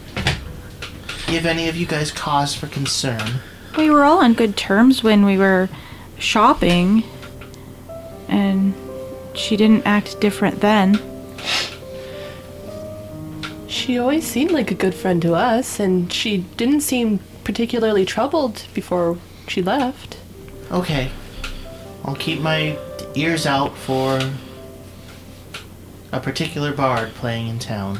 give 1.28 1.46
any 1.46 1.68
of 1.68 1.76
you 1.76 1.86
guys 1.86 2.12
cause 2.12 2.54
for 2.56 2.68
concern. 2.68 3.42
We 3.78 3.90
were 3.90 4.04
all 4.04 4.20
on 4.20 4.34
good 4.36 4.56
terms 4.56 5.04
when 5.04 5.26
we 5.26 5.38
were 5.38 5.68
shopping, 6.18 7.04
and 8.30 8.74
she 9.34 9.58
didn't 9.58 9.86
act 9.86 10.22
different 10.22 10.62
then. 10.62 11.00
She 13.76 14.00
always 14.00 14.26
seemed 14.26 14.52
like 14.52 14.72
a 14.72 14.74
good 14.74 14.96
friend 14.96 15.22
to 15.22 15.34
us, 15.34 15.80
and 15.80 16.12
she 16.12 16.38
didn't 16.56 16.82
seem 16.82 17.20
particularly 17.44 18.06
troubled 18.06 18.66
before 18.74 19.18
she 19.48 19.62
left. 19.62 20.18
Okay. 20.72 21.12
I'll 22.04 22.16
keep 22.16 22.40
my 22.40 22.78
ears 23.16 23.46
out 23.46 23.78
for 23.78 24.20
a 26.12 26.20
particular 26.20 26.72
bard 26.72 27.14
playing 27.16 27.48
in 27.50 27.60
town. 27.60 28.00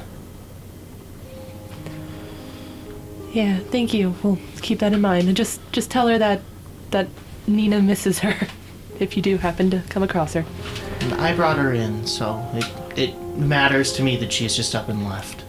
Yeah, 3.34 3.60
thank 3.60 3.94
you. 3.94 4.16
We'll 4.24 4.40
keep 4.62 4.80
that 4.80 4.94
in 4.94 5.02
mind, 5.02 5.28
and 5.28 5.36
just 5.36 5.60
just 5.74 5.92
tell 5.92 6.08
her 6.08 6.18
that 6.18 6.42
that 6.92 7.10
Nina 7.48 7.82
misses 7.82 8.20
her, 8.20 8.48
if 9.00 9.18
you 9.18 9.22
do 9.22 9.38
happen 9.38 9.70
to 9.72 9.84
come 9.90 10.04
across 10.04 10.34
her. 10.34 10.46
And 11.02 11.14
I 11.16 11.36
brought 11.36 11.58
her 11.58 11.74
in, 11.74 12.08
so 12.08 12.48
it 12.54 12.98
it 12.98 13.18
matters 13.38 13.92
to 13.94 14.04
me 14.04 14.16
that 14.18 14.32
she's 14.32 14.56
just 14.56 14.74
up 14.74 14.88
and 14.88 15.04
left. 15.04 15.45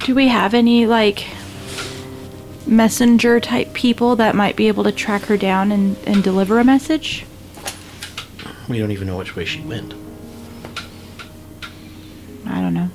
Do 0.00 0.14
we 0.14 0.28
have 0.28 0.54
any, 0.54 0.86
like, 0.86 1.26
messenger 2.66 3.38
type 3.40 3.72
people 3.72 4.16
that 4.16 4.34
might 4.34 4.56
be 4.56 4.68
able 4.68 4.84
to 4.84 4.92
track 4.92 5.22
her 5.22 5.36
down 5.36 5.70
and, 5.70 5.96
and 6.06 6.22
deliver 6.22 6.58
a 6.58 6.64
message? 6.64 7.24
We 8.68 8.78
don't 8.78 8.90
even 8.90 9.06
know 9.06 9.16
which 9.16 9.36
way 9.36 9.44
she 9.44 9.60
went. 9.60 9.94
I 12.46 12.60
don't 12.60 12.74
know. 12.74 12.90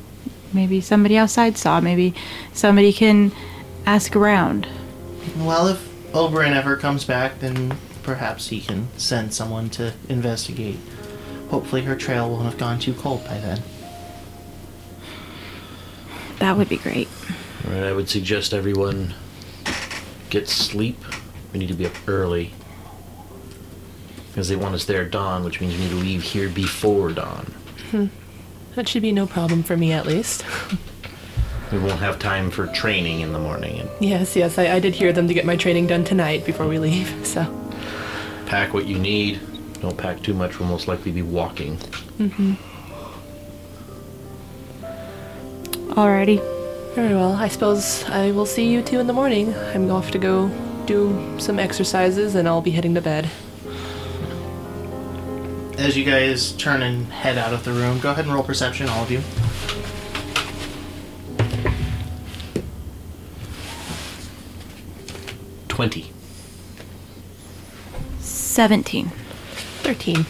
Maybe 0.54 0.82
somebody 0.82 1.18
outside 1.18 1.58
saw. 1.58 1.80
Maybe 1.80 2.14
somebody 2.54 2.92
can 2.92 3.32
ask 3.86 4.16
around. 4.16 4.68
Well, 5.38 5.68
if 5.68 5.88
Oberyn 6.12 6.54
ever 6.54 6.76
comes 6.76 7.06
back, 7.06 7.40
then 7.40 7.78
perhaps 8.04 8.50
he 8.50 8.60
can 8.60 8.88
send 8.98 9.34
someone 9.34 9.70
to 9.72 9.94
investigate. 10.10 10.78
Hopefully, 11.50 11.84
her 11.84 11.96
trail 11.96 12.30
won't 12.30 12.44
have 12.46 12.58
gone 12.58 12.80
too 12.80 12.94
cold 12.94 13.24
by 13.26 13.38
then. 13.38 13.62
That 16.42 16.58
would 16.58 16.70
be 16.70 16.78
great. 16.78 17.08
All 17.68 17.72
right, 17.72 17.84
I 17.84 17.94
would 17.94 18.10
suggest 18.10 18.52
everyone 18.52 19.14
get 20.32 20.50
sleep. 20.50 20.98
We 21.54 21.60
need 21.60 21.68
to 21.68 21.76
be 21.76 21.86
up 21.86 21.94
early. 22.08 22.52
Because 24.28 24.50
they 24.50 24.56
want 24.56 24.74
us 24.74 24.86
there 24.86 25.04
at 25.04 25.12
dawn, 25.12 25.44
which 25.44 25.62
means 25.62 25.76
we 25.76 25.82
need 25.82 25.92
to 25.92 25.98
leave 25.98 26.24
here 26.24 26.50
before 26.50 27.12
dawn. 27.12 27.46
Hmm. 27.92 28.08
That 28.74 28.90
should 28.90 29.04
be 29.04 29.12
no 29.12 29.28
problem 29.28 29.62
for 29.62 29.78
me, 29.78 29.92
at 29.92 30.08
least. 30.08 30.44
We 31.72 31.78
won't 31.78 32.00
have 32.00 32.18
time 32.18 32.50
for 32.50 32.66
training 32.68 33.20
in 33.20 33.34
the 33.34 33.40
morning. 33.40 33.82
And 33.82 33.90
yes, 34.00 34.36
yes, 34.36 34.58
I, 34.58 34.72
I 34.74 34.80
did 34.80 34.96
hear 34.96 35.14
them 35.14 35.28
to 35.28 35.36
get 35.36 35.46
my 35.46 35.56
training 35.56 35.86
done 35.86 36.04
tonight 36.04 36.44
before 36.44 36.68
we 36.68 36.80
leave. 36.80 37.14
So, 37.26 37.46
pack 38.48 38.74
what 38.74 38.88
you 38.88 38.98
need. 38.98 39.40
Don't 39.80 39.98
pack 39.98 40.24
too 40.24 40.34
much. 40.34 40.60
We'll 40.60 40.68
most 40.68 40.88
likely 40.88 41.12
be 41.12 41.22
walking. 41.22 41.78
Mm-hmm. 42.18 42.54
Alrighty. 45.92 46.40
very 46.96 47.14
well. 47.14 47.34
I 47.34 47.50
suppose 47.50 48.04
I 48.06 48.32
will 48.32 48.46
see 48.46 48.70
you 48.72 48.82
two 48.82 49.00
in 49.00 49.08
the 49.08 49.14
morning. 49.14 49.54
I'm 49.74 49.92
off 49.92 50.12
to 50.12 50.18
go 50.18 50.48
do 50.86 51.38
some 51.38 51.60
exercises, 51.60 52.36
and 52.36 52.48
I'll 52.48 52.62
be 52.62 52.72
heading 52.72 52.96
to 52.96 53.02
bed. 53.02 53.30
As 55.78 55.98
you 55.98 56.06
guys 56.06 56.54
turn 56.54 56.82
and 56.82 57.08
head 57.12 57.38
out 57.38 57.54
of 57.54 57.66
the 57.66 57.74
room, 57.74 58.00
go 58.00 58.12
ahead 58.12 58.26
and 58.26 58.34
roll 58.34 58.44
perception, 58.44 58.88
all 58.88 59.04
of 59.04 59.12
you. 59.12 59.22
Twenty. 65.68 66.12
17. 68.20 69.12
Thirteen. 69.84 70.26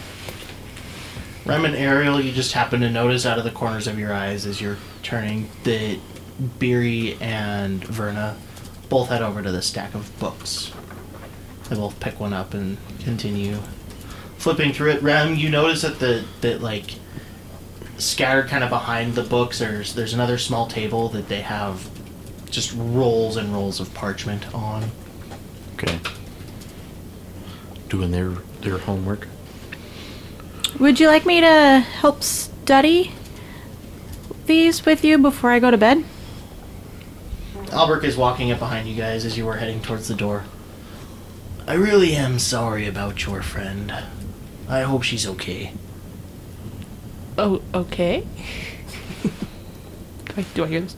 Rem 1.44 1.64
and 1.64 1.74
Ariel, 1.74 2.20
you 2.20 2.32
just 2.32 2.52
happen 2.52 2.80
to 2.80 2.90
notice 2.90 3.26
out 3.26 3.38
of 3.38 3.44
the 3.44 3.50
corners 3.50 3.86
of 3.86 3.98
your 3.98 4.12
eyes 4.12 4.46
as 4.46 4.60
you're 4.60 4.78
turning 5.02 5.50
that 5.64 5.98
Beery 6.58 7.16
and 7.20 7.84
Verna 7.84 8.36
both 8.88 9.08
head 9.08 9.22
over 9.22 9.42
to 9.42 9.50
the 9.50 9.62
stack 9.62 9.94
of 9.94 10.16
books. 10.20 10.72
They 11.68 11.76
both 11.76 11.98
pick 11.98 12.20
one 12.20 12.32
up 12.32 12.54
and 12.54 12.76
continue 13.00 13.58
flipping 14.38 14.72
through 14.72 14.90
it. 14.92 15.02
Rem, 15.02 15.34
you 15.34 15.48
notice 15.48 15.82
that 15.82 15.98
the 15.98 16.24
that 16.42 16.60
like 16.60 16.96
scattered 17.98 18.48
kind 18.48 18.62
of 18.62 18.70
behind 18.70 19.14
the 19.14 19.22
books, 19.22 19.58
there's 19.58 19.94
there's 19.94 20.14
another 20.14 20.38
small 20.38 20.66
table 20.66 21.08
that 21.10 21.28
they 21.28 21.40
have 21.40 21.88
just 22.50 22.74
rolls 22.76 23.36
and 23.36 23.52
rolls 23.52 23.80
of 23.80 23.92
parchment 23.94 24.52
on. 24.54 24.90
Okay. 25.74 25.98
Doing 27.88 28.10
their 28.10 28.30
their 28.60 28.78
homework. 28.78 29.26
Would 30.78 30.98
you 31.00 31.06
like 31.06 31.26
me 31.26 31.40
to 31.40 31.80
help 31.80 32.22
study 32.22 33.12
these 34.46 34.84
with 34.84 35.04
you 35.04 35.18
before 35.18 35.50
I 35.50 35.58
go 35.58 35.70
to 35.70 35.76
bed? 35.78 36.04
Albert 37.70 38.04
is 38.04 38.16
walking 38.16 38.50
up 38.50 38.58
behind 38.58 38.88
you 38.88 38.94
guys 38.96 39.24
as 39.24 39.38
you 39.38 39.46
were 39.46 39.56
heading 39.56 39.80
towards 39.80 40.08
the 40.08 40.14
door. 40.14 40.44
I 41.66 41.74
really 41.74 42.14
am 42.14 42.38
sorry 42.38 42.86
about 42.86 43.24
your 43.24 43.42
friend. 43.42 43.92
I 44.68 44.80
hope 44.82 45.02
she's 45.02 45.26
okay. 45.26 45.72
Oh, 47.38 47.62
okay. 47.72 48.26
do, 49.22 49.30
I, 50.36 50.42
do 50.54 50.64
I 50.64 50.66
hear 50.68 50.80
this? 50.80 50.96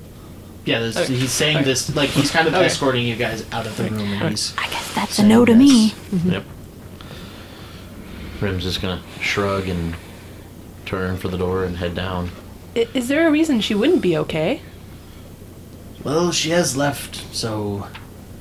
Yeah, 0.65 0.81
this, 0.81 0.97
Okay. 0.97 1.15
he's 1.15 1.31
saying 1.31 1.59
Okay. 1.59 1.65
this 1.67 1.95
like 1.95 2.09
he's 2.09 2.31
kind 2.31 2.49
of 2.49 2.55
Okay. 2.55 2.65
escorting 2.65 3.07
you 3.07 3.17
guys 3.17 3.45
out 3.53 3.67
of 3.67 3.77
the 3.77 3.85
room, 3.85 4.01
and 4.15 4.31
he's 4.31 4.55
I 4.57 4.69
guess 4.71 4.95
that's 4.95 5.19
a 5.19 5.23
no 5.27 5.45
to 5.45 5.53
this. 5.53 5.59
me. 5.59 5.95
Yep. 6.33 6.45
Rim's 8.45 8.63
just 8.63 8.83
gonna 8.83 9.01
shrug 9.21 9.69
and 9.69 9.97
turn 10.85 11.17
for 11.17 11.29
the 11.29 11.39
door 11.39 11.65
and 11.65 11.79
head 11.79 11.95
down. 11.95 12.31
I- 12.77 12.89
Is 12.93 13.09
there 13.09 13.27
a 13.27 13.31
reason 13.31 13.61
she 13.61 13.75
wouldn't 13.75 14.03
be 14.03 14.17
okay? 14.19 14.61
Well, 16.05 16.31
she 16.31 16.51
has 16.51 16.77
left, 16.77 17.25
so 17.35 17.87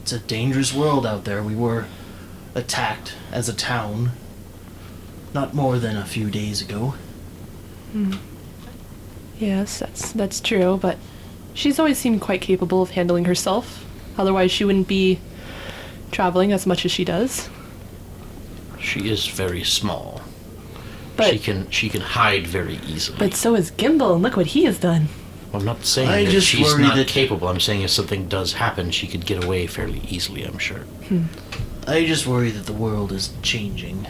it's 0.01 0.11
a 0.11 0.19
dangerous 0.19 0.73
world 0.73 1.05
out 1.05 1.23
there. 1.23 1.41
We 1.41 1.55
were 1.55 1.85
attacked 2.53 3.13
as 3.31 3.47
a 3.47 3.53
town 3.53 4.11
not 5.33 5.53
more 5.53 5.79
than 5.79 5.95
a 5.95 6.05
few 6.05 6.29
days 6.29 6.61
ago. 6.61 6.95
Hmm. 7.93 8.13
Yes, 9.39 9.79
that's 9.79 10.11
that's 10.11 10.41
true, 10.41 10.77
but 10.81 10.97
she's 11.53 11.79
always 11.79 11.97
seemed 11.97 12.19
quite 12.21 12.41
capable 12.41 12.81
of 12.81 12.91
handling 12.91 13.25
herself. 13.25 13.85
Otherwise, 14.17 14.51
she 14.51 14.65
wouldn't 14.65 14.87
be 14.87 15.19
traveling 16.11 16.51
as 16.51 16.65
much 16.67 16.85
as 16.85 16.91
she 16.91 17.05
does. 17.05 17.49
She 18.83 19.09
is 19.09 19.25
very 19.27 19.63
small. 19.63 20.21
But 21.15 21.31
she 21.33 21.39
can 21.39 21.69
she 21.71 21.89
can 21.89 22.01
hide 22.01 22.45
very 22.47 22.79
easily. 22.87 23.17
but 23.17 23.33
so 23.33 23.55
is 23.55 23.71
Gimbal, 23.71 24.13
and 24.15 24.21
look 24.23 24.35
what 24.35 24.47
he 24.47 24.65
has 24.65 24.77
done. 24.79 25.07
I'm 25.53 25.63
not 25.63 25.85
saying 25.85 26.09
I 26.09 26.25
that 26.25 26.31
just 26.31 26.47
she's 26.47 26.77
not 26.77 26.95
that- 26.95 27.07
capable. 27.07 27.47
I'm 27.47 27.59
saying 27.59 27.81
if 27.83 27.91
something 27.91 28.27
does 28.27 28.53
happen, 28.53 28.89
she 28.91 29.07
could 29.07 29.25
get 29.25 29.43
away 29.43 29.67
fairly 29.67 30.01
easily. 30.09 30.43
I'm 30.43 30.57
sure. 30.57 30.81
I 31.87 32.05
just 32.05 32.25
worry 32.25 32.49
that 32.51 32.65
the 32.65 32.73
world 32.73 33.11
is 33.11 33.29
changing 33.43 34.07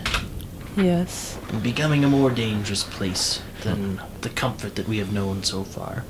Yes. 0.78 1.38
and 1.50 1.62
becoming 1.62 2.04
a 2.06 2.08
more 2.08 2.30
dangerous 2.32 2.84
place 2.84 3.42
than 3.64 4.02
the 4.22 4.30
comfort 4.30 4.76
that 4.76 4.88
we 4.88 4.98
have 5.00 5.12
known 5.12 5.44
so 5.44 5.64
far. 5.64 6.06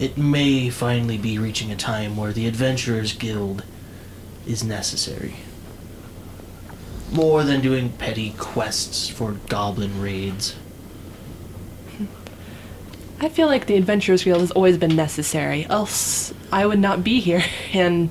It 0.00 0.16
may 0.18 0.70
finally 0.70 1.18
be 1.18 1.38
reaching 1.38 1.70
a 1.70 1.76
time 1.76 2.16
where 2.16 2.32
the 2.32 2.46
Adventurers 2.48 3.12
Guild 3.12 3.62
is 4.46 4.64
necessary. 4.64 5.36
More 7.12 7.42
than 7.42 7.60
doing 7.60 7.90
petty 7.90 8.34
quests 8.38 9.08
for 9.08 9.32
goblin 9.48 10.00
raids. 10.00 10.56
I 13.20 13.28
feel 13.28 13.48
like 13.48 13.66
the 13.66 13.74
Adventurers 13.74 14.22
Guild 14.22 14.40
has 14.40 14.50
always 14.52 14.78
been 14.78 14.94
necessary, 14.94 15.66
else 15.68 16.32
I 16.52 16.66
would 16.66 16.78
not 16.78 17.02
be 17.02 17.20
here. 17.20 17.42
And 17.72 18.10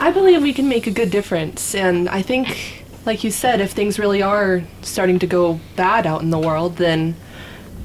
I 0.00 0.10
believe 0.10 0.42
we 0.42 0.54
can 0.54 0.68
make 0.68 0.86
a 0.86 0.90
good 0.90 1.10
difference. 1.10 1.74
And 1.74 2.08
I 2.08 2.22
think, 2.22 2.84
like 3.04 3.22
you 3.22 3.30
said, 3.30 3.60
if 3.60 3.72
things 3.72 3.98
really 3.98 4.22
are 4.22 4.62
starting 4.82 5.18
to 5.18 5.26
go 5.26 5.60
bad 5.76 6.06
out 6.06 6.22
in 6.22 6.30
the 6.30 6.38
world, 6.38 6.76
then 6.76 7.16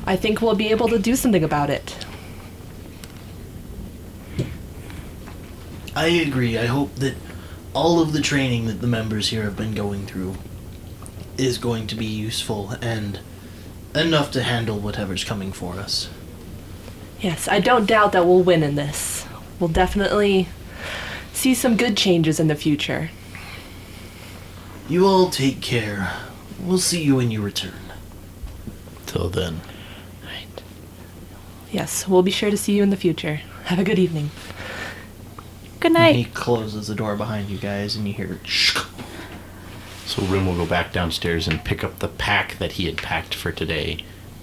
I 0.05 0.15
think 0.15 0.41
we'll 0.41 0.55
be 0.55 0.69
able 0.69 0.87
to 0.89 0.97
do 0.97 1.15
something 1.15 1.43
about 1.43 1.69
it. 1.69 2.05
I 5.95 6.07
agree. 6.07 6.57
I 6.57 6.65
hope 6.65 6.95
that 6.95 7.15
all 7.75 7.99
of 8.01 8.13
the 8.13 8.21
training 8.21 8.65
that 8.65 8.79
the 8.79 8.87
members 8.87 9.29
here 9.29 9.43
have 9.43 9.57
been 9.57 9.75
going 9.75 10.05
through 10.05 10.35
is 11.37 11.57
going 11.57 11.85
to 11.87 11.95
be 11.95 12.05
useful 12.05 12.71
and 12.81 13.19
enough 13.93 14.31
to 14.31 14.41
handle 14.41 14.79
whatever's 14.79 15.25
coming 15.25 15.51
for 15.51 15.73
us. 15.73 16.09
Yes, 17.19 17.47
I 17.49 17.59
don't 17.59 17.85
doubt 17.85 18.13
that 18.13 18.25
we'll 18.25 18.43
win 18.43 18.63
in 18.63 18.75
this. 18.75 19.25
We'll 19.59 19.69
definitely 19.69 20.47
see 21.33 21.53
some 21.53 21.75
good 21.75 21.97
changes 21.97 22.39
in 22.39 22.47
the 22.47 22.55
future. 22.55 23.09
You 24.87 25.05
all 25.05 25.29
take 25.29 25.61
care. 25.61 26.13
We'll 26.59 26.77
see 26.77 27.03
you 27.03 27.15
when 27.15 27.29
you 27.31 27.41
return. 27.41 27.73
Till 29.05 29.29
then, 29.29 29.61
Right. 30.23 30.63
Yes, 31.71 32.07
we'll 32.07 32.23
be 32.23 32.31
sure 32.31 32.49
to 32.49 32.57
see 32.57 32.75
you 32.75 32.83
in 32.83 32.89
the 32.89 32.97
future. 32.97 33.41
Have 33.65 33.79
a 33.79 33.83
good 33.83 33.99
evening. 33.99 34.31
Good 35.85 35.91
And 35.91 36.01
night. 36.01 36.15
he 36.15 36.23
closes 36.25 36.87
the 36.87 36.95
door 36.95 37.15
behind 37.15 37.47
you 37.47 37.59
guys, 37.59 37.95
and 37.95 38.07
you 38.07 38.13
hear 38.15 38.39
shh. 38.43 38.75
so 40.07 40.23
Rim 40.23 40.47
will 40.47 40.55
go 40.55 40.65
back 40.65 40.91
downstairs 40.91 41.47
and 41.47 41.63
pick 41.63 41.83
up 41.83 41.99
the 41.99 42.07
pack 42.07 42.57
that 42.57 42.71
he 42.71 42.87
had 42.87 42.97
packed 42.97 43.35
for 43.35 43.51
today, 43.51 43.99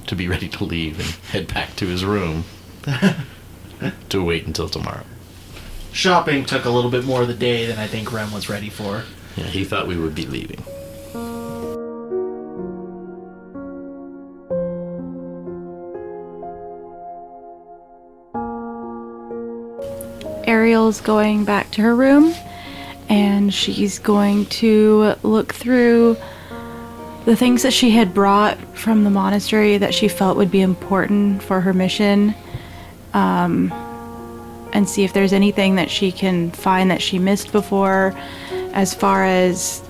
to 0.07 0.15
be 0.15 0.29
ready 0.29 0.49
to 0.49 0.63
leave 0.63 1.01
and 1.01 1.09
head 1.33 1.53
back 1.53 1.75
to 1.75 1.89
his 1.89 2.05
room 2.05 2.45
to 4.09 4.25
wait 4.25 4.47
until 4.47 4.69
tomorrow. 4.69 5.03
Shopping 5.93 6.45
took 6.45 6.65
a 6.65 6.71
little 6.71 6.93
bit 6.93 7.05
more 7.05 7.23
of 7.23 7.29
the 7.29 7.35
day 7.35 7.67
than 7.67 7.77
I 7.81 7.89
think 7.89 8.13
Rem 8.13 8.31
was 8.33 8.49
ready 8.49 8.69
for. 8.71 9.03
Yeah, 9.35 9.47
he 9.47 9.65
thought 9.65 9.89
we 9.89 9.97
would 9.97 10.15
be 10.15 10.27
leaving. 10.27 10.63
Ariel's 20.47 21.01
going 21.01 21.45
back 21.45 21.71
to 21.73 21.83
her 21.83 21.95
room 21.95 22.35
and 23.09 23.53
she's 23.53 23.99
going 23.99 24.47
to 24.47 25.15
look 25.23 25.53
through 25.53 26.17
the 27.25 27.37
things 27.37 27.63
that 27.63 27.73
she 27.73 27.91
had 27.91 28.13
brought 28.15 28.59
from 28.77 29.05
the 29.05 29.11
monastery 29.11 29.79
that 29.79 29.95
she 29.95 30.09
felt 30.09 30.37
would 30.37 30.51
be 30.51 30.61
important 30.61 31.43
for 31.43 31.61
her 31.61 31.73
mission 31.73 32.35
um, 33.15 33.71
and 34.73 34.89
see 34.89 35.05
if 35.05 35.13
there's 35.13 35.33
anything 35.33 35.77
that 35.77 35.91
she 35.91 36.11
can 36.11 36.51
find 36.51 36.91
that 36.91 37.03
she 37.03 37.19
missed 37.19 37.53
before 37.53 38.15
as 38.73 38.95
far 38.95 39.25
as 39.25 39.83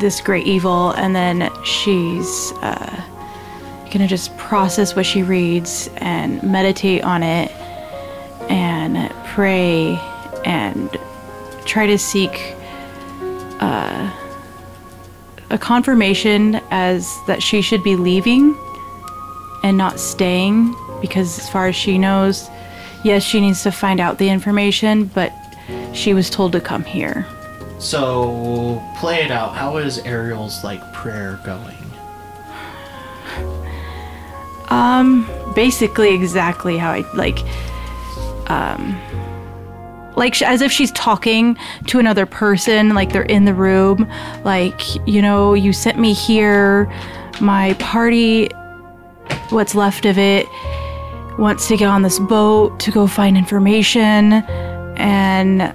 this 0.00 0.20
great 0.20 0.46
evil 0.46 0.92
and 0.92 1.16
then 1.16 1.50
she's 1.64 2.52
uh, 2.62 3.02
gonna 3.92 4.06
just 4.06 4.36
process 4.36 4.94
what 4.94 5.04
she 5.04 5.22
reads 5.22 5.90
and 5.96 6.42
meditate 6.42 7.02
on 7.02 7.22
it 7.22 7.50
and 8.48 9.12
pray 9.36 10.00
and 10.46 10.96
try 11.66 11.86
to 11.86 11.98
seek 11.98 12.54
uh, 13.60 14.10
a 15.50 15.58
confirmation 15.58 16.58
as 16.70 17.14
that 17.26 17.42
she 17.42 17.60
should 17.60 17.82
be 17.82 17.96
leaving 17.96 18.56
and 19.62 19.76
not 19.76 20.00
staying 20.00 20.74
because 21.02 21.38
as 21.38 21.50
far 21.50 21.66
as 21.66 21.76
she 21.76 21.98
knows 21.98 22.48
yes 23.04 23.22
she 23.22 23.38
needs 23.38 23.62
to 23.62 23.70
find 23.70 24.00
out 24.00 24.16
the 24.16 24.26
information 24.26 25.04
but 25.04 25.30
she 25.92 26.14
was 26.14 26.30
told 26.30 26.50
to 26.52 26.60
come 26.60 26.82
here 26.82 27.26
So, 27.78 28.82
play 28.98 29.22
it 29.22 29.30
out. 29.30 29.54
How 29.54 29.76
is 29.76 29.98
Ariel's 29.98 30.64
like 30.64 30.80
prayer 30.94 31.38
going? 31.44 31.76
Um, 34.70 35.28
basically 35.54 36.14
exactly 36.14 36.78
how 36.78 36.92
I 36.92 37.04
like 37.12 37.38
um 38.48 38.96
like 40.16 40.40
as 40.42 40.62
if 40.62 40.72
she's 40.72 40.90
talking 40.92 41.56
to 41.86 41.98
another 41.98 42.26
person 42.26 42.94
like 42.94 43.12
they're 43.12 43.22
in 43.22 43.44
the 43.44 43.54
room. 43.54 44.10
Like 44.44 44.80
you 45.06 45.22
know 45.22 45.54
you 45.54 45.72
sent 45.72 45.98
me 45.98 46.12
here. 46.12 46.92
My 47.40 47.74
party 47.74 48.48
what's 49.50 49.74
left 49.74 50.06
of 50.06 50.18
it 50.18 50.46
wants 51.38 51.68
to 51.68 51.76
get 51.76 51.86
on 51.86 52.02
this 52.02 52.18
boat 52.18 52.80
to 52.80 52.90
go 52.90 53.06
find 53.06 53.36
information. 53.36 54.32
And 54.98 55.74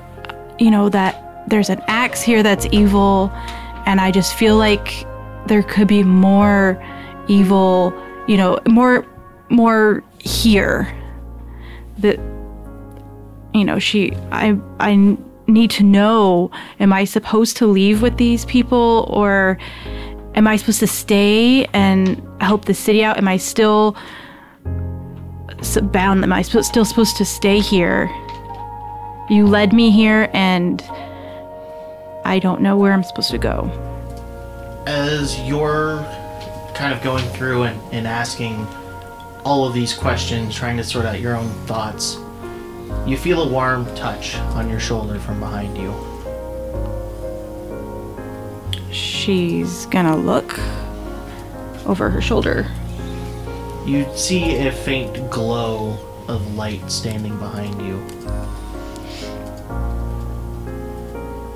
you 0.60 0.71
know 0.71 0.89
that 0.89 1.47
there's 1.47 1.69
an 1.69 1.82
axe 1.88 2.21
here 2.21 2.43
that's 2.43 2.67
evil. 2.71 3.32
And 3.86 3.99
i 3.99 4.12
just 4.12 4.36
feel 4.36 4.58
like 4.58 5.06
there 5.47 5.63
could 5.63 5.88
be 5.88 6.04
more 6.04 6.82
evil 7.27 7.91
you 8.27 8.38
know 8.38 8.60
more 8.67 9.06
more 9.49 10.04
here. 10.19 10.97
That 11.97 12.19
you 13.53 13.65
know 13.65 13.79
she 13.79 14.13
i 14.31 14.57
i 14.79 15.17
need 15.47 15.69
to 15.69 15.83
know 15.83 16.49
am 16.79 16.93
i 16.93 17.03
supposed 17.03 17.57
to 17.57 17.65
leave 17.65 18.01
with 18.01 18.17
these 18.17 18.45
people 18.45 19.05
or 19.09 19.57
am 20.35 20.47
i 20.47 20.55
supposed 20.55 20.79
to 20.79 20.87
stay 20.87 21.65
and 21.73 22.21
help 22.41 22.65
the 22.65 22.73
city 22.73 23.03
out? 23.03 23.17
Am 23.17 23.27
i 23.27 23.37
still 23.37 23.95
bound 25.83 26.23
am 26.23 26.33
i 26.33 26.41
still 26.41 26.85
supposed 26.85 27.17
to 27.17 27.25
stay 27.25 27.59
here? 27.59 28.09
You 29.29 29.47
led 29.47 29.73
me 29.73 29.91
here 29.91 30.29
and 30.33 30.81
i 32.25 32.39
don't 32.39 32.61
know 32.61 32.77
where 32.77 32.93
i'm 32.93 33.03
supposed 33.03 33.31
to 33.31 33.37
go. 33.37 33.69
As 34.87 35.39
you're 35.41 35.99
kind 36.73 36.93
of 36.93 37.03
going 37.03 37.23
through 37.29 37.63
and, 37.63 37.93
and 37.93 38.07
asking 38.07 38.65
all 39.43 39.65
of 39.65 39.73
these 39.73 39.93
questions, 39.93 40.55
trying 40.55 40.77
to 40.77 40.83
sort 40.83 41.05
out 41.05 41.19
your 41.19 41.35
own 41.35 41.49
thoughts, 41.65 42.17
you 43.06 43.17
feel 43.17 43.41
a 43.43 43.47
warm 43.47 43.86
touch 43.95 44.36
on 44.56 44.69
your 44.69 44.80
shoulder 44.80 45.19
from 45.19 45.39
behind 45.39 45.77
you. 45.77 45.93
she's 48.91 49.86
gonna 49.88 50.15
look 50.15 50.60
over 51.86 52.10
her 52.10 52.21
shoulder 52.21 52.69
You 53.86 54.06
see 54.15 54.67
a 54.67 54.71
faint 54.71 55.30
glow 55.30 55.97
of 56.27 56.56
light 56.56 56.89
standing 56.91 57.38
behind 57.38 57.80
you. 57.82 57.99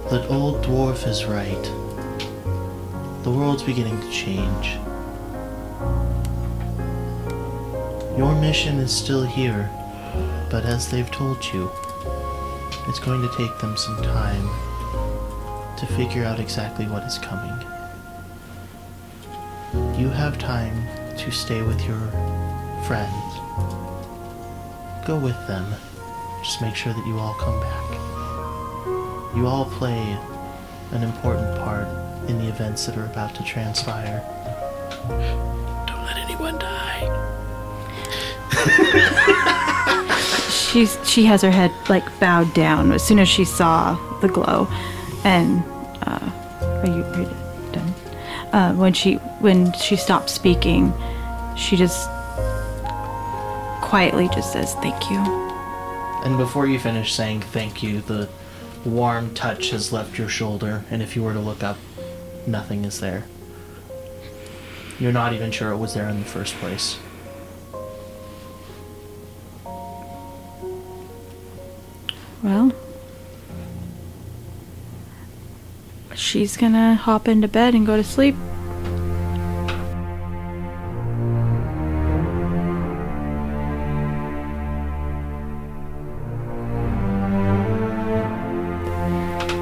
That 0.10 0.28
old 0.30 0.64
dwarf 0.64 1.08
is 1.08 1.26
right. 1.26 1.64
The 3.24 3.32
world's 3.32 3.64
beginning 3.64 4.00
to 4.02 4.10
change. 4.12 4.78
Your 8.18 8.34
mission 8.40 8.80
is 8.80 8.92
still 8.96 9.24
here, 9.24 9.70
but 10.50 10.66
as 10.66 10.90
they've 10.90 11.10
told 11.12 11.44
you, 11.46 11.72
it's 12.88 13.00
going 13.00 13.22
to 13.22 13.38
take 13.38 13.58
them 13.60 13.76
some 13.78 14.02
time 14.04 14.50
to 15.78 15.86
figure 15.88 16.24
out 16.24 16.40
exactly 16.40 16.86
what 16.86 17.04
is 17.04 17.18
coming. 17.18 17.60
You 20.00 20.10
have 20.10 20.38
time 20.38 20.88
to 21.18 21.32
stay 21.32 21.62
with 21.62 21.86
your 21.86 22.00
friends, 22.86 23.12
go 25.06 25.18
with 25.18 25.48
them. 25.48 25.66
Just 26.44 26.62
make 26.62 26.76
sure 26.76 26.94
that 26.94 27.08
you 27.08 27.18
all 27.18 27.34
come 27.34 27.60
back. 27.60 27.92
You 29.36 29.48
all 29.48 29.66
play 29.66 30.18
an 30.92 31.02
important 31.04 31.58
part 31.60 31.88
in 32.30 32.38
the 32.38 32.48
events 32.48 32.86
that 32.86 32.98
are 32.98 33.06
about 33.06 33.34
to 33.36 33.44
transpire. 33.44 34.24
Don't 35.88 36.06
let 36.06 36.18
anyone 36.18 36.60
die. 36.60 37.02
She's 40.50 40.98
she 41.08 41.26
has 41.26 41.42
her 41.42 41.52
head 41.52 41.72
like 41.90 42.04
bowed 42.20 42.54
down 42.54 42.92
as 42.92 43.02
soon 43.06 43.20
as 43.20 43.30
she 43.30 43.46
saw 43.46 43.96
the 44.20 44.28
glow, 44.28 44.68
and 45.24 45.64
uh, 46.04 46.32
are 46.62 46.86
you, 46.86 47.04
are 47.04 47.22
you 47.22 47.72
done? 47.72 47.94
Uh, 48.52 48.74
when 48.74 48.94
she 48.94 49.16
when 49.40 49.72
she 49.74 49.96
stopped 49.96 50.30
speaking, 50.30 50.94
she 51.56 51.76
just 51.76 52.10
quietly 53.82 54.28
just 54.34 54.52
says 54.52 54.74
thank 54.76 55.10
you. 55.10 55.18
And 56.26 56.38
before 56.38 56.68
you 56.68 56.80
finish 56.80 57.14
saying 57.14 57.42
thank 57.42 57.82
you, 57.82 58.02
the 58.02 58.28
warm 58.84 59.34
touch 59.34 59.70
has 59.70 59.94
left 59.94 60.18
your 60.18 60.30
shoulder, 60.30 60.84
and 60.90 61.02
if 61.02 61.16
you 61.16 61.24
were 61.24 61.34
to 61.34 61.40
look 61.40 61.64
up, 61.64 61.78
nothing 62.48 62.84
is 62.84 63.00
there. 63.00 63.26
You're 65.00 65.12
not 65.12 65.34
even 65.34 65.52
sure 65.52 65.72
it 65.72 65.78
was 65.78 65.94
there 65.94 66.10
in 66.10 66.20
the 66.20 66.26
first 66.26 66.56
place. 66.56 66.98
Well, 72.46 72.72
she's 76.14 76.58
gonna 76.58 76.94
hop 76.94 77.28
into 77.28 77.48
bed 77.48 77.74
and 77.74 77.88
go 77.88 77.98
to 77.98 78.04
sleep. 78.04 78.36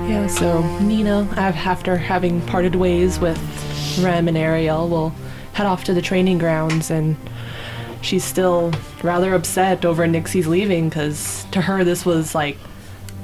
Yeah, 0.10 0.28
so 0.28 0.62
Nina, 0.82 1.30
after 1.38 1.96
having 1.96 2.42
parted 2.48 2.76
ways 2.76 3.18
with 3.18 3.40
Rem 4.04 4.28
and 4.28 4.38
Ariel, 4.38 4.90
will 4.90 5.16
head 5.54 5.68
off 5.68 5.86
to 5.86 5.94
the 5.94 6.02
training 6.02 6.38
grounds, 6.38 6.92
and 6.92 7.16
she's 8.02 8.26
still 8.26 8.74
rather 9.02 9.34
upset 9.34 9.86
over 9.86 10.06
Nixie's 10.06 10.48
leaving 10.48 10.90
because 10.90 11.46
to 11.52 11.62
her 11.62 11.86
this 11.86 12.06
was 12.06 12.36
like 12.36 12.58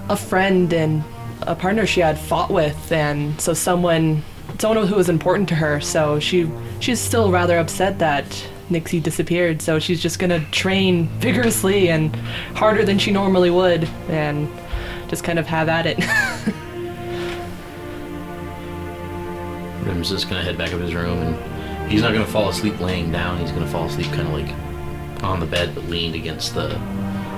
a 0.10 0.16
friend 0.16 0.74
and 0.74 1.04
a 1.44 1.56
partner 1.56 1.86
she 1.86 2.02
had 2.02 2.18
fought 2.20 2.52
with, 2.52 2.92
and 2.92 3.40
so 3.40 3.54
someone, 3.54 4.24
someone 4.58 4.88
who 4.88 4.96
was 4.96 5.08
important 5.08 5.48
to 5.50 5.56
her. 5.56 5.80
So 5.80 6.20
she 6.20 6.50
she's 6.80 7.00
still 7.00 7.32
rather 7.32 7.58
upset 7.58 8.00
that 8.00 8.26
Nixie 8.70 9.00
disappeared. 9.00 9.62
So 9.62 9.80
she's 9.80 10.02
just 10.02 10.20
gonna 10.20 10.44
train 10.52 11.08
vigorously 11.20 11.90
and 11.90 12.14
harder 12.56 12.84
than 12.84 13.00
she 13.00 13.12
normally 13.12 13.52
would, 13.52 13.86
and 14.10 14.50
just 15.08 15.24
kind 15.24 15.40
of 15.40 15.48
have 15.48 15.70
at 15.70 15.86
it. 15.86 15.98
Rim's 19.86 20.10
just 20.10 20.28
gonna 20.30 20.44
head 20.44 20.58
back 20.58 20.74
up 20.74 20.82
his 20.82 20.94
room, 20.94 21.20
and 21.20 21.92
he's 21.92 22.02
not 22.02 22.12
gonna 22.12 22.26
fall 22.26 22.50
asleep 22.50 22.80
laying 22.80 23.12
down. 23.12 23.38
He's 23.40 23.52
gonna 23.52 23.68
fall 23.68 23.86
asleep 23.86 24.08
kind 24.08 24.28
of 24.28 24.34
like 24.34 24.54
on 25.24 25.40
the 25.40 25.46
bed, 25.46 25.74
but 25.74 25.86
leaned 25.86 26.16
against 26.16 26.54
the 26.54 26.68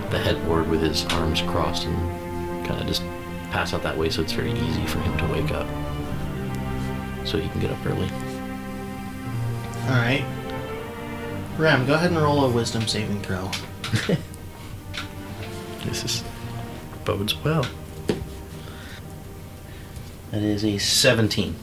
the 0.09 0.19
headboard 0.19 0.67
with 0.69 0.81
his 0.81 1.05
arms 1.05 1.41
crossed, 1.41 1.85
and 1.85 2.20
kind 2.65 2.81
of 2.81 2.87
just 2.87 3.03
pass 3.51 3.73
out 3.73 3.83
that 3.83 3.97
way. 3.97 4.09
So 4.09 4.21
it's 4.21 4.33
very 4.33 4.51
easy 4.51 4.85
for 4.87 4.99
him 4.99 5.17
to 5.17 5.25
wake 5.33 5.51
up, 5.51 5.67
so 7.25 7.37
he 7.37 7.49
can 7.49 7.61
get 7.61 7.71
up 7.71 7.85
early. 7.85 8.09
Alright. 9.85 10.23
Ram, 11.57 11.85
go 11.85 11.95
ahead 11.95 12.11
and 12.11 12.19
roll 12.19 12.45
a 12.45 12.49
wisdom 12.49 12.87
saving 12.87 13.21
throw. 13.21 13.51
This 15.85 16.03
is 16.05 16.23
bodes 17.05 17.35
well. 17.43 17.65
That 20.31 20.43
is 20.43 20.63
a 20.63 20.77
17. 20.77 21.55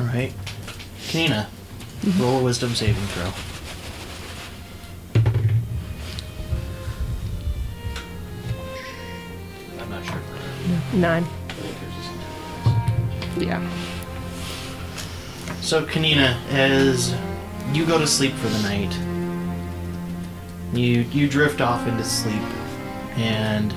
Alright. 0.00 0.32
Kanina, 1.08 1.46
roll 2.18 2.40
a 2.40 2.42
wisdom 2.42 2.74
saving 2.74 3.04
throw. 3.08 3.32
Nine. 10.92 11.26
Yeah. 13.38 13.60
So, 15.60 15.84
Kanina, 15.84 16.36
as 16.50 17.14
you 17.72 17.84
go 17.84 17.98
to 17.98 18.06
sleep 18.06 18.32
for 18.34 18.48
the 18.48 18.62
night, 18.62 18.96
you 20.72 21.02
you 21.12 21.28
drift 21.28 21.60
off 21.60 21.86
into 21.86 22.04
sleep, 22.04 22.42
and 23.16 23.74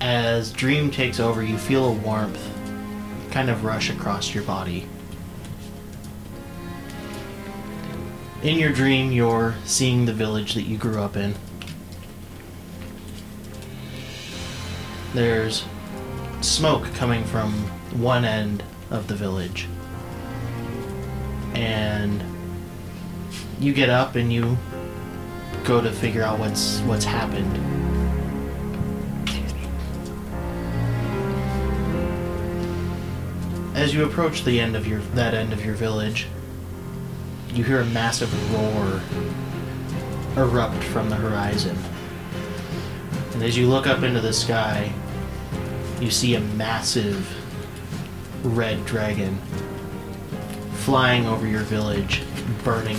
as 0.00 0.52
dream 0.52 0.90
takes 0.90 1.20
over, 1.20 1.42
you 1.42 1.58
feel 1.58 1.86
a 1.86 1.92
warmth 1.92 2.40
kind 3.30 3.50
of 3.50 3.64
rush 3.64 3.90
across 3.90 4.34
your 4.34 4.44
body. 4.44 4.86
In 8.42 8.58
your 8.58 8.72
dream, 8.72 9.10
you're 9.10 9.54
seeing 9.64 10.04
the 10.04 10.12
village 10.12 10.54
that 10.54 10.62
you 10.62 10.78
grew 10.78 11.00
up 11.00 11.16
in. 11.16 11.34
There's 15.18 15.64
smoke 16.42 16.94
coming 16.94 17.24
from 17.24 17.52
one 18.00 18.24
end 18.24 18.62
of 18.88 19.08
the 19.08 19.16
village. 19.16 19.66
And 21.54 22.22
you 23.58 23.72
get 23.72 23.90
up 23.90 24.14
and 24.14 24.32
you 24.32 24.56
go 25.64 25.80
to 25.80 25.90
figure 25.90 26.22
out 26.22 26.38
what's 26.38 26.78
what's 26.82 27.04
happened. 27.04 27.56
As 33.74 33.92
you 33.92 34.04
approach 34.04 34.44
the 34.44 34.60
end 34.60 34.76
of 34.76 34.86
your 34.86 35.00
that 35.16 35.34
end 35.34 35.52
of 35.52 35.64
your 35.64 35.74
village, 35.74 36.28
you 37.52 37.64
hear 37.64 37.80
a 37.80 37.86
massive 37.86 38.32
roar 38.54 39.00
erupt 40.36 40.84
from 40.84 41.10
the 41.10 41.16
horizon. 41.16 41.76
And 43.32 43.42
as 43.42 43.58
you 43.58 43.66
look 43.66 43.88
up 43.88 44.04
into 44.04 44.20
the 44.20 44.32
sky, 44.32 44.92
you 46.00 46.10
see 46.10 46.34
a 46.34 46.40
massive 46.40 47.26
red 48.44 48.84
dragon 48.86 49.36
flying 50.72 51.26
over 51.26 51.46
your 51.46 51.62
village, 51.62 52.22
burning 52.62 52.98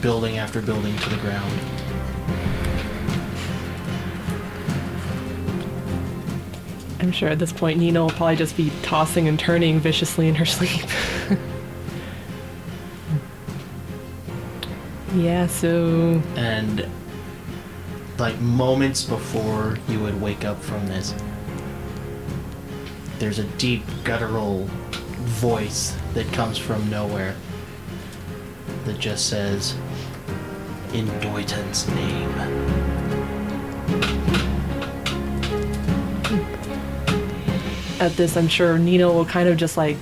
building 0.00 0.38
after 0.38 0.60
building 0.60 0.96
to 0.98 1.08
the 1.10 1.16
ground. 1.16 1.52
I'm 7.00 7.12
sure 7.12 7.28
at 7.28 7.38
this 7.38 7.52
point 7.52 7.78
Nina 7.78 8.00
will 8.00 8.10
probably 8.10 8.36
just 8.36 8.56
be 8.56 8.72
tossing 8.82 9.28
and 9.28 9.38
turning 9.38 9.78
viciously 9.78 10.26
in 10.26 10.34
her 10.34 10.44
sleep. 10.46 10.86
yeah, 15.14 15.46
so 15.46 16.20
And 16.36 16.88
like 18.18 18.38
moments 18.40 19.04
before 19.04 19.78
you 19.88 20.00
would 20.00 20.20
wake 20.20 20.44
up 20.44 20.60
from 20.62 20.86
this, 20.86 21.14
there's 23.24 23.38
a 23.38 23.44
deep 23.56 23.82
guttural 24.04 24.66
voice 25.40 25.96
that 26.12 26.30
comes 26.34 26.58
from 26.58 26.90
nowhere 26.90 27.34
that 28.84 28.98
just 28.98 29.30
says, 29.30 29.74
In 30.92 31.06
Doyton's 31.20 31.88
name. 31.88 32.30
at 37.98 38.12
this 38.16 38.36
I'm 38.36 38.48
sure 38.48 38.76
Nina 38.76 39.10
will 39.10 39.24
kind 39.24 39.48
of 39.48 39.56
just 39.56 39.78
like 39.78 39.96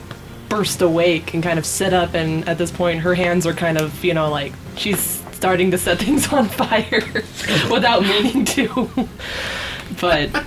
burst 0.49 0.83
awake 0.83 1.35
and 1.35 1.45
kind 1.45 1.61
of 1.61 1.65
sit 1.65 1.95
up 1.95 2.15
and 2.15 2.49
at 2.49 2.59
this 2.59 2.73
point 2.73 2.99
her 2.99 3.15
hands 3.15 3.47
are 3.47 3.53
kind 3.53 3.79
of, 3.79 4.03
you 4.03 4.15
know, 4.15 4.31
like 4.31 4.53
she's 4.75 5.23
starting 5.31 5.71
to 5.71 5.79
set 5.79 5.99
things 6.01 6.33
on 6.33 6.49
fire 6.49 7.05
without 7.71 8.03
meaning 8.03 8.45
to. 8.47 8.91
but 10.01 10.45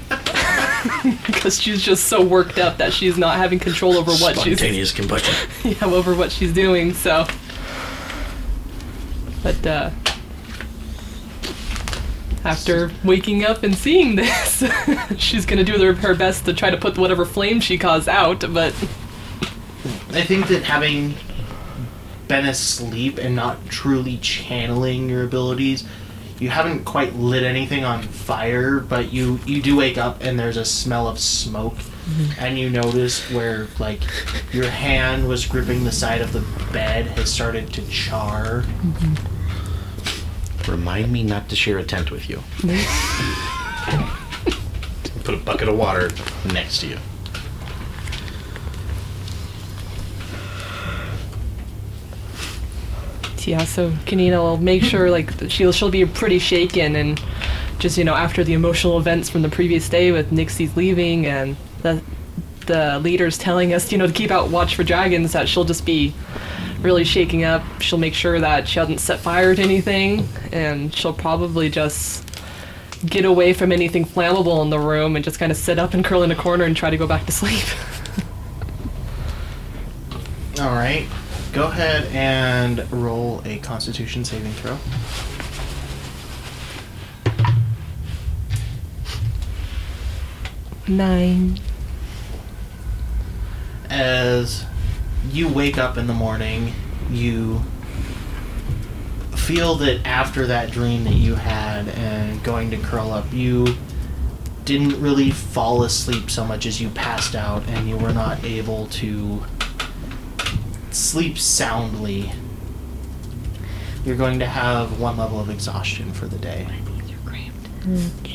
because 1.26 1.62
she's 1.62 1.82
just 1.82 2.06
so 2.06 2.24
worked 2.24 2.60
up 2.60 2.78
that 2.78 2.94
she's 2.94 3.18
not 3.18 3.38
having 3.38 3.60
control 3.60 3.98
over 3.98 4.12
what 4.12 4.36
she's 4.36 4.58
Spontaneous 4.58 4.92
combustion. 4.92 5.50
yeah, 5.64 5.86
over 5.86 6.14
what 6.14 6.32
she's 6.32 6.54
doing, 6.54 6.94
so. 6.94 7.26
But, 9.44 9.66
uh. 9.66 9.90
After 12.44 12.92
waking 13.04 13.44
up 13.44 13.64
and 13.64 13.76
seeing 13.76 14.16
this, 14.16 14.64
she's 15.18 15.46
gonna 15.46 15.64
do 15.64 15.82
her, 15.84 15.94
her 15.94 16.14
best 16.14 16.46
to 16.46 16.54
try 16.54 16.70
to 16.70 16.78
put 16.78 16.98
whatever 16.98 17.26
flame 17.26 17.60
she 17.60 17.78
caused 17.78 18.08
out, 18.08 18.42
but. 18.54 18.74
I 20.12 20.22
think 20.22 20.48
that 20.48 20.64
having 20.64 21.16
been 22.28 22.46
asleep 22.46 23.18
and 23.18 23.36
not 23.36 23.66
truly 23.68 24.18
channeling 24.18 25.10
your 25.10 25.24
abilities, 25.24 25.84
you 26.40 26.50
haven't 26.50 26.84
quite 26.84 27.16
lit 27.16 27.44
anything 27.44 27.86
on 27.86 28.04
fire, 28.04 28.80
but 28.80 29.14
you 29.14 29.40
you 29.46 29.62
do 29.62 29.76
wake 29.76 29.98
up 29.98 30.22
and 30.22 30.38
there's 30.38 30.58
a 30.58 30.66
smell 30.66 31.08
of 31.08 31.20
smoke, 31.20 31.76
mm-hmm. 31.76 32.40
and 32.40 32.60
you 32.60 32.70
notice 32.70 33.30
where 33.32 33.68
like 33.80 34.02
your 34.52 34.70
hand 34.70 35.28
was 35.28 35.46
gripping 35.46 35.84
the 35.84 35.92
side 35.92 36.22
of 36.22 36.34
the 36.34 36.44
bed 36.72 37.08
has 37.08 37.32
started 37.32 37.72
to 37.74 37.88
char. 37.88 38.64
Mm-hmm. 38.64 40.72
Remind 40.72 41.12
me 41.12 41.24
not 41.24 41.50
to 41.50 41.56
share 41.56 41.78
a 41.78 41.84
tent 41.84 42.12
with 42.12 42.30
you. 42.30 42.42
Put 45.24 45.36
a 45.36 45.38
bucket 45.38 45.70
of 45.70 45.78
water 45.78 46.10
next 46.54 46.82
to 46.82 46.88
you. 46.88 46.98
Yeah, 53.48 53.64
so 53.64 53.92
Kanina 54.06 54.38
will 54.38 54.58
make 54.58 54.84
sure 54.92 55.10
like 55.10 55.32
she'll 55.50 55.72
she'll 55.72 55.92
be 55.92 56.06
pretty 56.06 56.40
shaken 56.40 56.96
and 56.96 57.22
just 57.80 57.98
you 57.98 58.04
know 58.04 58.16
after 58.16 58.44
the 58.44 58.54
emotional 58.54 58.98
events 58.98 59.30
from 59.30 59.42
the 59.42 59.50
previous 59.50 59.88
day 59.90 60.12
with 60.12 60.32
Nixie's 60.32 60.76
leaving 60.76 61.26
and 61.26 61.56
the 61.82 62.02
the 62.68 63.00
leaders 63.00 63.38
telling 63.38 63.74
us 63.74 63.92
you 63.92 63.98
know 63.98 64.08
to 64.08 64.14
keep 64.14 64.32
out 64.32 64.50
watch 64.50 64.76
for 64.76 64.84
dragons 64.84 65.34
that 65.34 65.48
she'll 65.48 65.66
just 65.66 65.86
be 65.86 66.14
really 66.82 67.04
shaking 67.04 67.44
up. 67.44 67.64
She'll 67.82 68.00
make 68.00 68.14
sure 68.14 68.40
that 68.40 68.68
she 68.68 68.80
hasn't 68.80 69.00
set 69.00 69.20
fire 69.20 69.56
to 69.56 69.62
anything 69.62 70.28
and 70.52 70.94
she'll 70.94 71.14
probably 71.14 71.70
just 71.70 72.24
get 73.06 73.26
away 73.26 73.54
from 73.54 73.72
anything 73.72 74.06
flammable 74.06 74.62
in 74.62 74.70
the 74.70 74.80
room 74.80 75.16
and 75.16 75.26
just 75.26 75.40
kind 75.40 75.52
of 75.52 75.58
sit 75.58 75.78
up 75.80 75.94
and 75.94 76.06
curl 76.06 76.24
in 76.24 76.32
a 76.32 76.36
corner 76.36 76.64
and 76.64 76.78
try 76.78 76.90
to 76.90 76.98
go 76.98 77.08
back 77.08 77.26
to 77.26 77.32
sleep. 77.32 77.66
All 80.60 80.74
right, 80.74 81.08
go 81.56 81.68
ahead 81.68 82.06
and 82.14 82.92
roll 82.92 83.42
a 83.46 83.58
Constitution 83.60 84.26
saving 84.26 84.52
throw. 84.52 84.78
Nine. 90.88 91.58
as 93.90 94.66
you 95.32 95.48
wake 95.48 95.78
up 95.78 95.98
in 95.98 96.08
the 96.08 96.14
morning, 96.14 96.74
you 97.10 97.62
feel 99.38 99.76
that 99.76 100.06
after 100.06 100.48
that 100.48 100.72
dream 100.72 101.06
that 101.06 101.14
you 101.14 101.36
had 101.36 101.88
and 101.88 102.44
going 102.44 102.70
to 102.72 102.78
curl 102.78 103.12
up, 103.12 103.32
you 103.32 103.78
didn't 104.66 105.00
really 105.00 105.32
fall 105.32 105.84
asleep 105.84 106.30
so 106.30 106.44
much 106.44 106.66
as 106.66 106.82
you 106.82 106.90
passed 106.90 107.36
out 107.36 107.64
and 107.68 107.88
you 107.88 107.96
were 107.96 108.12
not 108.12 108.44
able 108.44 108.88
to 108.88 109.42
sleep 110.96 111.38
soundly. 111.38 112.32
You're 114.06 114.16
going 114.16 114.40
to 114.40 114.46
have 114.46 115.00
one 115.00 115.18
level 115.18 115.40
of 115.40 115.50
exhaustion 115.50 116.14
for 116.14 116.28
the 116.28 116.38
day. 116.38 116.68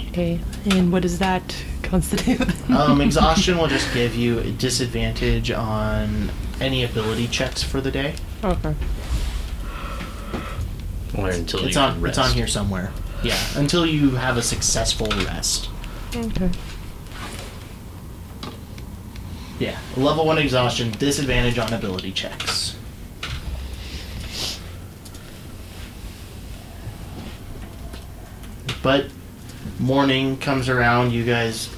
Okay. 0.09 0.41
And 0.71 0.93
what 0.93 1.03
does 1.03 1.19
that 1.21 1.57
constitute? 1.83 2.41
Um, 2.71 3.01
exhaustion 3.01 3.57
will 3.59 3.67
just 3.69 3.93
give 3.95 4.15
you 4.15 4.39
a 4.41 4.51
disadvantage 4.53 5.51
on 5.51 6.31
any 6.61 6.85
ability 6.85 7.27
checks 7.29 7.63
for 7.63 7.81
the 7.81 7.91
day. 7.91 8.15
okay. 8.45 8.75
Or 11.17 11.29
until 11.31 11.65
It's 11.65 11.75
you 11.75 11.81
on. 11.83 11.95
can 12.01 12.07
It's 12.07 12.19
on 12.19 12.31
here 12.33 12.47
somewhere. 12.47 12.93
Yeah, 13.25 13.39
until 13.57 13.85
you 13.85 14.11
have 14.13 14.37
a 14.37 14.43
successful 14.43 15.09
rest. 15.09 15.69
Okay. 16.15 16.51
Yeah, 19.61 19.79
level 19.95 20.25
one 20.25 20.39
exhaustion, 20.39 20.91
disadvantage 20.93 21.59
on 21.59 21.75
ability 21.75 22.13
checks. 22.13 22.75
But 28.83 29.11
morning 29.79 30.39
comes 30.39 30.71
around, 30.71 31.13
you 31.13 31.27
guys 31.27 31.69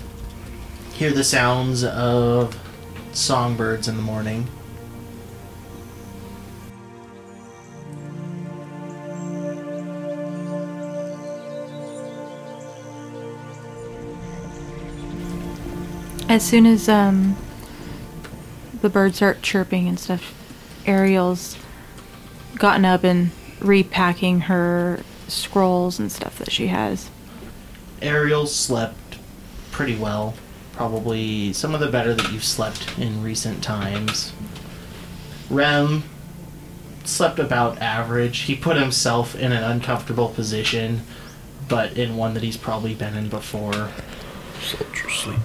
hear 0.93 1.11
the 1.11 1.25
sounds 1.25 1.83
of 1.83 2.57
songbirds 3.11 3.89
in 3.89 3.97
the 3.97 4.03
morning. 4.03 4.47
As 16.29 16.45
soon 16.45 16.65
as 16.65 16.89
um, 16.89 17.37
the 18.83 18.91
birds 18.91 19.17
start 19.17 19.43
chirping 19.43 19.89
and 19.89 19.99
stuff, 19.99 20.35
Ariel's 20.87 21.57
gotten 22.57 22.85
up 22.85 23.05
and 23.05 23.31
repacking 23.61 24.43
her 24.43 25.03
scrolls 25.29 25.99
and 25.99 26.11
stuff 26.11 26.39
that 26.39 26.51
she 26.51 26.67
has. 26.67 27.09
Ariel 28.03 28.47
slept 28.47 29.19
pretty 29.71 29.97
well. 29.97 30.35
Probably 30.73 31.53
some 31.53 31.75
of 31.75 31.81
the 31.81 31.89
better 31.89 32.15
that 32.15 32.33
you've 32.33 32.45
slept 32.45 32.99
in 32.99 33.23
recent 33.23 33.63
times. 33.63 34.33
Rem 35.49 36.03
slept 37.05 37.39
about 37.39 37.79
average. 37.79 38.41
He 38.41 38.55
put 38.55 38.77
himself 38.77 39.35
in 39.35 39.53
an 39.53 39.63
uncomfortable 39.63 40.29
position, 40.29 41.03
but 41.69 41.97
in 41.97 42.17
one 42.17 42.35
that 42.35 42.43
he's 42.43 42.57
probably 42.57 42.95
been 42.95 43.17
in 43.17 43.29
before. 43.29 43.91
Soldier 44.61 45.11
sleep. 45.11 45.39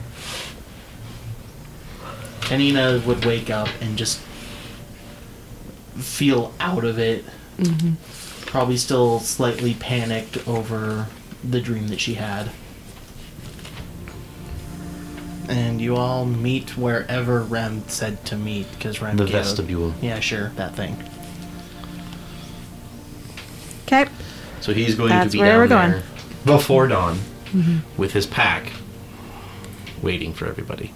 Anina 2.51 3.01
would 3.05 3.25
wake 3.25 3.49
up 3.49 3.69
and 3.81 3.97
just 3.97 4.19
feel 5.97 6.53
out 6.59 6.83
of 6.83 6.99
it. 6.99 7.25
Mm-hmm. 7.57 7.93
Probably 8.45 8.77
still 8.77 9.19
slightly 9.19 9.73
panicked 9.73 10.47
over 10.47 11.07
the 11.43 11.59
dream 11.59 11.87
that 11.89 11.99
she 11.99 12.13
had. 12.13 12.49
And 15.49 15.79
you 15.81 15.95
all 15.95 16.25
meet 16.25 16.77
wherever 16.77 17.41
Rem 17.41 17.87
said 17.87 18.23
to 18.25 18.35
meet, 18.35 18.69
because 18.73 19.01
Rem 19.01 19.15
The 19.17 19.25
gave 19.25 19.33
vestibule. 19.33 19.93
yeah, 20.01 20.19
sure, 20.19 20.49
that 20.55 20.75
thing. 20.75 20.97
Okay. 23.85 24.09
So 24.59 24.73
he's 24.73 24.95
going 24.95 25.09
That's 25.09 25.31
to 25.31 25.37
be 25.37 25.39
where 25.39 25.51
down 25.51 25.59
we're 25.59 25.67
going. 25.67 25.91
there 25.91 26.03
before 26.57 26.87
dawn 26.87 27.15
mm-hmm. 27.51 27.77
with 27.97 28.11
his 28.11 28.25
pack, 28.25 28.71
waiting 30.01 30.33
for 30.33 30.45
everybody. 30.47 30.93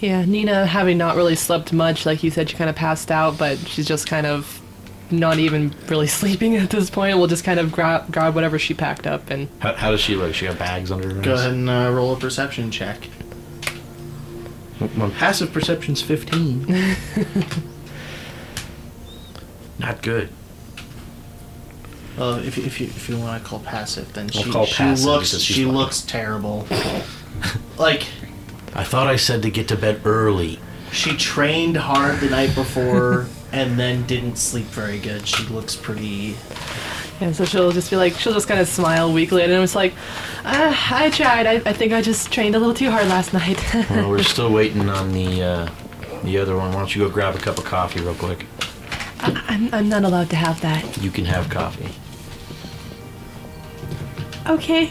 Yeah, 0.00 0.24
Nina, 0.24 0.64
having 0.64 0.96
not 0.96 1.14
really 1.14 1.36
slept 1.36 1.72
much, 1.74 2.06
like 2.06 2.22
you 2.22 2.30
said, 2.30 2.48
she 2.48 2.56
kind 2.56 2.70
of 2.70 2.76
passed 2.76 3.10
out, 3.10 3.36
but 3.36 3.58
she's 3.58 3.86
just 3.86 4.06
kind 4.06 4.26
of 4.26 4.60
not 5.10 5.38
even 5.38 5.74
really 5.88 6.06
sleeping 6.20 6.56
at 6.56 6.70
this 6.70 6.88
point. 6.88 7.18
We'll 7.18 7.26
just 7.26 7.44
kind 7.44 7.60
of 7.60 7.70
grab 7.70 8.10
grab 8.10 8.34
whatever 8.34 8.58
she 8.58 8.72
packed 8.74 9.06
up 9.06 9.30
and 9.30 9.48
How, 9.58 9.74
how 9.74 9.90
does 9.90 10.00
she 10.00 10.16
look? 10.16 10.34
She 10.34 10.46
got 10.46 10.58
bags 10.58 10.90
under 10.90 11.14
her 11.14 11.20
Go 11.20 11.34
ahead 11.34 11.52
and 11.52 11.68
uh, 11.68 11.90
roll 11.92 12.14
a 12.14 12.18
perception 12.18 12.70
check. 12.70 13.08
My 14.96 15.10
passive 15.10 15.52
perception's 15.52 16.00
15. 16.00 16.66
Not 19.78 20.00
good. 20.00 20.30
Well, 22.16 22.36
if, 22.36 22.56
if 22.56 22.80
you 22.80 22.86
if 22.86 23.08
you 23.08 23.18
want 23.18 23.42
to 23.42 23.48
call 23.48 23.60
passive, 23.60 24.12
then 24.14 24.30
We'll 24.32 24.44
she, 24.44 24.50
call 24.50 24.64
she 24.64 24.74
passive 24.76 25.04
looks 25.06 25.38
she 25.38 25.66
looks 25.66 26.00
terrible. 26.00 26.66
like 27.78 28.06
I 28.74 28.84
thought 28.84 29.06
I 29.08 29.16
said 29.16 29.42
to 29.42 29.50
get 29.50 29.68
to 29.68 29.76
bed 29.76 30.00
early. 30.04 30.58
she 30.92 31.16
trained 31.16 31.76
hard 31.76 32.20
the 32.20 32.30
night 32.30 32.54
before 32.54 33.26
and 33.52 33.78
then 33.78 34.06
didn't 34.06 34.36
sleep 34.36 34.66
very 34.66 34.98
good. 34.98 35.26
She 35.26 35.44
looks 35.46 35.74
pretty. 35.76 36.36
and 37.20 37.34
so 37.34 37.44
she'll 37.44 37.72
just 37.72 37.90
be 37.90 37.96
like, 37.96 38.14
she'll 38.14 38.32
just 38.32 38.46
kind 38.48 38.60
of 38.60 38.68
smile 38.68 39.12
weakly, 39.12 39.42
and 39.42 39.50
it 39.52 39.58
was 39.58 39.74
like, 39.74 39.92
uh, 40.44 40.74
I 40.90 41.10
tried. 41.10 41.46
I, 41.46 41.54
I 41.66 41.72
think 41.72 41.92
I 41.92 42.00
just 42.00 42.32
trained 42.32 42.54
a 42.54 42.58
little 42.58 42.74
too 42.74 42.90
hard 42.90 43.06
last 43.08 43.32
night. 43.32 43.58
Well, 43.90 44.08
we're 44.08 44.22
still 44.22 44.52
waiting 44.60 44.88
on 44.88 45.12
the 45.12 45.42
uh, 45.42 45.70
the 46.24 46.38
other 46.38 46.56
one. 46.56 46.70
Why 46.72 46.78
don't 46.78 46.94
you 46.94 47.02
go 47.02 47.10
grab 47.10 47.34
a 47.34 47.38
cup 47.38 47.58
of 47.58 47.64
coffee 47.64 48.00
real 48.00 48.14
quick? 48.14 48.46
I'm, 49.22 49.68
I'm 49.74 49.88
not 49.88 50.04
allowed 50.04 50.30
to 50.30 50.36
have 50.36 50.60
that. 50.62 50.96
You 51.02 51.10
can 51.10 51.26
have 51.26 51.50
coffee. 51.50 51.88
Okay. 54.46 54.90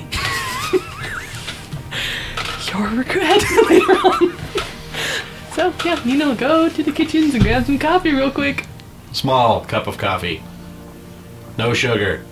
Your 2.69 2.87
regret 2.89 3.43
later 3.69 3.91
on. 3.93 4.37
So 5.53 5.73
yeah, 5.83 6.03
you 6.03 6.17
know, 6.17 6.35
go 6.35 6.69
to 6.69 6.83
the 6.83 6.91
kitchens 6.91 7.33
and 7.33 7.43
grab 7.43 7.65
some 7.65 7.79
coffee 7.79 8.13
real 8.13 8.31
quick. 8.31 8.65
Small 9.11 9.65
cup 9.65 9.87
of 9.87 9.97
coffee. 9.97 10.43
No 11.57 11.73
sugar. 11.73 12.23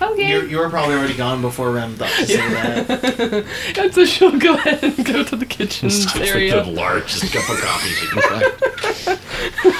Okay. 0.00 0.30
You're, 0.30 0.46
you 0.46 0.58
were 0.58 0.70
probably 0.70 0.94
already 0.94 1.14
gone 1.14 1.42
before 1.42 1.70
Rem 1.72 1.94
thought 1.94 2.08
to 2.16 2.26
say 2.26 2.36
that. 2.36 3.78
And 3.78 3.94
so 3.94 4.06
she'll 4.06 4.38
go 4.38 4.54
ahead 4.54 4.82
and 4.82 5.04
go 5.04 5.22
to 5.22 5.36
the 5.36 5.44
kitchen 5.44 5.90
area. 6.18 6.64
the 6.64 6.70
largest 6.70 7.32
cup 7.32 7.48
of 7.50 7.60
coffee 7.60 7.90
she 7.90 8.06
can 8.06 8.22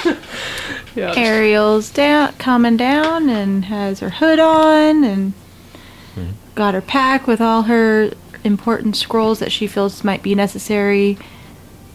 find. 0.03 0.17
Yeah. 0.95 1.13
Ariel's 1.15 1.89
down, 1.89 2.33
coming 2.33 2.75
down, 2.75 3.29
and 3.29 3.65
has 3.65 4.01
her 4.01 4.09
hood 4.09 4.39
on, 4.39 5.03
and 5.03 5.33
mm-hmm. 6.15 6.31
got 6.53 6.73
her 6.73 6.81
pack 6.81 7.27
with 7.27 7.39
all 7.39 7.63
her 7.63 8.11
important 8.43 8.95
scrolls 8.95 9.39
that 9.39 9.51
she 9.51 9.67
feels 9.67 10.03
might 10.03 10.23
be 10.23 10.35
necessary. 10.35 11.17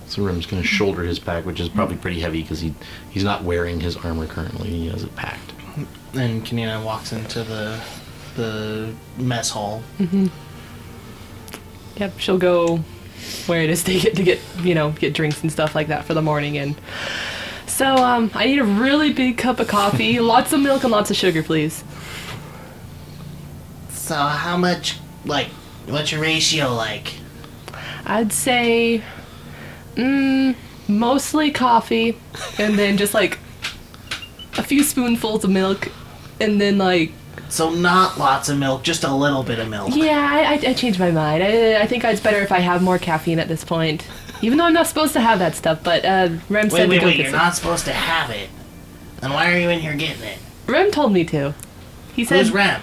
So 0.07 0.23
Rim's 0.23 0.47
gonna 0.47 0.63
shoulder 0.63 1.03
his 1.03 1.19
pack, 1.19 1.45
which 1.45 1.59
is 1.61 1.69
probably 1.69 1.97
pretty 1.97 2.21
heavy 2.21 2.43
because 2.43 2.61
he 2.61 2.75
he's 3.11 3.25
not 3.25 3.43
wearing 3.43 3.81
his 3.81 3.97
armor 3.97 4.27
currently. 4.27 4.69
He 4.69 4.89
has 4.89 5.03
it 5.03 5.15
packed. 5.17 5.53
and 6.15 6.45
Kanina 6.45 6.83
walks 6.85 7.13
into 7.13 7.43
the 7.43 7.81
the 8.37 8.95
mess 9.19 9.51
hall. 9.51 9.83
Yep, 11.97 12.19
she'll 12.19 12.39
go 12.39 12.79
where 13.47 13.63
it 13.63 13.71
is 13.71 13.83
to 13.85 13.99
get 13.99 14.15
to 14.17 14.23
get 14.23 14.39
you 14.63 14.75
know 14.75 14.91
get 14.93 15.13
drinks 15.15 15.43
and 15.43 15.51
stuff 15.51 15.75
like 15.75 15.89
that 15.89 16.05
for 16.05 16.15
the 16.15 16.23
morning 16.23 16.57
and. 16.59 16.77
So 17.67 17.97
um, 17.97 18.31
I 18.33 18.47
need 18.47 18.59
a 18.59 18.65
really 18.65 19.13
big 19.13 19.37
cup 19.37 19.61
of 19.61 19.69
coffee, 19.69 20.19
lots 20.21 20.53
of 20.55 20.61
milk 20.61 20.85
and 20.85 20.91
lots 20.93 21.11
of 21.11 21.17
sugar, 21.17 21.43
please. 21.43 21.85
So 23.91 24.15
how 24.15 24.57
much 24.57 24.99
like 25.27 25.49
what's 25.87 26.13
your 26.13 26.21
ratio 26.21 26.75
like? 26.75 27.15
I'd 28.07 28.33
say, 28.33 29.03
mm, 29.95 30.55
mostly 30.89 31.51
coffee, 31.51 32.17
and 32.59 32.79
then 32.79 32.97
just 32.97 33.15
like 33.15 33.39
a 34.59 34.63
few 34.63 34.83
spoonfuls 34.83 35.45
of 35.45 35.51
milk, 35.51 35.91
and 36.41 36.61
then 36.61 36.79
like 36.79 37.13
So 37.49 37.71
not 37.71 38.19
lots 38.19 38.49
of 38.49 38.59
milk, 38.59 38.83
just 38.85 39.05
a 39.05 39.13
little 39.15 39.43
bit 39.43 39.59
of 39.59 39.69
milk. 39.69 39.91
yeah, 39.95 40.29
I, 40.31 40.55
I, 40.55 40.71
I 40.71 40.75
changed 40.75 40.99
my 41.01 41.11
mind. 41.11 41.43
I, 41.43 41.81
I 41.83 41.87
think 41.87 42.05
it's 42.05 42.21
better 42.21 42.39
if 42.41 42.53
I 42.53 42.61
have 42.61 42.83
more 42.83 42.99
caffeine 42.99 43.39
at 43.39 43.49
this 43.49 43.65
point, 43.65 44.07
even 44.43 44.59
though 44.59 44.65
I'm 44.65 44.73
not 44.75 44.87
supposed 44.87 45.13
to 45.15 45.21
have 45.21 45.39
that 45.41 45.55
stuff. 45.57 45.83
But 45.83 46.05
uh, 46.05 46.29
Rem 46.49 46.69
Wait, 46.69 46.71
said 46.73 46.85
to 46.85 46.89
wait, 46.91 47.01
go 47.01 47.07
wait! 47.07 47.17
get 47.17 47.23
You're 47.25 47.31
some. 47.33 47.39
not 47.41 47.55
supposed 47.55 47.85
to 47.87 47.93
have 47.93 48.31
it. 48.31 48.49
Then 49.21 49.33
why 49.33 49.53
are 49.53 49.59
you 49.59 49.69
in 49.71 49.81
here 49.81 49.95
getting 49.95 50.23
it? 50.23 50.39
Rem 50.67 50.91
told 50.91 51.13
me 51.13 51.25
to. 51.25 51.55
He 52.15 52.25
said, 52.25 52.39
Who's 52.39 52.51
Rem? 52.53 52.81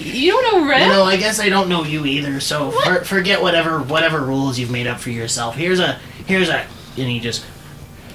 "You 0.00 0.32
don't 0.32 0.42
know 0.62 0.68
Rem." 0.68 0.82
You 0.82 0.88
know, 0.88 1.02
I 1.04 1.16
guess 1.16 1.40
I 1.40 1.48
don't 1.48 1.68
know 1.68 1.84
you 1.84 2.04
either. 2.06 2.40
So 2.40 2.70
for, 2.70 3.04
forget 3.04 3.40
whatever 3.42 3.80
whatever 3.80 4.20
rules 4.20 4.58
you've 4.58 4.70
made 4.70 4.86
up 4.86 5.00
for 5.00 5.10
yourself. 5.10 5.56
Here's 5.56 5.80
a 5.80 5.98
here's 6.26 6.48
a, 6.48 6.66
and 6.96 7.08
he 7.08 7.20
just 7.20 7.44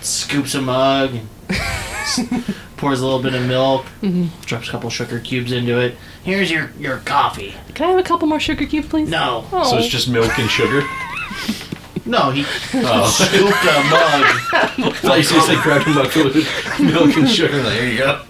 scoops 0.01 0.55
a 0.55 0.61
mug 0.61 1.13
and 1.15 1.27
pours 2.77 2.99
a 3.01 3.05
little 3.05 3.21
bit 3.21 3.33
of 3.35 3.45
milk, 3.47 3.85
mm-hmm. 4.01 4.27
drops 4.45 4.67
a 4.67 4.71
couple 4.71 4.89
sugar 4.89 5.19
cubes 5.19 5.51
into 5.51 5.79
it. 5.79 5.95
Here's 6.23 6.49
your 6.51 6.71
your 6.79 6.97
coffee. 6.99 7.53
Can 7.75 7.87
I 7.87 7.89
have 7.91 7.99
a 7.99 8.03
couple 8.03 8.27
more 8.27 8.39
sugar 8.39 8.65
cubes, 8.65 8.87
please? 8.87 9.09
No, 9.09 9.45
Oh. 9.51 9.63
So 9.63 9.77
it's 9.77 9.87
just 9.87 10.09
milk 10.09 10.37
and 10.39 10.49
sugar. 10.49 10.81
no, 12.05 12.29
he 12.31 12.41
Oh, 12.73 13.07
scooped 13.09 13.63
a 13.63 13.83
mug. 13.89 14.85
I 14.93 14.93
thought 14.97 15.17
you 15.17 15.23
seriously 15.23 15.55
grabbed 15.57 15.87
a 15.87 15.93
mug 15.93 16.07
full 16.07 16.27
of 16.27 16.35
milk 16.79 17.15
and 17.17 17.29
sugar. 17.29 17.57
Like, 17.57 17.73
there 17.73 17.87
you 17.91 17.97
go. 17.99 18.21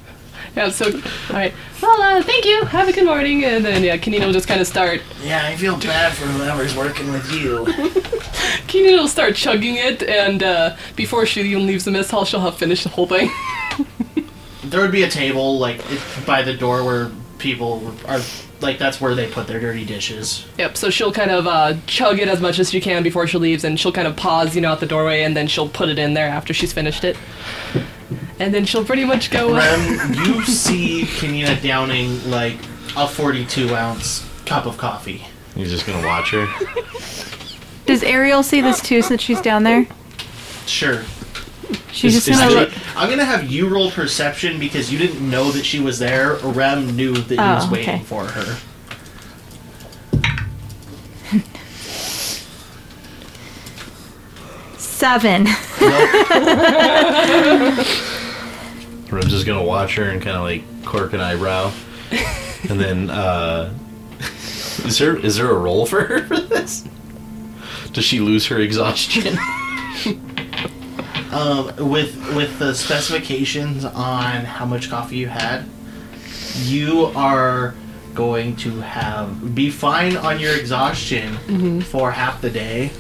Yeah. 0.56 0.70
So, 0.70 0.88
all 0.88 1.02
right. 1.32 1.54
Well, 1.82 2.02
uh, 2.02 2.22
thank 2.24 2.44
you. 2.44 2.66
Have 2.66 2.90
a 2.90 2.92
good 2.92 3.06
morning. 3.06 3.46
And 3.46 3.64
then 3.64 3.84
yeah, 3.84 3.96
Kanina 3.96 4.26
will 4.26 4.34
just 4.34 4.50
kind 4.50 4.60
of 4.60 4.68
start. 4.68 5.02
Yeah, 5.24 5.46
I 5.48 5.56
feel 5.56 5.78
bad 5.78 6.12
for 6.12 6.26
whoever's 6.26 6.76
working 6.76 7.10
with 7.12 7.32
you. 7.32 7.64
Kanina 8.68 8.98
will 9.00 9.08
start 9.08 9.36
chugging 9.36 9.76
it, 9.76 10.04
and 10.04 10.44
uh, 10.44 10.76
before 10.98 11.26
she 11.26 11.42
even 11.42 11.66
leaves 11.66 11.86
the 11.86 11.92
mess 11.92 12.12
hall, 12.12 12.26
she'll 12.26 12.42
have 12.42 12.58
finished 12.58 12.84
the 12.84 12.90
whole 12.90 13.08
thing. 13.08 13.32
There 14.64 14.80
would 14.80 14.92
be 14.92 15.04
a 15.04 15.10
table 15.10 15.58
like 15.60 15.84
by 16.26 16.44
the 16.44 16.54
door 16.54 16.84
where 16.86 17.12
people 17.40 17.94
are 18.08 18.22
like 18.62 18.78
that's 18.78 19.02
where 19.02 19.16
they 19.16 19.28
put 19.28 19.48
their 19.48 19.60
dirty 19.60 19.84
dishes. 19.84 20.46
Yep, 20.60 20.78
so 20.78 20.90
she'll 20.90 21.12
kind 21.12 21.32
of 21.32 21.46
uh, 21.48 21.74
chug 21.88 22.20
it 22.20 22.28
as 22.30 22.40
much 22.40 22.58
as 22.60 22.70
she 22.70 22.80
can 22.80 23.04
before 23.04 23.28
she 23.28 23.38
leaves, 23.38 23.64
and 23.66 23.78
she'll 23.80 23.92
kind 23.92 24.08
of 24.08 24.16
pause, 24.16 24.56
you 24.56 24.62
know, 24.62 24.72
at 24.72 24.80
the 24.80 24.86
doorway, 24.86 25.24
and 25.24 25.36
then 25.36 25.48
she'll 25.48 25.68
put 25.68 25.90
it 25.90 26.00
in 26.00 26.14
there 26.14 26.28
after 26.28 26.54
she's 26.54 26.72
finished 26.72 27.04
it. 27.04 27.18
And 28.40 28.54
then 28.54 28.66
she'll 28.66 28.86
pretty 28.86 29.06
much 29.06 29.32
go. 29.32 29.56
Rem, 29.56 30.14
you 30.14 30.44
see 30.44 31.04
Kanina 31.04 31.62
downing 31.62 32.30
like 32.30 32.58
a 32.98 33.08
42 33.08 33.74
ounce 33.76 34.28
cup 34.46 34.66
of 34.66 34.78
coffee. 34.78 35.26
You're 35.56 35.68
just 35.68 35.86
gonna 35.86 36.06
watch 36.06 36.32
her. 36.32 36.48
Does 37.86 38.04
Ariel 38.04 38.44
see 38.44 38.62
this 38.62 38.82
too 38.82 39.02
since 39.02 39.22
she's 39.22 39.42
down 39.42 39.64
there? 39.64 39.86
Sure. 40.66 41.04
She's 41.92 42.14
just 42.14 42.28
gonna 42.30 42.50
the- 42.50 42.56
look. 42.62 42.72
I'm 42.98 43.10
gonna 43.10 43.26
have 43.26 43.50
you 43.50 43.68
roll 43.68 43.92
perception 43.92 44.60
because 44.60 44.92
you 44.92 44.98
didn't 44.98 45.28
know 45.30 45.52
that 45.52 45.66
she 45.66 45.80
was 45.80 46.00
there. 46.00 46.36
Rem 46.36 46.96
knew 46.96 47.14
that 47.14 47.30
he 47.30 47.38
was 47.38 47.66
Oh, 47.68 47.72
waiting 47.72 47.96
okay. 47.96 48.04
for 48.04 48.26
her. 48.26 48.58
Seven. 54.78 55.48
Nope. 55.82 57.86
Rem's 59.12 59.30
just 59.32 59.46
gonna 59.46 59.64
watch 59.64 59.96
her 59.96 60.04
and 60.04 60.22
kind 60.22 60.38
of 60.38 60.44
like 60.44 60.64
quirk 60.86 61.14
an 61.14 61.20
eyebrow, 61.20 61.72
and 62.70 62.80
then 62.80 63.10
uh, 63.10 63.74
is 64.86 64.98
there 64.98 65.18
is 65.18 65.36
there 65.38 65.50
a 65.50 65.58
role 65.58 65.86
for 65.86 66.04
her 66.04 66.26
for 66.28 66.40
this? 66.40 66.86
Does 67.92 68.06
she 68.06 68.20
lose 68.22 68.48
her 68.48 68.60
exhaustion? 68.60 69.38
um, 71.34 71.74
with 71.90 72.16
with 72.36 72.58
the 72.60 72.74
specifications 72.74 73.84
on 73.84 74.46
how 74.46 74.66
much 74.66 74.90
coffee 74.90 75.18
you 75.18 75.28
had, 75.28 75.66
you 76.60 77.06
are 77.16 77.76
going 78.14 78.56
to 78.58 78.80
have 78.82 79.54
be 79.56 79.70
fine 79.70 80.16
on 80.16 80.40
your 80.40 80.56
exhaustion 80.56 81.82
for 81.82 82.12
half 82.12 82.40
the 82.42 82.50
day. 82.50 82.92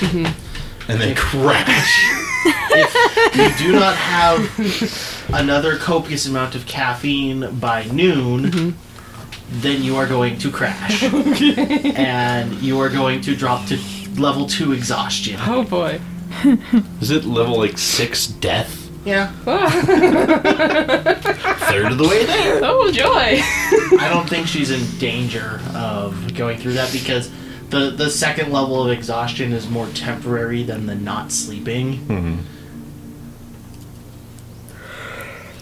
and 0.89 0.99
then 0.99 1.15
crash. 1.15 2.20
If 2.45 3.59
you 3.61 3.67
do 3.67 3.73
not 3.73 3.95
have 3.95 5.29
another 5.33 5.77
copious 5.77 6.25
amount 6.25 6.55
of 6.55 6.65
caffeine 6.65 7.59
by 7.59 7.85
noon, 7.85 8.43
mm-hmm. 8.45 9.61
then 9.61 9.83
you 9.83 9.95
are 9.95 10.07
going 10.07 10.37
to 10.39 10.51
crash. 10.51 11.03
and 11.03 12.53
you 12.55 12.79
are 12.79 12.89
going 12.89 13.21
to 13.21 13.35
drop 13.35 13.67
to 13.67 13.77
level 14.15 14.45
2 14.45 14.73
exhaustion. 14.73 15.39
oh 15.41 15.63
boy. 15.63 15.99
Is 17.01 17.11
it 17.11 17.25
level 17.25 17.57
like 17.57 17.77
six 17.77 18.27
death? 18.27 18.77
Yeah, 19.03 19.31
Third 21.71 21.91
of 21.91 21.97
the 21.97 22.07
way 22.07 22.23
there. 22.25 22.59
Oh 22.63 22.91
joy! 22.91 23.41
I 23.99 24.07
don't 24.07 24.29
think 24.29 24.45
she's 24.47 24.69
in 24.69 24.85
danger 24.99 25.59
of 25.73 26.35
going 26.35 26.59
through 26.59 26.73
that 26.73 26.91
because 26.93 27.31
the, 27.71 27.89
the 27.89 28.09
second 28.09 28.51
level 28.51 28.83
of 28.83 28.91
exhaustion 28.91 29.53
is 29.53 29.67
more 29.67 29.87
temporary 29.87 30.63
than 30.63 30.85
the 30.85 30.95
not 30.95 31.31
sleeping. 31.31 31.99
Mm-hmm. 31.99 32.39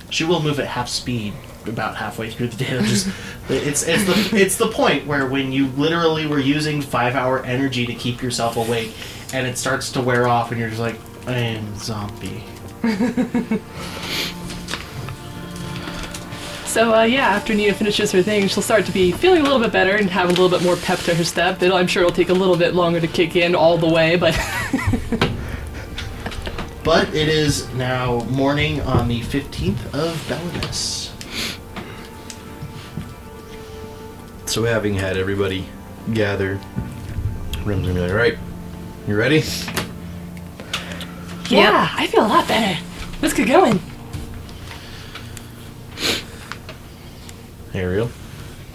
She 0.10 0.24
will 0.24 0.42
move 0.42 0.60
at 0.60 0.68
half 0.68 0.90
speed 0.90 1.34
about 1.68 1.96
halfway 1.96 2.32
through 2.32 2.48
the 2.48 2.58
day. 2.58 2.72
It'll 2.72 2.86
Just 2.86 3.08
it's 3.48 3.84
it's 3.84 4.06
the 4.06 4.36
it's 4.36 4.58
the 4.58 4.70
point 4.70 5.06
where 5.06 5.28
when 5.28 5.52
you 5.52 5.68
literally 5.68 6.26
were 6.26 6.40
using 6.40 6.82
five 6.82 7.16
hour 7.16 7.44
energy 7.46 7.86
to 7.86 7.94
keep 7.94 8.22
yourself 8.24 8.58
awake, 8.58 8.92
and 9.34 9.46
it 9.46 9.58
starts 9.58 9.92
to 9.92 10.02
wear 10.02 10.28
off, 10.28 10.52
and 10.52 10.60
you're 10.60 10.70
just 10.70 10.82
like, 10.82 11.00
I 11.28 11.38
am 11.38 11.76
zombie. 11.78 12.44
So 16.70 16.94
uh, 16.94 17.02
yeah, 17.02 17.28
after 17.30 17.56
Nina 17.56 17.74
finishes 17.74 18.12
her 18.12 18.22
thing, 18.22 18.48
she'll 18.48 18.62
start 18.62 18.86
to 18.86 18.92
be 18.92 19.12
feeling 19.12 19.42
a 19.42 19.44
little 19.44 19.60
bit 19.60 19.72
better 19.72 19.96
and 19.96 20.08
have 20.10 20.30
a 20.30 20.32
little 20.32 20.50
bit 20.50 20.62
more 20.62 20.76
pep 20.76 21.00
to 21.00 21.16
her 21.16 21.24
step. 21.24 21.64
It'll, 21.64 21.76
I'm 21.76 21.88
sure 21.88 22.04
it'll 22.04 22.16
take 22.16 22.30
a 22.30 22.34
little 22.34 22.56
bit 22.56 22.76
longer 22.76 23.02
to 23.02 23.08
kick 23.08 23.36
in 23.36 23.56
all 23.56 23.76
the 23.80 23.90
way, 23.90 24.16
but 24.16 24.36
But 26.84 27.14
it 27.14 27.28
is 27.28 27.72
now 27.74 28.22
morning 28.26 28.82
on 28.82 29.08
the 29.08 29.22
fifteenth 29.22 29.84
of 29.94 30.16
Belinus. 30.28 31.12
So 34.48 34.64
having 34.64 34.94
had 34.94 35.18
everybody 35.18 35.66
gather, 36.14 36.60
Rim's 37.64 37.88
gonna 37.88 37.94
be 37.94 38.00
like, 38.02 38.14
"Right, 38.14 38.38
you 39.08 39.18
ready?" 39.18 39.44
yeah, 41.50 41.90
I 41.96 42.08
feel 42.08 42.26
a 42.26 42.28
lot 42.28 42.48
better. 42.48 42.80
Let's 43.22 43.34
get 43.34 43.48
going. 43.48 43.80
Ariel. 47.74 48.10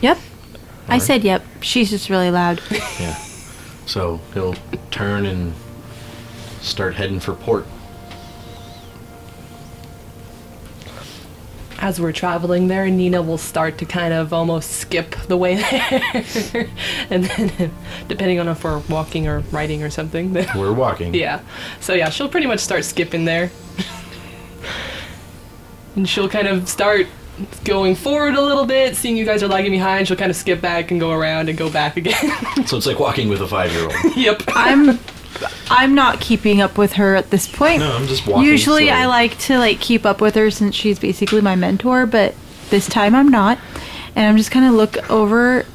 Yep. 0.00 0.18
I 0.88 0.98
said 0.98 1.24
yep. 1.24 1.42
She's 1.60 1.90
just 1.90 2.10
really 2.10 2.30
loud. 2.30 2.60
Yeah. 3.00 3.14
So 3.86 4.20
he'll 4.32 4.54
turn 4.90 5.26
and 5.26 5.52
start 6.62 6.94
heading 6.94 7.20
for 7.20 7.34
port. 7.34 7.66
As 11.78 12.00
we're 12.00 12.12
traveling 12.12 12.68
there, 12.68 12.88
Nina 12.88 13.20
will 13.20 13.36
start 13.36 13.76
to 13.78 13.84
kind 13.84 14.14
of 14.14 14.32
almost 14.32 14.70
skip 14.70 15.14
the 15.28 15.36
way 15.36 15.56
there, 16.52 16.68
and 17.10 17.24
then 17.24 17.70
depending 18.08 18.40
on 18.40 18.48
if 18.48 18.64
we're 18.64 18.78
walking 18.88 19.28
or 19.28 19.40
riding 19.50 19.82
or 19.82 19.90
something, 19.90 20.32
then 20.32 20.48
We're 20.56 20.72
walking. 20.72 21.12
Yeah. 21.24 21.40
So 21.80 21.92
yeah, 21.92 22.08
she'll 22.08 22.28
pretty 22.30 22.46
much 22.46 22.60
start 22.60 22.84
skipping 22.86 23.26
there. 23.26 23.50
and 25.94 26.08
she'll 26.08 26.28
kind 26.28 26.48
of 26.48 26.68
start 26.70 27.06
going 27.64 27.94
forward 27.94 28.34
a 28.34 28.40
little 28.40 28.64
bit, 28.64 28.96
seeing 28.96 29.16
you 29.16 29.24
guys 29.24 29.42
are 29.42 29.48
lagging 29.48 29.72
behind, 29.72 30.06
she'll 30.06 30.16
kind 30.16 30.30
of 30.30 30.36
skip 30.36 30.60
back 30.60 30.90
and 30.90 31.00
go 31.00 31.10
around 31.10 31.48
and 31.48 31.58
go 31.58 31.70
back 31.70 31.96
again. 31.96 32.14
So 32.66 32.78
it's 32.78 32.86
like 32.86 32.98
walking 32.98 33.28
with 33.28 33.42
a 33.42 33.46
five-year-old. 33.46 33.92
yep. 34.16 34.42
I'm 34.48 34.98
I'm 35.70 35.94
not 35.94 36.20
keeping 36.20 36.62
up 36.62 36.78
with 36.78 36.94
her 36.94 37.14
at 37.14 37.30
this 37.30 37.46
point. 37.46 37.80
No, 37.80 37.92
I'm 37.92 38.06
just 38.06 38.26
walking. 38.26 38.48
Usually 38.48 38.86
slowly. 38.86 38.90
I 38.90 39.06
like 39.06 39.38
to 39.40 39.58
like 39.58 39.80
keep 39.80 40.06
up 40.06 40.20
with 40.20 40.34
her 40.34 40.50
since 40.50 40.74
she's 40.74 40.98
basically 40.98 41.40
my 41.40 41.56
mentor, 41.56 42.06
but 42.06 42.34
this 42.70 42.88
time 42.88 43.14
I'm 43.14 43.28
not. 43.28 43.58
And 44.16 44.26
I'm 44.26 44.36
just 44.36 44.50
kind 44.50 44.64
of 44.64 44.72
look 44.72 45.10
over 45.10 45.66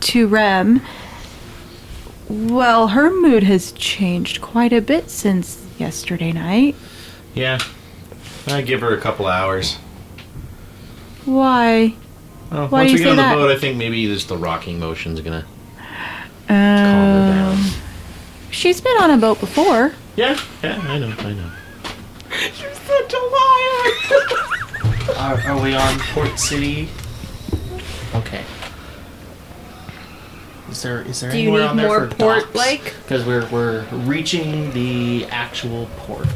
to 0.00 0.26
Rem. 0.26 0.82
Well, 2.28 2.88
her 2.88 3.10
mood 3.10 3.42
has 3.44 3.72
changed 3.72 4.40
quite 4.40 4.72
a 4.72 4.80
bit 4.80 5.10
since 5.10 5.64
yesterday 5.78 6.32
night. 6.32 6.74
Yeah. 7.34 7.58
I 8.48 8.62
give 8.62 8.80
her 8.80 8.96
a 8.96 9.00
couple 9.00 9.26
hours. 9.26 9.78
Why? 11.24 11.94
Well, 12.50 12.68
Why 12.68 12.80
once 12.82 12.90
do 12.90 12.94
we 12.94 13.00
you 13.00 13.04
get 13.04 13.10
on 13.10 13.16
the 13.16 13.22
that? 13.22 13.34
boat, 13.34 13.50
I 13.50 13.58
think 13.58 13.76
maybe 13.78 14.04
just 14.06 14.28
the 14.28 14.36
rocking 14.36 14.78
motion's 14.78 15.20
gonna 15.20 15.44
calm 16.48 16.56
her 16.56 17.32
down. 17.32 17.52
Um, 17.54 17.70
she's 18.50 18.80
been 18.80 18.96
on 18.98 19.10
a 19.10 19.16
boat 19.16 19.40
before. 19.40 19.92
Yeah, 20.16 20.38
yeah, 20.62 20.78
I 20.86 20.98
know, 20.98 21.14
I 21.18 21.32
know. 21.32 21.50
You're 22.60 22.74
such 22.74 23.14
a 23.14 23.18
liar. 23.18 24.32
are 25.48 25.62
we 25.62 25.74
on 25.74 25.98
Port 26.12 26.38
City? 26.38 26.88
Okay. 28.14 28.44
Is 30.70 30.82
there 30.82 31.02
is 31.02 31.20
there 31.20 31.30
Do 31.30 31.38
you 31.38 31.48
anywhere 31.48 31.60
need 31.62 31.68
on 31.68 31.76
there 31.76 31.88
more 31.88 32.08
for 32.08 32.16
port-like? 32.16 32.94
Because 33.02 33.24
we're 33.26 33.46
we're 33.50 33.84
reaching 33.90 34.70
the 34.72 35.26
actual 35.26 35.86
port. 35.98 36.26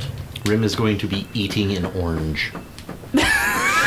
Rim 0.44 0.62
is 0.62 0.76
going 0.76 0.98
to 0.98 1.06
be 1.06 1.26
eating 1.34 1.76
an 1.76 1.86
orange. 1.86 2.52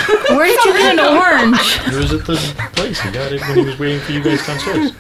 Where 0.30 0.46
did 0.48 0.66
you 0.66 0.74
get 0.74 1.00
an 1.00 1.18
orange? 1.18 1.80
It 1.88 1.96
was 1.96 2.14
at 2.14 2.26
the 2.26 2.36
place. 2.74 3.00
He 3.00 3.12
got 3.12 3.32
it 3.32 3.42
when 3.42 3.58
he 3.60 3.66
was 3.66 3.80
waiting 3.80 4.00
for 4.00 4.12
you 4.12 4.24
guys 4.24 4.46
downstairs. 4.46 4.92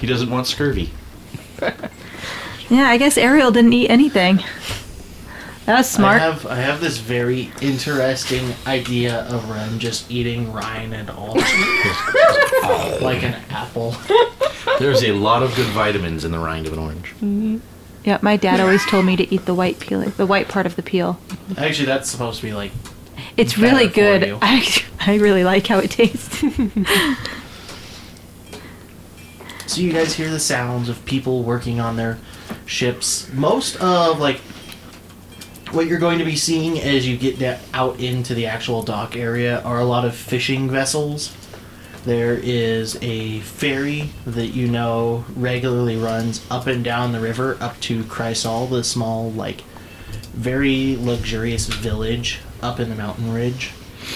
He 0.00 0.06
doesn't 0.06 0.30
want 0.30 0.46
scurvy. 0.46 0.90
Yeah, 2.70 2.88
I 2.88 2.96
guess 2.98 3.18
Ariel 3.18 3.50
didn't 3.50 3.72
eat 3.72 3.90
anything. 3.90 4.42
That 5.66 5.78
was 5.78 5.90
smart. 5.90 6.20
I 6.20 6.24
have 6.24 6.46
I 6.46 6.56
have 6.56 6.80
this 6.80 6.98
very 6.98 7.52
interesting 7.60 8.54
idea 8.66 9.20
of 9.26 9.48
Ren 9.50 9.78
just 9.78 10.10
eating 10.10 10.52
rind 10.52 10.94
and 10.94 11.10
all 11.10 11.34
like 13.00 13.22
an 13.22 13.36
apple. 13.50 13.94
There's 14.78 15.04
a 15.04 15.12
lot 15.12 15.42
of 15.42 15.54
good 15.54 15.68
vitamins 15.68 16.24
in 16.24 16.32
the 16.32 16.38
rind 16.38 16.66
of 16.66 16.72
an 16.72 16.78
orange. 16.78 17.10
Mm-hmm. 17.16 17.58
Yeah, 18.04 18.18
my 18.22 18.36
dad 18.36 18.60
always 18.60 18.84
told 18.86 19.04
me 19.04 19.14
to 19.16 19.34
eat 19.34 19.44
the 19.44 19.54
white 19.54 19.78
peel, 19.78 20.00
the 20.02 20.26
white 20.26 20.48
part 20.48 20.64
of 20.64 20.76
the 20.76 20.82
peel. 20.82 21.20
Actually, 21.58 21.86
that's 21.86 22.10
supposed 22.10 22.40
to 22.40 22.46
be 22.46 22.54
like 22.54 22.72
It's 23.36 23.54
Better 23.54 23.62
really 23.76 23.88
for 23.88 23.94
good. 23.94 24.26
you. 24.26 24.38
I 24.42 24.66
I 25.00 25.14
really 25.16 25.44
like 25.44 25.66
how 25.66 25.78
it 25.78 25.90
tastes. 25.90 26.42
So 29.66 29.80
you 29.80 29.92
guys 29.92 30.14
hear 30.14 30.30
the 30.30 30.40
sounds 30.40 30.88
of 30.88 31.04
people 31.04 31.44
working 31.44 31.78
on 31.78 31.96
their 31.96 32.18
ships. 32.66 33.32
Most 33.32 33.76
of 33.80 34.18
like 34.18 34.38
what 35.70 35.86
you're 35.86 36.00
going 36.00 36.18
to 36.18 36.24
be 36.24 36.34
seeing 36.34 36.80
as 36.80 37.06
you 37.06 37.16
get 37.16 37.38
da- 37.38 37.58
out 37.72 38.00
into 38.00 38.34
the 38.34 38.46
actual 38.46 38.82
dock 38.82 39.14
area 39.16 39.60
are 39.62 39.78
a 39.78 39.84
lot 39.84 40.04
of 40.04 40.16
fishing 40.16 40.68
vessels. 40.68 41.36
There 42.04 42.34
is 42.34 42.98
a 43.00 43.40
ferry 43.40 44.10
that 44.26 44.48
you 44.48 44.66
know 44.66 45.24
regularly 45.36 45.96
runs 45.96 46.44
up 46.50 46.66
and 46.66 46.82
down 46.82 47.12
the 47.12 47.20
river 47.20 47.56
up 47.60 47.78
to 47.82 48.02
Chrysal, 48.04 48.68
the 48.68 48.82
small 48.82 49.30
like 49.30 49.60
very 50.34 50.96
luxurious 50.96 51.66
village 51.68 52.40
up 52.62 52.80
in 52.80 52.88
the 52.88 52.96
mountain 52.96 53.32
ridge, 53.32 53.70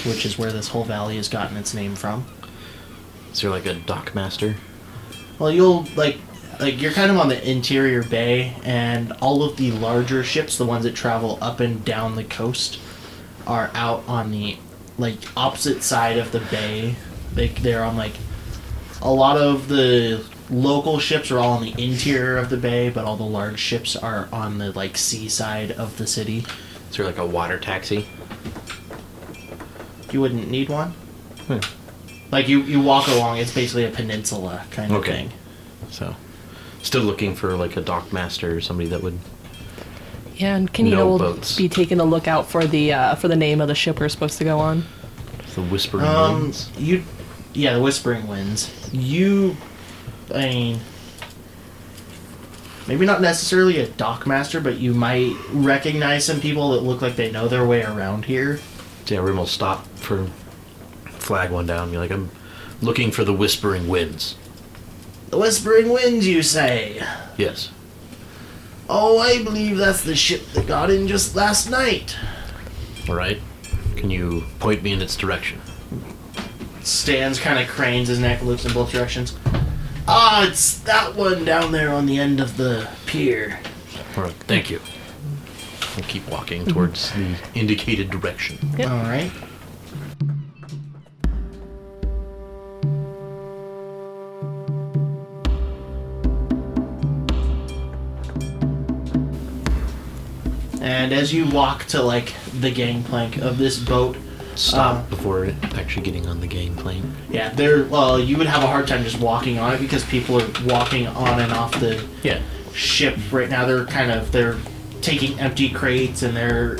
which 0.04 0.24
is 0.24 0.38
where 0.38 0.52
this 0.52 0.68
whole 0.68 0.84
valley 0.84 1.16
has 1.16 1.28
gotten 1.28 1.56
its 1.56 1.74
name 1.74 1.94
from. 1.94 2.26
Is 3.32 3.40
there 3.40 3.50
like 3.50 3.66
a 3.66 3.74
dock 3.74 4.14
master? 4.14 4.56
Well, 5.38 5.50
you'll 5.50 5.86
like 5.96 6.18
like 6.60 6.80
you're 6.80 6.92
kind 6.92 7.10
of 7.10 7.18
on 7.18 7.28
the 7.28 7.50
interior 7.50 8.02
bay, 8.02 8.56
and 8.64 9.12
all 9.20 9.42
of 9.42 9.56
the 9.56 9.72
larger 9.72 10.22
ships, 10.22 10.56
the 10.56 10.64
ones 10.64 10.84
that 10.84 10.94
travel 10.94 11.38
up 11.40 11.60
and 11.60 11.84
down 11.84 12.14
the 12.14 12.24
coast, 12.24 12.78
are 13.46 13.70
out 13.74 14.04
on 14.06 14.30
the 14.30 14.56
like 14.98 15.18
opposite 15.36 15.82
side 15.82 16.18
of 16.18 16.32
the 16.32 16.40
bay. 16.40 16.96
They 17.34 17.48
they're 17.48 17.84
on 17.84 17.96
like 17.96 18.14
a 19.02 19.12
lot 19.12 19.36
of 19.36 19.68
the 19.68 20.24
local 20.50 20.98
ships 20.98 21.30
are 21.30 21.38
all 21.38 21.52
on 21.52 21.62
the 21.62 21.74
interior 21.82 22.36
of 22.36 22.50
the 22.50 22.56
bay, 22.56 22.90
but 22.90 23.04
all 23.04 23.16
the 23.16 23.24
large 23.24 23.58
ships 23.58 23.96
are 23.96 24.28
on 24.32 24.58
the 24.58 24.72
like 24.72 24.96
seaside 24.96 25.72
of 25.72 25.98
the 25.98 26.06
city. 26.06 26.46
Is 26.90 26.96
there 26.96 27.06
like 27.06 27.18
a 27.18 27.26
water 27.26 27.58
taxi? 27.58 28.06
You 30.14 30.20
wouldn't 30.20 30.48
need 30.48 30.68
one. 30.68 30.90
Hmm. 31.48 31.58
Like 32.30 32.46
you 32.48 32.60
you 32.62 32.80
walk 32.80 33.08
along, 33.08 33.38
it's 33.38 33.52
basically 33.52 33.84
a 33.84 33.90
peninsula 33.90 34.62
kind 34.70 34.92
of 34.92 34.98
Okay. 34.98 35.10
thing. 35.12 35.32
So, 35.90 36.14
still 36.82 37.02
looking 37.02 37.34
for 37.34 37.56
like 37.56 37.76
a 37.76 37.80
dock 37.80 38.12
master 38.12 38.56
or 38.56 38.60
somebody 38.60 38.88
that 38.90 39.02
would. 39.02 39.18
Yeah, 40.36 40.54
and 40.54 40.72
can 40.72 40.86
you 40.86 40.96
will 40.96 41.18
boats. 41.18 41.56
be 41.56 41.68
taking 41.68 41.98
a 41.98 42.04
look 42.04 42.28
out 42.28 42.46
for 42.48 42.64
the 42.64 42.92
uh, 42.92 43.14
for 43.16 43.26
the 43.26 43.34
name 43.36 43.60
of 43.60 43.66
the 43.66 43.74
ship 43.74 43.98
we're 43.98 44.08
supposed 44.08 44.38
to 44.38 44.44
go 44.44 44.60
on. 44.60 44.84
The 45.56 45.62
whispering 45.62 46.04
Um, 46.06 46.42
winds. 46.42 46.70
you, 46.78 47.02
yeah, 47.52 47.74
the 47.74 47.80
Whispering 47.80 48.26
Winds. 48.28 48.70
You, 48.92 49.56
I 50.34 50.48
mean, 50.48 50.80
maybe 52.86 53.04
not 53.06 53.20
necessarily 53.20 53.78
a 53.78 53.86
dock 53.88 54.26
master, 54.28 54.60
but 54.60 54.78
you 54.78 54.94
might 54.94 55.34
recognize 55.52 56.24
some 56.24 56.40
people 56.40 56.70
that 56.72 56.82
look 56.82 57.02
like 57.02 57.16
they 57.16 57.30
know 57.32 57.46
their 57.48 57.66
way 57.66 57.82
around 57.82 58.24
here. 58.26 58.60
Yeah, 59.06 59.18
Rim 59.20 59.36
will 59.36 59.46
stop 59.46 59.86
for 59.96 60.26
flag 61.06 61.50
one 61.50 61.66
down. 61.66 61.84
and 61.84 61.92
Be 61.92 61.98
like, 61.98 62.10
I'm 62.10 62.30
looking 62.80 63.10
for 63.10 63.24
the 63.24 63.32
whispering 63.32 63.88
winds. 63.88 64.36
The 65.30 65.38
Whispering 65.40 65.88
Winds, 65.88 66.28
you 66.28 66.42
say? 66.44 67.02
Yes. 67.36 67.70
Oh, 68.88 69.18
I 69.18 69.42
believe 69.42 69.76
that's 69.78 70.04
the 70.04 70.14
ship 70.14 70.46
that 70.52 70.66
got 70.68 70.90
in 70.90 71.08
just 71.08 71.34
last 71.34 71.68
night. 71.68 72.16
All 73.08 73.16
right. 73.16 73.40
Can 73.96 74.10
you 74.10 74.44
point 74.60 74.82
me 74.84 74.92
in 74.92 75.02
its 75.02 75.16
direction? 75.16 75.60
Stands, 76.82 77.40
kind 77.40 77.58
of 77.58 77.66
cranes 77.66 78.08
his 78.08 78.20
neck, 78.20 78.42
looks 78.42 78.64
in 78.64 78.72
both 78.72 78.92
directions. 78.92 79.36
Ah, 80.06 80.46
it's 80.46 80.78
that 80.80 81.16
one 81.16 81.44
down 81.44 81.72
there 81.72 81.92
on 81.92 82.06
the 82.06 82.18
end 82.18 82.38
of 82.38 82.56
the 82.56 82.88
pier. 83.06 83.58
All 84.16 84.24
right. 84.24 84.34
Thank 84.46 84.70
you. 84.70 84.80
We'll 85.96 86.06
keep 86.06 86.26
walking 86.28 86.64
towards 86.66 87.12
the 87.12 87.36
indicated 87.54 88.10
direction. 88.10 88.58
Yep. 88.76 88.90
All 88.90 89.02
right. 89.04 89.30
And 100.80 101.12
as 101.12 101.32
you 101.32 101.46
walk 101.46 101.84
to 101.86 102.02
like 102.02 102.34
the 102.60 102.70
gangplank 102.70 103.38
of 103.38 103.58
this 103.58 103.78
boat, 103.78 104.16
Stop 104.56 104.96
Uh, 104.96 105.00
before 105.10 105.48
actually 105.74 106.04
getting 106.04 106.28
on 106.28 106.40
the 106.40 106.46
gangplank. 106.46 107.04
yeah, 107.28 107.48
there. 107.48 107.82
Well, 107.82 108.20
you 108.20 108.36
would 108.36 108.46
have 108.46 108.62
a 108.62 108.68
hard 108.68 108.86
time 108.86 109.02
just 109.02 109.18
walking 109.18 109.58
on 109.58 109.74
it 109.74 109.80
because 109.80 110.04
people 110.04 110.40
are 110.40 110.46
walking 110.64 111.08
on 111.08 111.40
and 111.40 111.52
off 111.52 111.72
the 111.80 112.04
Yeah. 112.22 112.38
ship 112.72 113.16
right 113.32 113.50
now. 113.50 113.64
They're 113.64 113.84
kind 113.84 114.12
of 114.12 114.30
they're 114.30 114.54
taking 115.04 115.38
empty 115.38 115.68
crates 115.68 116.22
and 116.22 116.36
they're 116.36 116.78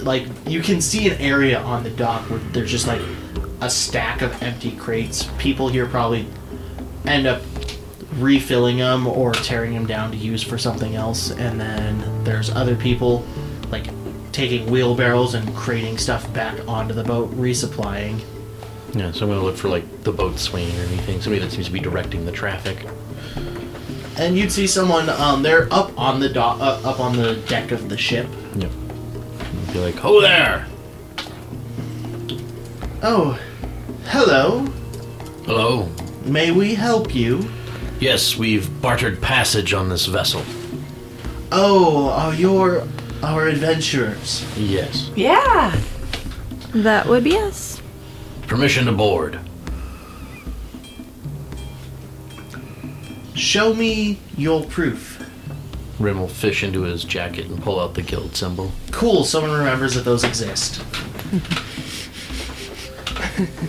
like 0.00 0.24
you 0.46 0.62
can 0.62 0.80
see 0.80 1.08
an 1.08 1.20
area 1.20 1.60
on 1.60 1.82
the 1.82 1.90
dock 1.90 2.28
where 2.30 2.38
there's 2.52 2.70
just 2.70 2.86
like 2.86 3.02
a 3.60 3.68
stack 3.68 4.22
of 4.22 4.42
empty 4.42 4.72
crates. 4.72 5.28
People 5.38 5.68
here 5.68 5.86
probably 5.86 6.26
end 7.04 7.26
up 7.26 7.42
refilling 8.14 8.78
them 8.78 9.06
or 9.06 9.32
tearing 9.32 9.74
them 9.74 9.86
down 9.86 10.10
to 10.10 10.16
use 10.16 10.42
for 10.42 10.58
something 10.58 10.94
else, 10.94 11.30
and 11.30 11.60
then 11.60 12.24
there's 12.24 12.50
other 12.50 12.76
people 12.76 13.24
like 13.70 13.88
taking 14.32 14.70
wheelbarrows 14.70 15.34
and 15.34 15.54
crating 15.54 15.98
stuff 15.98 16.32
back 16.32 16.56
onto 16.68 16.94
the 16.94 17.04
boat, 17.04 17.30
resupplying. 17.32 18.20
Yeah. 18.94 19.10
So 19.12 19.24
I'm 19.24 19.32
gonna 19.32 19.42
look 19.42 19.56
for 19.56 19.68
like 19.68 20.04
the 20.04 20.12
boatswain 20.12 20.70
or 20.78 20.84
anything. 20.84 21.20
Somebody 21.20 21.44
that 21.44 21.50
seems 21.50 21.66
to 21.66 21.72
be 21.72 21.80
directing 21.80 22.24
the 22.24 22.32
traffic. 22.32 22.86
And 24.18 24.36
you'd 24.36 24.50
see 24.50 24.66
someone 24.66 25.08
um, 25.08 25.42
they're 25.42 25.72
up 25.72 25.96
on 25.98 26.18
the 26.18 26.28
dock, 26.28 26.60
uh, 26.60 26.80
up 26.84 26.98
on 26.98 27.16
the 27.16 27.36
deck 27.46 27.70
of 27.70 27.88
the 27.88 27.96
ship. 27.96 28.26
Yep. 28.56 28.70
Be 29.72 29.78
like, 29.78 30.04
oh 30.04 30.20
there. 30.20 30.66
Oh, 33.02 33.38
hello. 34.06 34.60
Hello. 35.46 35.88
May 36.24 36.50
we 36.50 36.74
help 36.74 37.14
you? 37.14 37.48
Yes, 38.00 38.36
we've 38.36 38.80
bartered 38.82 39.20
passage 39.22 39.72
on 39.72 39.88
this 39.88 40.06
vessel. 40.06 40.42
Oh, 41.52 42.10
are 42.10 42.34
your 42.34 42.86
our 43.22 43.48
adventurers? 43.48 44.44
Yes. 44.56 45.10
Yeah. 45.16 45.80
that 46.74 47.06
would 47.06 47.24
be 47.24 47.36
us. 47.36 47.80
Permission 48.46 48.86
to 48.86 48.92
board. 48.92 49.40
Show 53.38 53.72
me 53.72 54.18
your 54.36 54.64
proof. 54.64 55.24
Rim 56.00 56.18
will 56.20 56.28
fish 56.28 56.62
into 56.62 56.82
his 56.82 57.04
jacket 57.04 57.46
and 57.46 57.62
pull 57.62 57.78
out 57.80 57.94
the 57.94 58.02
guild 58.02 58.36
symbol. 58.36 58.72
Cool, 58.90 59.24
someone 59.24 59.52
remembers 59.56 59.94
that 59.94 60.04
those 60.04 60.24
exist. 60.24 60.82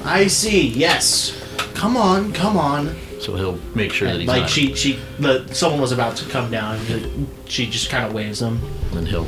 I 0.03 0.27
see. 0.27 0.67
Yes. 0.69 1.35
Come 1.75 1.95
on, 1.97 2.33
come 2.33 2.57
on. 2.57 2.95
So 3.19 3.35
he'll 3.35 3.59
make 3.75 3.91
sure 3.91 4.07
that 4.07 4.19
he's 4.19 4.27
like 4.27 4.41
not. 4.41 4.49
she, 4.49 4.73
she, 4.75 4.99
the 5.19 5.47
someone 5.53 5.81
was 5.81 5.91
about 5.91 6.15
to 6.17 6.29
come 6.29 6.49
down. 6.49 6.79
but 6.87 7.49
She 7.51 7.65
just 7.69 7.89
kind 7.89 8.05
of 8.05 8.13
waves 8.13 8.39
them. 8.39 8.61
and 8.93 9.07
he'll 9.07 9.27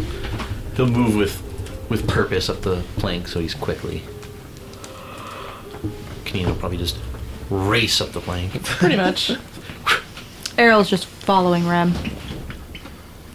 he'll 0.76 0.88
move 0.88 1.16
with 1.16 1.42
with 1.90 2.08
purpose 2.08 2.50
up 2.50 2.62
the 2.62 2.84
plank 2.98 3.28
so 3.28 3.40
he's 3.40 3.54
quickly. 3.54 4.04
Kanina 6.26 6.48
will 6.48 6.56
probably 6.56 6.78
just 6.78 6.98
race 7.50 8.00
up 8.02 8.12
the 8.12 8.22
plank. 8.22 8.64
Pretty 8.64 8.96
much. 8.96 9.32
Ariel's 10.58 10.90
just 10.90 11.06
following 11.06 11.68
Rem. 11.68 11.94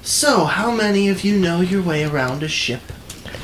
So, 0.03 0.45
how 0.45 0.71
many 0.71 1.09
of 1.09 1.25
you 1.25 1.39
know 1.39 1.61
your 1.61 1.83
way 1.83 2.05
around 2.05 2.43
a 2.43 2.49
ship? 2.49 2.81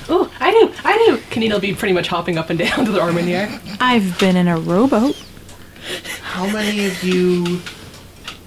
Oh, 0.09 0.33
I 0.39 0.51
do, 0.53 0.73
I 0.85 0.97
do. 1.07 1.16
Kanina 1.31 1.53
will 1.55 1.61
be 1.61 1.75
pretty 1.75 1.95
much 1.95 2.09
hopping 2.09 2.39
up 2.39 2.51
and 2.51 2.59
down 2.59 2.85
to 2.85 2.93
the 2.93 3.01
arm 3.01 3.18
in 3.18 3.27
the 3.27 3.35
air. 3.35 3.61
I've 3.81 4.18
been 4.18 4.37
in 4.37 4.49
a 4.49 4.59
rowboat. 4.59 5.16
How 6.23 6.47
many 6.47 6.87
of 6.87 7.03
you 7.03 7.61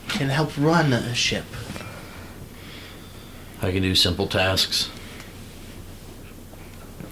can 0.07 0.29
help 0.29 0.57
run 0.57 0.93
a 0.93 1.13
ship? 1.13 1.45
I 3.61 3.71
can 3.71 3.81
do 3.81 3.95
simple 3.95 4.27
tasks. 4.27 4.89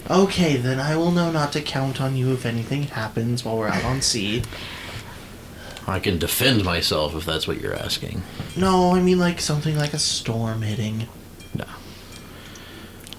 Okay, 0.09 0.57
then 0.57 0.79
I 0.79 0.95
will 0.95 1.11
know 1.11 1.31
not 1.31 1.53
to 1.53 1.61
count 1.61 2.01
on 2.01 2.15
you 2.15 2.33
if 2.33 2.45
anything 2.45 2.83
happens 2.83 3.43
while 3.43 3.57
we're 3.57 3.69
out 3.69 3.83
on 3.85 4.01
sea. 4.01 4.43
I 5.87 5.99
can 5.99 6.17
defend 6.17 6.63
myself 6.63 7.15
if 7.15 7.25
that's 7.25 7.47
what 7.47 7.59
you're 7.59 7.75
asking. 7.75 8.23
No, 8.55 8.95
I 8.95 9.01
mean 9.01 9.19
like 9.19 9.41
something 9.41 9.75
like 9.75 9.93
a 9.93 9.99
storm 9.99 10.61
hitting. 10.61 11.07
No. 11.55 11.65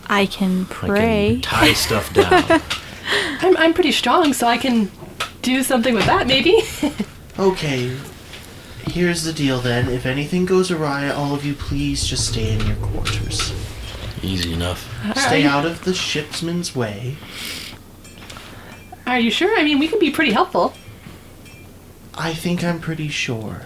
I 0.07 0.27
can 0.27 0.63
I 0.63 0.65
pray. 0.75 1.29
can 1.35 1.41
tie 1.43 1.73
stuff 1.75 2.13
down. 2.15 2.61
I'm, 3.41 3.57
I'm 3.59 3.75
pretty 3.75 3.93
strong, 3.93 4.33
so 4.33 4.47
I 4.47 4.57
can 4.57 4.91
do 5.43 5.63
something 5.63 5.95
with 5.95 6.07
that, 6.07 6.27
maybe. 6.27 6.61
Okay, 7.37 7.97
here's 8.87 9.25
the 9.25 9.33
deal 9.33 9.59
then. 9.59 9.89
If 9.89 10.07
anything 10.07 10.47
goes 10.47 10.71
awry, 10.71 11.09
all 11.11 11.35
of 11.35 11.45
you 11.45 11.53
please 11.55 12.07
just 12.07 12.29
stay 12.29 12.53
in 12.55 12.65
your 12.65 12.77
quarters. 12.77 13.53
Easy 14.23 14.53
enough. 14.53 14.89
Stay 15.17 15.43
out 15.45 15.67
of 15.67 15.83
the 15.83 15.91
shipsman's 15.95 16.77
way. 16.77 17.17
Are 19.05 19.19
you 19.19 19.33
sure? 19.33 19.59
I 19.59 19.65
mean, 19.65 19.81
we 19.81 19.89
can 19.89 19.99
be 19.99 20.13
pretty 20.13 20.31
helpful. 20.31 20.75
I 22.17 22.35
think 22.35 22.63
I'm 22.63 22.81
pretty 22.81 23.09
sure. 23.09 23.63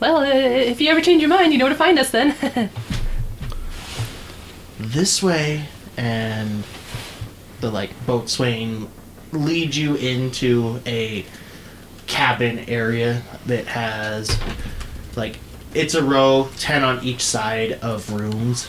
Well, 0.00 0.18
uh, 0.18 0.24
if 0.24 0.80
you 0.80 0.88
ever 0.90 1.00
change 1.00 1.22
your 1.22 1.28
mind, 1.28 1.52
you 1.52 1.58
know 1.58 1.66
where 1.66 1.72
to 1.72 1.78
find 1.78 1.98
us 1.98 2.10
then. 2.10 2.70
This 4.80 5.22
way, 5.22 5.66
and 5.98 6.64
the 7.60 7.70
like 7.70 7.90
boatswain 8.06 8.88
leads 9.30 9.76
you 9.76 9.94
into 9.96 10.80
a 10.86 11.26
cabin 12.06 12.60
area 12.60 13.22
that 13.44 13.66
has 13.66 14.36
like 15.16 15.38
it's 15.74 15.94
a 15.94 16.02
row 16.02 16.48
10 16.56 16.82
on 16.82 17.04
each 17.04 17.22
side 17.22 17.72
of 17.74 18.10
rooms 18.10 18.68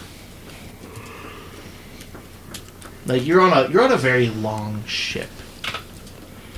like 3.08 3.26
you're 3.26 3.42
on 3.42 3.52
a 3.54 3.72
you're 3.72 3.82
on 3.82 3.92
a 3.92 3.98
very 3.98 4.28
long 4.30 4.84
ship 4.86 5.30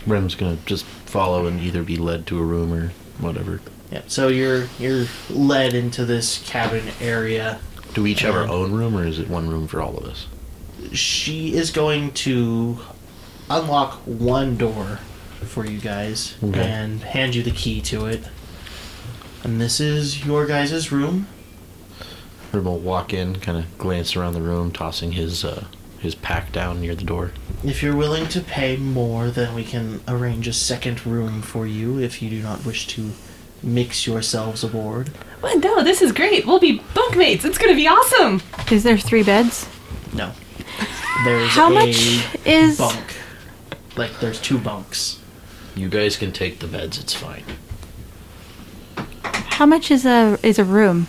Rem's 0.05 0.35
gonna 0.35 0.57
just 0.65 0.85
follow 1.13 1.45
and 1.45 1.61
either 1.61 1.83
be 1.83 1.95
led 1.95 2.25
to 2.25 2.39
a 2.39 2.43
room 2.43 2.73
or 2.73 2.91
whatever. 3.19 3.61
yeah 3.91 4.01
so 4.07 4.27
you're 4.29 4.65
you're 4.79 5.05
led 5.29 5.75
into 5.75 6.03
this 6.05 6.41
cabin 6.47 6.83
area 6.99 7.59
Do 7.93 8.01
we 8.01 8.13
each 8.13 8.21
have 8.21 8.33
our 8.35 8.47
own 8.47 8.71
room 8.73 8.97
or 8.97 9.05
is 9.05 9.19
it 9.19 9.29
one 9.29 9.47
room 9.47 9.67
for 9.67 9.79
all 9.79 9.95
of 9.95 10.05
us? 10.05 10.25
she 10.91 11.53
is 11.53 11.69
going 11.69 12.11
to 12.13 12.79
unlock 13.47 13.99
one 14.05 14.57
door 14.57 14.97
for 15.45 15.65
you 15.67 15.79
guys 15.79 16.35
Okay. 16.43 16.59
and 16.61 17.01
hand 17.03 17.35
you 17.35 17.43
the 17.43 17.51
key 17.51 17.79
to 17.81 18.05
it. 18.07 18.23
And 19.43 19.61
this 19.61 19.79
is 19.79 20.25
your 20.25 20.45
guys' 20.47 20.91
room. 20.91 21.27
Rem 22.51 22.63
will 22.63 22.79
walk 22.79 23.13
in, 23.13 23.35
kind 23.39 23.57
of 23.57 23.77
glance 23.77 24.15
around 24.15 24.33
the 24.33 24.41
room, 24.41 24.71
tossing 24.71 25.11
his 25.13 25.43
uh, 25.45 25.65
his 26.03 26.13
packed 26.15 26.51
down 26.51 26.81
near 26.81 26.93
the 26.93 27.03
door. 27.05 27.31
If 27.63 27.81
you're 27.81 27.95
willing 27.95 28.27
to 28.27 28.41
pay 28.41 28.75
more, 28.75 29.29
then 29.29 29.55
we 29.55 29.63
can 29.63 30.01
arrange 30.07 30.47
a 30.49 30.53
second 30.53 31.05
room 31.05 31.41
for 31.41 31.65
you 31.65 31.97
if 31.97 32.21
you 32.21 32.29
do 32.29 32.43
not 32.43 32.65
wish 32.65 32.87
to 32.87 33.11
mix 33.63 34.05
yourselves 34.05 34.65
aboard. 34.65 35.09
well, 35.41 35.57
no, 35.59 35.81
this 35.81 36.01
is 36.01 36.11
great. 36.11 36.45
We'll 36.45 36.59
be 36.59 36.79
bunkmates. 36.93 37.45
It's 37.45 37.57
gonna 37.57 37.73
be 37.73 37.87
awesome. 37.87 38.41
Is 38.69 38.83
there 38.83 38.97
three 38.97 39.23
beds? 39.23 39.65
No. 40.13 40.31
There's 41.23 41.49
How 41.51 41.71
a 41.71 41.73
much 41.73 42.25
is 42.45 42.77
bunk. 42.77 43.13
Like 43.95 44.19
there's 44.19 44.41
two 44.41 44.57
bunks. 44.57 45.21
You 45.73 45.87
guys 45.87 46.17
can 46.17 46.33
take 46.33 46.59
the 46.59 46.67
beds. 46.67 46.99
It's 46.99 47.13
fine. 47.13 47.45
how 49.23 49.65
much 49.65 49.89
is 49.89 50.05
a 50.05 50.37
is 50.43 50.59
a 50.59 50.65
room? 50.65 51.07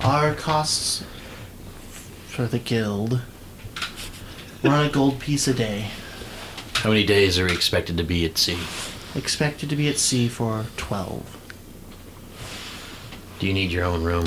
Our 0.00 0.34
costs 0.34 1.04
for 2.32 2.46
the 2.46 2.58
guild 2.58 3.20
We're 4.62 4.70
on 4.70 4.86
a 4.86 4.90
gold 4.90 5.20
piece 5.20 5.46
a 5.48 5.52
day. 5.52 5.90
How 6.76 6.88
many 6.88 7.04
days 7.04 7.38
are 7.38 7.44
we 7.44 7.52
expected 7.52 7.98
to 7.98 8.04
be 8.04 8.24
at 8.24 8.38
sea? 8.38 8.56
Expected 9.14 9.68
to 9.68 9.76
be 9.76 9.86
at 9.88 9.98
sea 9.98 10.28
for 10.28 10.64
12. 10.78 11.36
Do 13.38 13.46
you 13.46 13.52
need 13.52 13.70
your 13.70 13.84
own 13.84 14.02
room? 14.02 14.24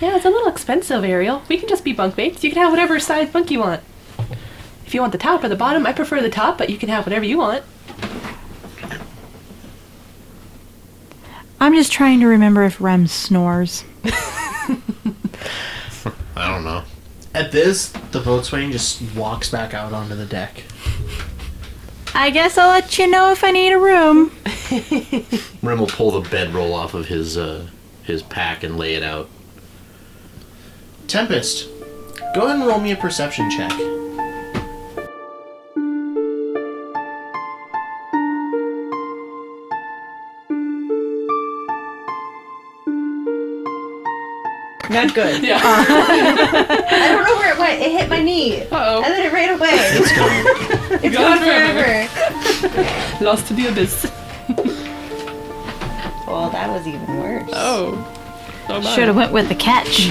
Yeah, 0.00 0.16
it's 0.16 0.24
a 0.24 0.30
little 0.30 0.48
expensive, 0.48 1.04
Ariel. 1.04 1.42
We 1.48 1.58
can 1.58 1.68
just 1.68 1.84
be 1.84 1.94
bunkmates. 1.94 2.42
You 2.42 2.50
can 2.50 2.60
have 2.60 2.72
whatever 2.72 2.98
size 2.98 3.30
bunk 3.30 3.52
you 3.52 3.60
want. 3.60 3.84
If 4.84 4.94
you 4.94 5.00
want 5.00 5.12
the 5.12 5.18
top 5.18 5.44
or 5.44 5.48
the 5.48 5.54
bottom, 5.54 5.86
I 5.86 5.92
prefer 5.92 6.20
the 6.20 6.28
top, 6.28 6.58
but 6.58 6.70
you 6.70 6.76
can 6.76 6.88
have 6.88 7.06
whatever 7.06 7.24
you 7.24 7.38
want. 7.38 7.62
I'm 11.60 11.74
just 11.74 11.92
trying 11.92 12.18
to 12.18 12.26
remember 12.26 12.64
if 12.64 12.80
Rem 12.80 13.06
snores. 13.06 13.84
I 16.36 16.48
don't 16.48 16.64
know. 16.64 16.84
At 17.34 17.52
this, 17.52 17.88
the 17.88 18.20
boatswain 18.20 18.72
just 18.72 19.02
walks 19.14 19.50
back 19.50 19.74
out 19.74 19.92
onto 19.92 20.14
the 20.14 20.26
deck. 20.26 20.62
I 22.14 22.30
guess 22.30 22.56
I'll 22.56 22.68
let 22.68 22.96
you 22.96 23.08
know 23.08 23.32
if 23.32 23.42
I 23.42 23.50
need 23.50 23.72
a 23.72 23.78
room. 23.78 24.30
Rem 25.62 25.78
will 25.78 25.88
pull 25.88 26.12
the 26.12 26.28
bedroll 26.28 26.72
off 26.72 26.94
of 26.94 27.08
his 27.08 27.36
uh, 27.36 27.66
his 28.04 28.22
pack 28.22 28.62
and 28.62 28.78
lay 28.78 28.94
it 28.94 29.02
out. 29.02 29.28
Tempest, 31.08 31.68
go 32.34 32.44
ahead 32.44 32.56
and 32.56 32.66
roll 32.66 32.80
me 32.80 32.92
a 32.92 32.96
perception 32.96 33.50
check. 33.50 33.72
Not 44.94 45.12
good. 45.14 45.42
Yeah. 45.44 45.60
I 45.62 47.08
don't 47.08 47.24
know 47.24 47.36
where 47.36 47.52
it 47.52 47.58
went. 47.58 47.82
It 47.82 47.90
hit 47.92 48.08
my 48.08 48.22
knee. 48.22 48.62
Uh-oh. 48.62 49.02
And 49.02 49.12
then 49.12 49.26
it 49.26 49.32
ran 49.32 49.58
away. 49.58 49.70
It's 49.72 50.12
gone. 50.16 50.44
It's 51.04 51.14
Gone 51.16 51.38
gone 51.38 51.44
forever. 51.44 53.24
Lost 53.24 53.48
to 53.48 53.54
the 53.54 53.66
abyss. 53.66 54.10
Well, 56.26 56.48
that 56.50 56.70
was 56.70 56.86
even 56.86 57.18
worse. 57.18 57.50
Oh. 57.52 57.96
My. 58.68 58.80
Should 58.94 59.08
have 59.08 59.16
went 59.16 59.32
with 59.32 59.48
the 59.48 59.54
catch. 59.54 60.08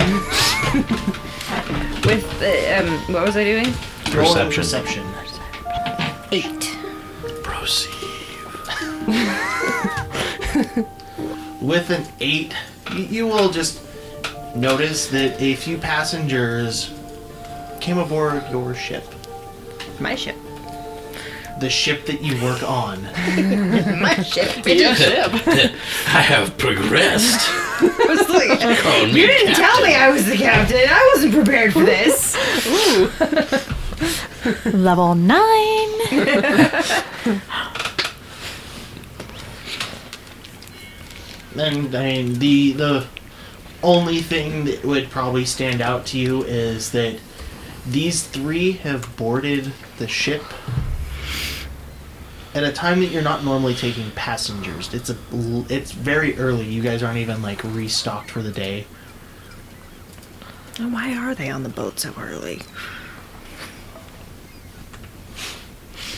With 2.05 2.39
the, 2.39 2.79
um, 2.79 3.13
what 3.13 3.25
was 3.25 3.38
I 3.38 3.43
doing? 3.45 3.73
Perception. 4.05 4.61
Perception. 4.61 5.05
Eight. 6.31 6.77
Proceed. 7.43 7.89
With 11.61 11.89
an 11.89 12.05
8, 12.19 12.53
you 12.93 13.25
will 13.27 13.49
just 13.49 13.79
notice 14.55 15.07
that 15.07 15.41
a 15.41 15.55
few 15.55 15.77
passengers 15.77 16.91
came 17.79 17.97
aboard 17.97 18.43
your 18.51 18.73
ship. 18.73 19.03
My 19.99 20.15
ship. 20.15 20.35
The 21.59 21.69
ship 21.69 22.05
that 22.07 22.21
you 22.21 22.41
work 22.43 22.63
on. 22.63 23.03
My 24.01 24.15
ship. 24.23 24.65
Yeah, 24.65 24.95
ship. 24.95 25.31
I 26.07 26.21
have 26.21 26.57
progressed. 26.57 27.47
I 27.79 28.05
was 28.09 28.27
like, 28.29 28.79
Call 28.79 29.05
me 29.05 29.11
you 29.11 29.27
didn't 29.27 29.53
captain. 29.53 29.63
tell 29.63 29.81
me 29.83 29.95
I 29.95 30.09
was 30.09 30.25
the 30.25 30.35
captain. 30.35 30.81
I 30.89 31.11
wasn't 31.13 31.33
prepared 31.35 31.71
for 31.73 31.83
this. 31.83 32.35
Ooh. 32.67 33.11
Level 34.77 35.15
nine. 35.15 35.89
And 41.55 41.95
I 41.95 42.03
mean, 42.03 42.39
the 42.39 42.71
the 42.73 43.05
only 43.84 44.21
thing 44.21 44.65
that 44.65 44.84
would 44.84 45.09
probably 45.09 45.45
stand 45.45 45.81
out 45.81 46.05
to 46.07 46.17
you 46.17 46.43
is 46.43 46.91
that 46.91 47.19
these 47.86 48.23
three 48.23 48.73
have 48.73 49.15
boarded 49.17 49.73
the 49.97 50.07
ship 50.07 50.43
at 52.55 52.63
a 52.63 52.71
time 52.71 52.99
that 53.01 53.07
you're 53.07 53.21
not 53.23 53.43
normally 53.43 53.73
taking 53.75 54.09
passengers. 54.11 54.93
It's 54.93 55.09
a 55.09 55.17
l- 55.34 55.65
it's 55.69 55.91
very 55.91 56.38
early. 56.38 56.65
You 56.65 56.81
guys 56.81 57.03
aren't 57.03 57.17
even 57.17 57.41
like 57.41 57.61
restocked 57.63 58.31
for 58.31 58.41
the 58.41 58.51
day. 58.51 58.86
Why 60.77 61.15
are 61.17 61.36
they 61.36 61.49
on 61.49 61.63
the 61.63 61.69
boat 61.69 61.99
so 61.99 62.13
early? 62.17 62.61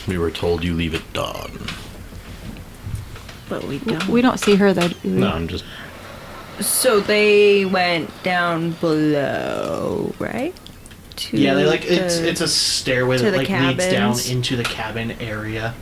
We 0.06 0.18
were 0.18 0.30
told 0.30 0.62
you 0.62 0.72
leave 0.74 0.94
at 0.94 1.12
dawn. 1.12 1.66
But 3.48 3.64
we 3.64 3.78
don't. 3.80 4.06
We 4.08 4.22
don't 4.22 4.38
see 4.38 4.54
her 4.56 4.72
though. 4.72 4.88
do 4.88 4.96
we? 5.04 5.10
No, 5.10 5.30
I'm 5.30 5.48
just. 5.48 5.64
So 6.60 7.00
they 7.00 7.64
went 7.64 8.10
down 8.22 8.72
below, 8.72 10.14
right? 10.18 10.54
To 11.16 11.36
Yeah, 11.36 11.54
they 11.54 11.66
like 11.66 11.84
it's 11.84 12.18
the- 12.18 12.28
it's 12.28 12.40
a 12.40 12.48
stairway 12.48 13.18
that 13.18 13.34
like 13.34 13.48
leads 13.48 13.86
down 13.88 14.18
into 14.28 14.56
the 14.56 14.64
cabin 14.64 15.12
area. 15.20 15.74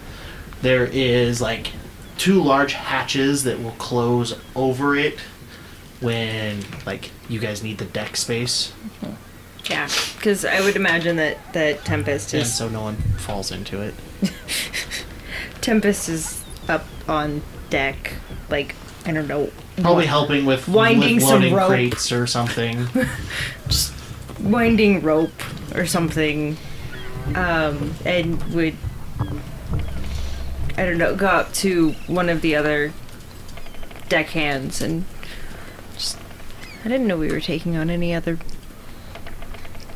There 0.62 0.85
is 0.85 1.41
like 1.41 1.72
two 2.18 2.43
large 2.43 2.72
hatches 2.72 3.45
that 3.45 3.62
will 3.62 3.72
close 3.72 4.37
over 4.55 4.97
it 4.97 5.18
when 6.01 6.61
like 6.87 7.11
you 7.29 7.39
guys 7.41 7.62
need 7.62 7.79
the 7.79 7.85
deck 7.85 8.16
space, 8.16 8.72
mm-hmm. 9.03 9.14
Yeah, 9.70 9.89
because 10.16 10.45
I 10.45 10.61
would 10.61 10.77
imagine 10.77 11.16
that 11.16 11.53
that 11.55 11.85
Tempest 11.85 12.29
is. 12.29 12.35
and 12.35 12.43
is 12.43 12.55
so 12.55 12.68
no 12.68 12.83
one 12.83 12.97
falls 12.97 13.51
into 13.51 13.81
it. 13.81 13.95
Tempest 15.61 16.09
is 16.09 16.45
up 16.68 16.85
on 17.09 17.43
deck, 17.70 18.14
like 18.51 18.75
I 19.07 19.12
don't 19.12 19.27
know, 19.27 19.51
Probably 19.81 20.07
helping 20.07 20.47
with 20.47 20.68
Winding 20.68 21.16
with 21.16 21.25
some 21.25 21.53
rope. 21.53 21.68
crates 21.68 22.12
or 22.12 22.27
something. 22.27 22.87
Just 23.66 23.93
winding 24.41 25.01
rope 25.03 25.33
or 25.75 25.87
something, 25.87 26.57
um, 27.35 27.95
and 28.05 28.43
would 28.55 28.77
I 30.77 30.85
don't 30.85 30.99
know 30.99 31.14
go 31.16 31.27
up 31.27 31.53
to 31.55 31.93
one 32.07 32.29
of 32.29 32.41
the 32.43 32.55
other 32.57 32.93
deckhands 34.09 34.83
and 34.83 35.05
just 35.95 36.18
I 36.85 36.89
didn't 36.89 37.07
know 37.07 37.16
we 37.16 37.31
were 37.31 37.41
taking 37.41 37.77
on 37.77 37.89
any 37.91 38.14
other 38.14 38.39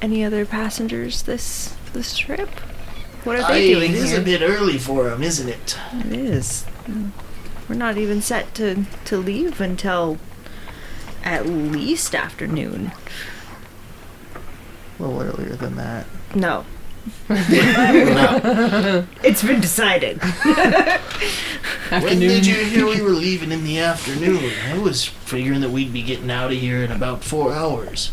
any 0.01 0.25
other 0.25 0.47
passengers 0.47 1.23
this 1.23 1.75
this 1.93 2.17
trip. 2.17 2.49
What 3.25 3.37
are 3.37 3.53
they 3.53 3.73
doing 3.73 3.91
it 3.93 3.97
is 3.97 4.11
here? 4.13 4.21
a 4.21 4.25
bit 4.25 4.41
early 4.43 4.79
for 4.79 5.05
them, 5.11 5.23
isn't 5.23 5.49
it? 5.49 5.79
It 5.93 6.13
is. 6.13 6.65
We're 7.69 7.75
not 7.77 7.99
even 7.99 8.23
set 8.23 8.55
to 8.57 8.85
to 9.05 9.17
leave 9.19 9.61
until 9.61 10.19
at 11.23 11.47
least 11.47 12.15
afternoon. 12.15 12.93
A 14.99 15.03
little 15.03 15.21
earlier 15.21 15.55
than 15.57 15.77
that. 15.77 16.07
No, 16.35 16.65
No. 17.29 19.07
it's 19.23 19.43
been 19.43 19.61
decided. 19.61 20.21
When 21.91 22.21
did 22.21 22.45
you 22.45 22.55
hear 22.55 22.85
we 22.85 23.01
were 23.01 23.09
leaving 23.09 23.51
in 23.51 23.65
the 23.65 23.79
afternoon? 23.79 24.53
I 24.71 24.77
was 24.77 25.07
figuring 25.07 25.63
that 25.63 25.71
we'd 25.71 25.91
be 25.91 26.03
getting 26.03 26.31
out 26.31 26.53
of 26.53 26.59
here 26.59 26.83
in 26.83 26.93
about 26.93 27.25
four 27.25 27.51
hours. 27.55 28.09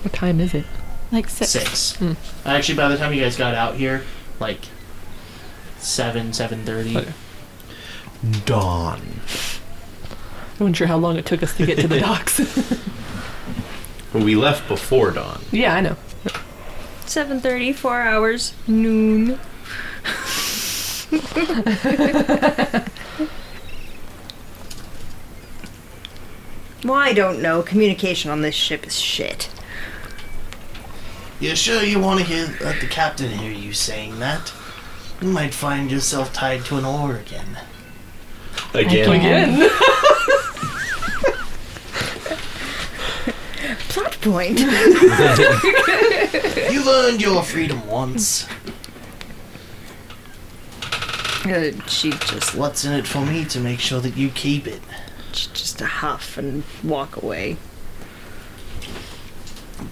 What 0.00 0.14
time 0.14 0.40
is 0.40 0.54
it? 0.54 0.64
Like 1.12 1.28
six. 1.28 1.50
Six. 1.50 1.96
Hmm. 1.96 2.12
Actually, 2.46 2.76
by 2.76 2.88
the 2.88 2.96
time 2.96 3.12
you 3.12 3.20
guys 3.20 3.36
got 3.36 3.54
out 3.54 3.74
here, 3.74 4.02
like 4.40 4.60
seven, 5.78 6.32
seven 6.32 6.64
thirty. 6.64 6.96
Oh, 6.96 7.00
okay. 7.00 7.12
Dawn. 8.44 9.00
I 10.58 10.62
wasn't 10.62 10.76
sure 10.76 10.86
how 10.86 10.96
long 10.96 11.16
it 11.16 11.26
took 11.26 11.42
us 11.42 11.56
to 11.56 11.66
get 11.66 11.78
to 11.80 11.88
the 11.88 12.00
docks. 12.00 12.40
We 14.14 14.34
left 14.36 14.66
before 14.68 15.10
dawn. 15.10 15.42
yeah, 15.52 15.74
I 15.74 15.80
know. 15.82 15.96
7.30, 17.04 17.74
four 17.74 18.00
hours, 18.00 18.54
noon. 18.66 19.38
well, 26.84 26.94
I 26.94 27.12
don't 27.12 27.42
know. 27.42 27.62
Communication 27.62 28.30
on 28.30 28.42
this 28.42 28.54
ship 28.54 28.86
is 28.86 28.98
shit. 28.98 29.50
You 31.38 31.54
sure 31.54 31.82
you 31.82 32.00
want 32.00 32.20
to 32.20 32.26
hear 32.26 32.56
let 32.60 32.80
the 32.80 32.86
captain 32.86 33.30
hear 33.30 33.52
you 33.52 33.72
saying 33.74 34.18
that? 34.20 34.52
You 35.20 35.28
might 35.28 35.54
find 35.54 35.90
yourself 35.90 36.32
tied 36.32 36.64
to 36.66 36.76
an 36.76 36.84
oar 36.84 37.16
again. 37.16 37.58
Again. 38.76 39.10
Again. 39.10 39.70
Plot 43.88 44.12
point. 44.20 44.58
You've 46.70 46.86
earned 46.86 47.22
your 47.22 47.42
freedom 47.42 47.86
once. 47.86 48.46
uh, 51.46 51.70
she 51.86 52.10
just 52.10 52.54
What's 52.54 52.84
in 52.84 52.92
it 52.92 53.06
for 53.06 53.24
me 53.24 53.46
to 53.46 53.58
make 53.60 53.80
sure 53.80 54.00
that 54.00 54.14
you 54.16 54.28
keep 54.28 54.66
it? 54.66 54.82
she 55.32 55.48
just 55.54 55.80
a 55.80 55.86
huff 55.86 56.36
and 56.36 56.64
walk 56.84 57.22
away. 57.22 57.56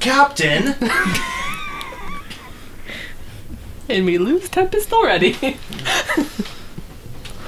Captain! 0.00 0.74
and 3.88 4.04
we 4.04 4.18
lose 4.18 4.50
Tempest 4.50 4.92
already. 4.92 5.56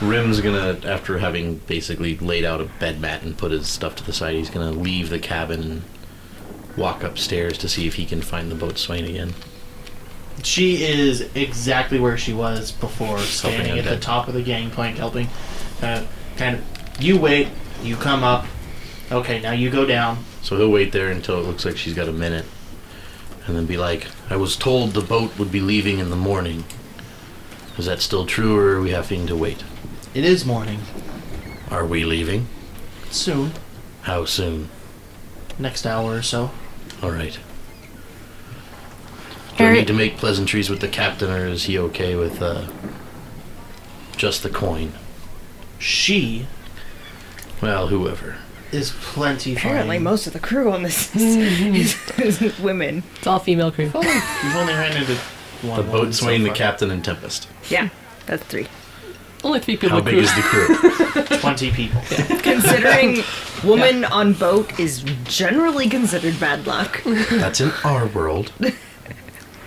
Rim's 0.02 0.40
gonna, 0.40 0.78
after 0.84 1.18
having 1.18 1.56
basically 1.66 2.18
laid 2.18 2.44
out 2.44 2.60
a 2.60 2.64
bed 2.64 3.00
mat 3.00 3.22
and 3.22 3.36
put 3.36 3.50
his 3.50 3.66
stuff 3.66 3.96
to 3.96 4.04
the 4.04 4.12
side, 4.12 4.34
he's 4.34 4.50
gonna 4.50 4.72
leave 4.72 5.08
the 5.08 5.18
cabin 5.18 5.62
and 5.62 5.82
walk 6.76 7.02
upstairs 7.02 7.56
to 7.58 7.68
see 7.68 7.86
if 7.86 7.94
he 7.94 8.04
can 8.04 8.20
find 8.20 8.50
the 8.50 8.54
boatswain 8.54 9.04
again. 9.04 9.34
She 10.42 10.84
is 10.84 11.22
exactly 11.34 11.98
where 11.98 12.18
she 12.18 12.34
was 12.34 12.72
before, 12.72 13.18
standing 13.20 13.78
at 13.78 13.86
the 13.86 13.98
top 13.98 14.28
of 14.28 14.34
the 14.34 14.42
gangplank, 14.42 14.98
helping. 14.98 15.28
Uh, 15.80 16.04
kind 16.36 16.56
of, 16.56 17.02
you 17.02 17.18
wait, 17.18 17.48
you 17.82 17.96
come 17.96 18.22
up. 18.22 18.44
Okay, 19.10 19.40
now 19.40 19.52
you 19.52 19.70
go 19.70 19.86
down. 19.86 20.18
So 20.42 20.58
he'll 20.58 20.70
wait 20.70 20.92
there 20.92 21.10
until 21.10 21.40
it 21.40 21.46
looks 21.46 21.64
like 21.64 21.78
she's 21.78 21.94
got 21.94 22.08
a 22.08 22.12
minute. 22.12 22.44
And 23.46 23.56
then 23.56 23.64
be 23.64 23.76
like, 23.78 24.08
I 24.28 24.36
was 24.36 24.56
told 24.56 24.90
the 24.90 25.00
boat 25.00 25.38
would 25.38 25.50
be 25.50 25.60
leaving 25.60 26.00
in 26.00 26.10
the 26.10 26.16
morning. 26.16 26.64
Is 27.78 27.86
that 27.86 28.00
still 28.00 28.26
true, 28.26 28.58
or 28.58 28.76
are 28.76 28.80
we 28.82 28.90
having 28.90 29.26
to 29.28 29.36
wait? 29.36 29.64
It 30.16 30.24
is 30.24 30.46
morning. 30.46 30.80
Are 31.70 31.84
we 31.84 32.02
leaving? 32.02 32.46
Soon. 33.10 33.52
How 34.04 34.24
soon? 34.24 34.70
Next 35.58 35.84
hour 35.84 36.14
or 36.14 36.22
so. 36.22 36.52
Alright. 37.02 37.38
Do 39.58 39.64
I 39.66 39.72
need 39.74 39.86
to 39.88 39.92
make 39.92 40.16
pleasantries 40.16 40.70
with 40.70 40.80
the 40.80 40.88
captain, 40.88 41.30
or 41.30 41.46
is 41.46 41.64
he 41.64 41.78
okay 41.78 42.14
with 42.14 42.40
uh, 42.40 42.66
just 44.16 44.42
the 44.42 44.48
coin? 44.48 44.94
She 45.78 46.46
Well, 47.60 47.88
whoever. 47.88 48.36
is 48.72 48.92
plenty 49.02 49.52
Apparently, 49.54 49.96
fine. 49.96 50.02
most 50.02 50.26
of 50.26 50.32
the 50.32 50.38
crew 50.40 50.72
on 50.72 50.82
this 50.82 51.14
is, 51.16 51.94
is 52.18 52.58
women. 52.58 53.02
It's 53.16 53.26
all 53.26 53.38
female 53.38 53.70
crew. 53.70 53.84
You've 53.84 54.56
only 54.56 54.72
ran 54.72 54.96
into 54.96 55.14
one 55.60 55.76
The 55.76 55.90
woman 55.90 56.06
boatswain, 56.06 56.40
so 56.40 56.44
the 56.44 56.48
far. 56.48 56.56
captain, 56.56 56.90
and 56.90 57.04
Tempest. 57.04 57.48
Yeah, 57.68 57.90
that's 58.24 58.44
three. 58.44 58.66
Only 59.46 59.60
three 59.60 59.76
people 59.76 59.90
How 59.90 60.00
big 60.00 60.14
crew. 60.14 60.22
is 60.22 60.34
the 60.34 60.42
crew? 60.42 61.38
Twenty 61.38 61.70
people. 61.70 62.00
Considering 62.40 63.22
woman 63.64 64.04
on 64.04 64.32
boat 64.32 64.78
is 64.80 65.04
generally 65.24 65.88
considered 65.88 66.38
bad 66.40 66.66
luck. 66.66 67.00
That's 67.04 67.60
in 67.60 67.70
our 67.84 68.06
world. 68.06 68.52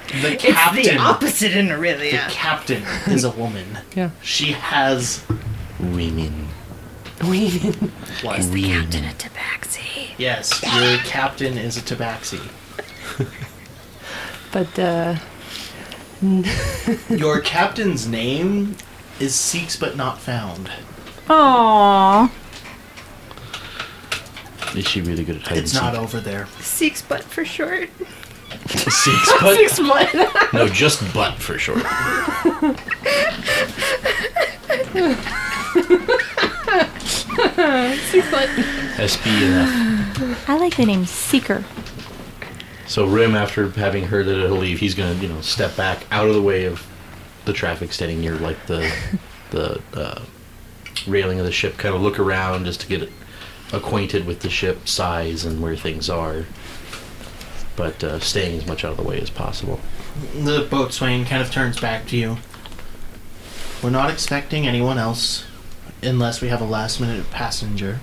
The 0.10 0.36
captain. 0.38 0.50
It's 0.50 0.58
captain. 0.58 0.84
the 0.96 0.98
opposite 0.98 1.52
in 1.56 1.68
the 1.68 2.32
captain 2.32 2.82
is 3.14 3.24
a 3.24 3.30
woman. 3.30 3.78
Yeah. 3.96 4.10
She 4.24 4.54
has 4.54 5.24
Women. 5.80 6.48
what? 8.24 8.40
Women. 8.40 9.06
a 9.06 9.14
tabaxi. 9.14 10.08
Yes, 10.18 10.64
your 10.64 10.98
captain 11.06 11.60
is 11.60 11.78
a 11.78 11.82
tabaxi. 11.82 12.42
But 14.52 14.80
uh, 14.80 15.18
Your 17.10 17.40
captain's 17.42 18.08
name 18.08 18.76
is 19.20 19.36
Seeks 19.36 19.76
but 19.76 19.96
not 19.98 20.18
found. 20.20 20.70
Aww. 21.28 22.30
Is 24.76 24.88
she 24.88 25.02
really 25.02 25.24
good 25.24 25.38
at 25.38 25.48
hide 25.48 25.58
It's 25.58 25.74
and 25.74 25.84
not 25.84 25.94
seek? 25.94 26.02
over 26.04 26.20
there. 26.20 26.48
Six 26.60 27.02
butt 27.02 27.24
for 27.24 27.44
short. 27.46 27.90
Six 28.68 29.80
butt? 29.80 30.14
no, 30.54 30.68
just 30.68 31.14
butt 31.14 31.36
for 31.36 31.58
short. 31.58 31.84
SB 38.00 39.26
and 39.28 40.18
F. 40.36 40.50
I 40.50 40.58
like 40.58 40.76
the 40.78 40.86
name 40.86 41.06
Seeker. 41.06 41.64
So 42.88 43.06
Rim, 43.06 43.36
after 43.36 43.70
having 43.70 44.06
heard 44.06 44.26
that 44.26 44.38
it'll 44.44 44.58
leave, 44.58 44.80
he's 44.80 44.96
gonna, 44.96 45.14
you 45.16 45.28
know, 45.28 45.42
step 45.42 45.76
back 45.76 46.06
out 46.12 46.28
of 46.28 46.34
the 46.36 46.42
way 46.42 46.66
of 46.66 46.86
the 47.46 47.54
traffic 47.54 47.94
standing 47.94 48.22
near 48.22 48.36
like 48.36 48.66
the 48.68 48.92
the 49.52 49.82
uh, 49.94 50.22
railing 51.08 51.40
of 51.40 51.46
the 51.46 51.52
ship, 51.52 51.78
kind 51.78 51.96
of 51.96 52.02
look 52.02 52.20
around 52.20 52.66
just 52.66 52.82
to 52.82 52.88
get 52.88 53.10
acquainted 53.72 54.26
with 54.26 54.42
the 54.42 54.50
ship 54.50 54.88
size 54.88 55.46
and 55.46 55.62
where 55.62 55.76
things 55.76 56.10
are, 56.10 56.46
but 57.76 58.04
uh, 58.04 58.20
staying 58.20 58.58
as 58.58 58.68
much 58.68 58.84
out 58.84 58.92
of 58.92 58.98
the 58.98 59.04
way 59.04 59.20
as 59.20 59.30
possible. 59.30 59.80
The 60.34 60.68
boatswain 60.70 61.26
kind 61.26 61.42
of 61.42 61.52
turns 61.52 61.80
back 61.80 62.08
to 62.08 62.18
you. 62.18 62.38
We're 63.82 63.90
not 63.90 64.10
expecting 64.10 64.68
anyone 64.68 64.98
else 64.98 65.46
unless 66.02 66.42
we 66.42 66.50
have 66.50 66.62
a 66.62 66.66
last 66.66 67.00
minute 67.00 67.30
passenger. 67.32 68.00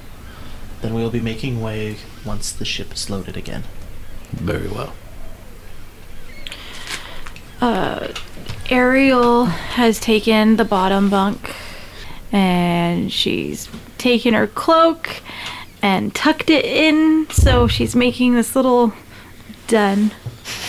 Then 0.82 0.94
we'll 0.94 1.10
be 1.10 1.20
making 1.20 1.60
way 1.60 1.96
once 2.24 2.52
the 2.52 2.64
ship 2.64 2.92
is 2.92 3.10
loaded 3.10 3.36
again. 3.36 3.64
Very 4.32 4.68
well. 4.68 4.94
Ariel 8.70 9.46
has 9.46 10.00
taken 10.00 10.56
the 10.56 10.64
bottom 10.64 11.08
bunk 11.08 11.54
and 12.32 13.12
she's 13.12 13.68
taken 13.98 14.34
her 14.34 14.46
cloak 14.46 15.22
and 15.82 16.14
tucked 16.14 16.50
it 16.50 16.64
in 16.64 17.28
so 17.30 17.68
she's 17.68 17.94
making 17.94 18.34
this 18.34 18.56
little 18.56 18.92
den. 19.66 20.10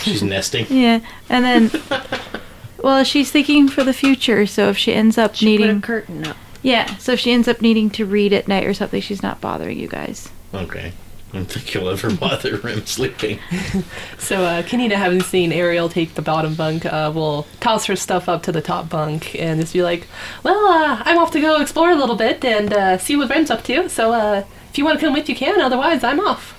She's 0.02 0.22
nesting. 0.22 0.66
Yeah. 0.70 1.00
And 1.28 1.44
then 1.44 1.82
well, 2.82 3.04
she's 3.04 3.30
thinking 3.30 3.68
for 3.68 3.84
the 3.84 3.92
future, 3.92 4.46
so 4.46 4.68
if 4.68 4.78
she 4.78 4.92
ends 4.92 5.18
up 5.18 5.34
She 5.34 5.56
put 5.56 5.62
a 5.62 5.66
needing 5.66 5.82
curtain 5.82 6.26
up. 6.26 6.36
Yeah, 6.62 6.96
so 6.96 7.12
if 7.12 7.20
she 7.20 7.32
ends 7.32 7.48
up 7.48 7.60
needing 7.60 7.90
to 7.90 8.04
read 8.04 8.32
at 8.32 8.48
night 8.48 8.64
or 8.64 8.74
something, 8.74 9.00
she's 9.00 9.22
not 9.22 9.40
bothering 9.40 9.78
you 9.78 9.88
guys. 9.88 10.30
Okay. 10.52 10.92
I 11.32 11.36
don't 11.36 11.46
think 11.46 11.74
you'll 11.74 11.90
ever 11.90 12.10
bother 12.10 12.56
Rim 12.56 12.86
sleeping. 12.86 13.38
So, 14.18 14.44
uh, 14.44 14.62
Kanina, 14.62 14.92
having 14.94 15.22
seen 15.22 15.52
Ariel 15.52 15.88
take 15.88 16.14
the 16.14 16.22
bottom 16.22 16.54
bunk, 16.54 16.84
uh, 16.84 17.10
will 17.14 17.46
toss 17.60 17.86
her 17.86 17.96
stuff 17.96 18.28
up 18.28 18.42
to 18.42 18.52
the 18.52 18.60
top 18.60 18.88
bunk 18.90 19.34
and 19.36 19.60
just 19.60 19.72
be 19.72 19.82
like, 19.82 20.06
Well, 20.42 20.66
uh, 20.66 21.02
I'm 21.04 21.18
off 21.18 21.30
to 21.30 21.40
go 21.40 21.60
explore 21.62 21.90
a 21.90 21.94
little 21.94 22.16
bit 22.16 22.44
and 22.44 22.72
uh, 22.72 22.98
see 22.98 23.16
what 23.16 23.30
Rem's 23.30 23.50
up 23.50 23.62
to. 23.64 23.88
So, 23.88 24.12
uh, 24.12 24.44
if 24.70 24.76
you 24.76 24.84
want 24.84 24.98
to 24.98 25.06
come 25.06 25.14
with, 25.14 25.28
you 25.28 25.34
can. 25.36 25.60
Otherwise, 25.60 26.04
I'm 26.04 26.20
off. 26.20 26.54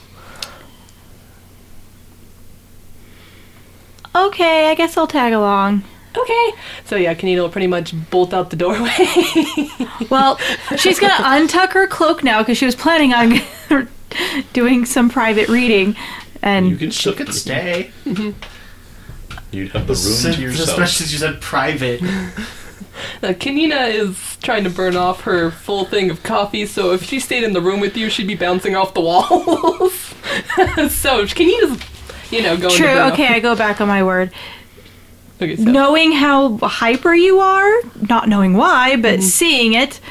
Okay, 4.15 4.69
I 4.69 4.75
guess 4.75 4.97
I'll 4.97 5.05
tag 5.07 5.33
along. 5.33 5.83
Okay. 6.17 6.53
So, 6.85 6.95
yeah, 6.95 7.13
Kanina 7.13 7.41
will 7.41 7.49
pretty 7.49 7.67
much 7.67 7.93
bolt 8.09 8.33
out 8.33 8.49
the 8.49 8.55
doorway. 8.55 8.95
Well, 10.09 10.37
she's 10.77 10.99
gonna 10.99 11.13
untuck 11.13 11.73
her 11.73 11.85
cloak 11.85 12.23
now 12.23 12.39
because 12.41 12.57
she 12.57 12.65
was 12.65 12.75
planning 12.75 13.13
on 13.13 13.39
doing 14.53 14.85
some 14.85 15.09
private 15.09 15.49
reading, 15.49 15.95
and 16.41 16.69
You 16.69 16.77
can 16.77 16.91
She 16.91 17.13
could 17.13 17.33
stay. 17.33 17.91
You'd 19.51 19.71
have 19.71 19.87
the 19.87 19.93
room 19.93 19.95
Since- 19.95 20.35
to 20.35 20.41
yourself. 20.41 20.69
Especially 20.69 21.05
since 21.07 21.11
you 21.13 21.17
said 21.19 21.41
private. 21.41 22.01
Uh, 23.23 23.27
Kanina 23.27 23.89
is 23.93 24.37
trying 24.43 24.65
to 24.65 24.69
burn 24.69 24.97
off 24.97 25.21
her 25.21 25.51
full 25.51 25.85
thing 25.85 26.09
of 26.09 26.21
coffee, 26.21 26.65
so 26.65 26.91
if 26.91 27.01
she 27.01 27.17
stayed 27.17 27.43
in 27.43 27.53
the 27.53 27.61
room 27.61 27.79
with 27.79 27.95
you, 27.95 28.09
she'd 28.09 28.27
be 28.27 28.35
bouncing 28.35 28.75
off 28.75 28.93
the 28.93 28.99
walls. 28.99 29.93
so 30.93 31.23
Kanina's, 31.25 31.81
you 32.29 32.41
know, 32.41 32.57
going 32.57 32.75
true. 32.75 32.87
to 32.87 32.93
burn 32.93 33.11
Okay, 33.13 33.27
Off. 33.27 33.35
I 33.35 33.39
go 33.39 33.55
back 33.55 33.79
on 33.79 33.87
my 33.87 34.03
word. 34.03 34.31
Okay, 35.41 35.55
so 35.55 35.63
Knowing 35.63 36.11
how 36.11 36.57
hyper 36.57 37.13
you 37.13 37.39
are, 37.39 37.73
not 38.09 38.27
knowing 38.27 38.55
why, 38.55 38.97
but 38.97 39.23
seeing 39.23 39.73
it, 39.73 40.01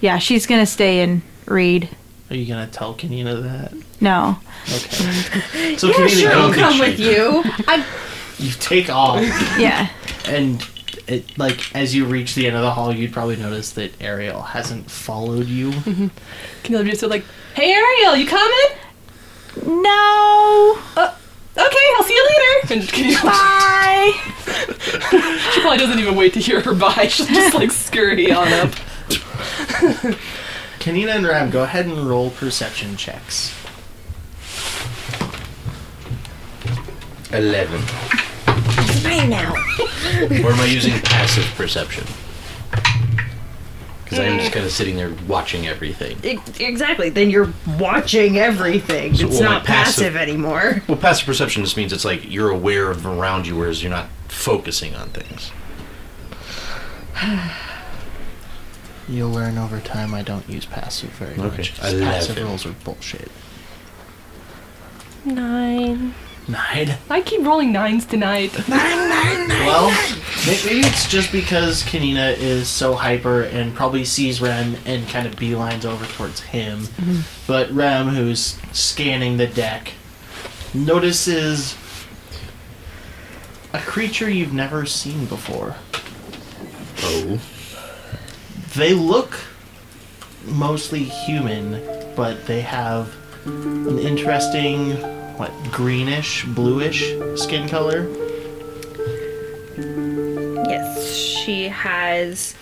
yeah, 0.00 0.18
she's 0.18 0.44
gonna 0.44 0.66
stay 0.66 1.02
and 1.02 1.22
read. 1.46 1.88
Are 2.30 2.36
you 2.36 2.46
gonna 2.46 2.66
tell 2.66 2.94
Kanina 2.94 3.42
that? 3.42 3.72
No, 4.00 4.38
Okay. 4.66 5.76
So 5.76 5.88
Yeah, 5.88 5.94
Kanina 5.94 6.08
sure, 6.20 6.32
I'll 6.32 6.52
come 6.54 6.78
with 6.78 6.98
you. 6.98 7.42
I 7.68 7.84
You 8.38 8.50
take 8.52 8.88
off, 8.90 9.20
yeah. 9.58 9.88
and 10.26 10.66
it 11.06 11.36
like 11.38 11.74
as 11.76 11.94
you 11.94 12.06
reach 12.06 12.34
the 12.34 12.46
end 12.46 12.56
of 12.56 12.62
the 12.62 12.70
hall, 12.70 12.92
you'd 12.94 13.12
probably 13.12 13.36
notice 13.36 13.72
that 13.72 13.92
Ariel 14.00 14.40
hasn't 14.42 14.90
followed 14.90 15.46
you. 15.48 15.70
Mm-hmm. 15.70 16.06
Kanina 16.62 16.78
would 16.78 16.86
just 16.86 17.02
be 17.02 17.08
like, 17.08 17.24
"Hey 17.54 17.70
Ariel, 17.72 18.16
you 18.16 18.26
coming? 18.26 18.78
No. 19.82 20.78
Uh, 20.96 21.14
okay, 21.56 21.86
I'll 21.96 22.02
see 22.04 22.14
you 22.14 22.26
later." 22.26 22.74
And 22.74 22.82
Kanina, 22.88 23.22
Bye. 23.22 24.12
she 25.52 25.60
probably 25.60 25.78
doesn't 25.78 25.98
even 25.98 26.14
wait 26.16 26.32
to 26.34 26.40
hear 26.40 26.60
her 26.62 26.74
bye. 26.74 27.06
She'll 27.08 27.26
just 27.26 27.54
like 27.54 27.70
scurry 27.70 28.32
on 28.32 28.48
up. 28.54 28.72
Kanina 30.84 31.16
and 31.16 31.26
Ram, 31.26 31.48
go 31.50 31.62
ahead 31.62 31.86
and 31.86 32.06
roll 32.06 32.28
perception 32.30 32.96
checks. 32.98 33.54
Eleven. 37.32 37.80
Right 39.02 39.26
now. 39.28 39.54
or 39.54 40.52
am 40.52 40.60
I 40.60 40.66
using 40.66 40.92
passive 41.00 41.46
perception? 41.56 42.04
Because 44.04 44.18
I'm 44.18 44.38
just 44.38 44.52
kind 44.52 44.66
of 44.66 44.70
sitting 44.72 44.96
there 44.96 45.10
watching 45.26 45.66
everything. 45.66 46.18
E- 46.22 46.38
Exactly. 46.62 47.08
Then 47.08 47.30
you're 47.30 47.52
watching 47.78 48.36
everything. 48.38 49.14
So, 49.14 49.26
it's 49.26 49.40
well, 49.40 49.48
my 49.48 49.54
not 49.56 49.64
passive, 49.64 50.12
passive- 50.12 50.16
anymore. 50.16 50.82
Well, 50.86 50.98
passive 50.98 51.24
perception 51.26 51.64
just 51.64 51.78
means 51.78 51.94
it's 51.94 52.04
like 52.04 52.30
you're 52.30 52.50
aware 52.50 52.90
of 52.90 53.06
around 53.06 53.46
you, 53.46 53.56
whereas 53.56 53.82
you're 53.82 53.90
not 53.90 54.08
focusing 54.28 54.94
on 54.94 55.08
things. 55.08 55.50
You'll 59.08 59.30
learn 59.30 59.58
over 59.58 59.80
time. 59.80 60.14
I 60.14 60.22
don't 60.22 60.48
use 60.48 60.64
passive 60.64 61.10
very 61.10 61.32
Okay. 61.34 61.56
much. 61.58 61.76
'cause 61.78 61.92
Eleven. 61.92 62.08
Passive 62.08 62.42
rolls 62.42 62.64
are 62.66 62.72
bullshit. 62.84 63.30
Nine. 65.24 66.14
Nine. 66.46 66.96
I 67.08 67.22
keep 67.22 67.44
rolling 67.44 67.72
nines 67.72 68.04
tonight. 68.04 68.52
Nine, 68.68 69.08
nine, 69.08 69.48
nine. 69.48 69.66
Well, 69.66 69.88
may- 70.46 70.60
maybe 70.66 70.80
it's 70.86 71.08
just 71.08 71.32
because 71.32 71.82
Kanina 71.84 72.36
is 72.36 72.68
so 72.68 72.94
hyper 72.94 73.42
and 73.42 73.74
probably 73.74 74.04
sees 74.04 74.42
Rem 74.42 74.76
and 74.84 75.08
kind 75.08 75.26
of 75.26 75.36
beelines 75.36 75.86
over 75.86 76.04
towards 76.04 76.40
him. 76.40 76.80
Mm-hmm. 76.80 77.20
But 77.46 77.70
Rem, 77.72 78.08
who's 78.08 78.58
scanning 78.72 79.38
the 79.38 79.46
deck, 79.46 79.92
notices 80.74 81.76
a 83.72 83.78
creature 83.78 84.28
you've 84.28 84.52
never 84.52 84.84
seen 84.84 85.24
before. 85.24 85.76
Oh. 87.02 87.40
They 88.76 88.92
look 88.92 89.38
mostly 90.46 91.04
human, 91.04 91.80
but 92.16 92.46
they 92.46 92.60
have 92.60 93.14
an 93.46 93.98
interesting, 94.00 94.92
what, 95.36 95.52
greenish, 95.70 96.44
bluish 96.44 97.14
skin 97.36 97.68
color. 97.68 98.08
Yes, 100.66 101.14
she 101.14 101.68
has 101.68 102.56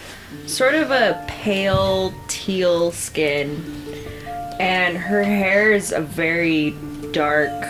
sort 0.47 0.75
of 0.75 0.91
a 0.91 1.25
pale 1.29 2.13
teal 2.29 2.93
skin, 2.93 3.65
and 4.61 4.99
her 4.99 5.23
hair 5.23 5.73
is 5.73 5.93
a 5.93 6.01
very 6.03 6.75
dark, 7.13 7.65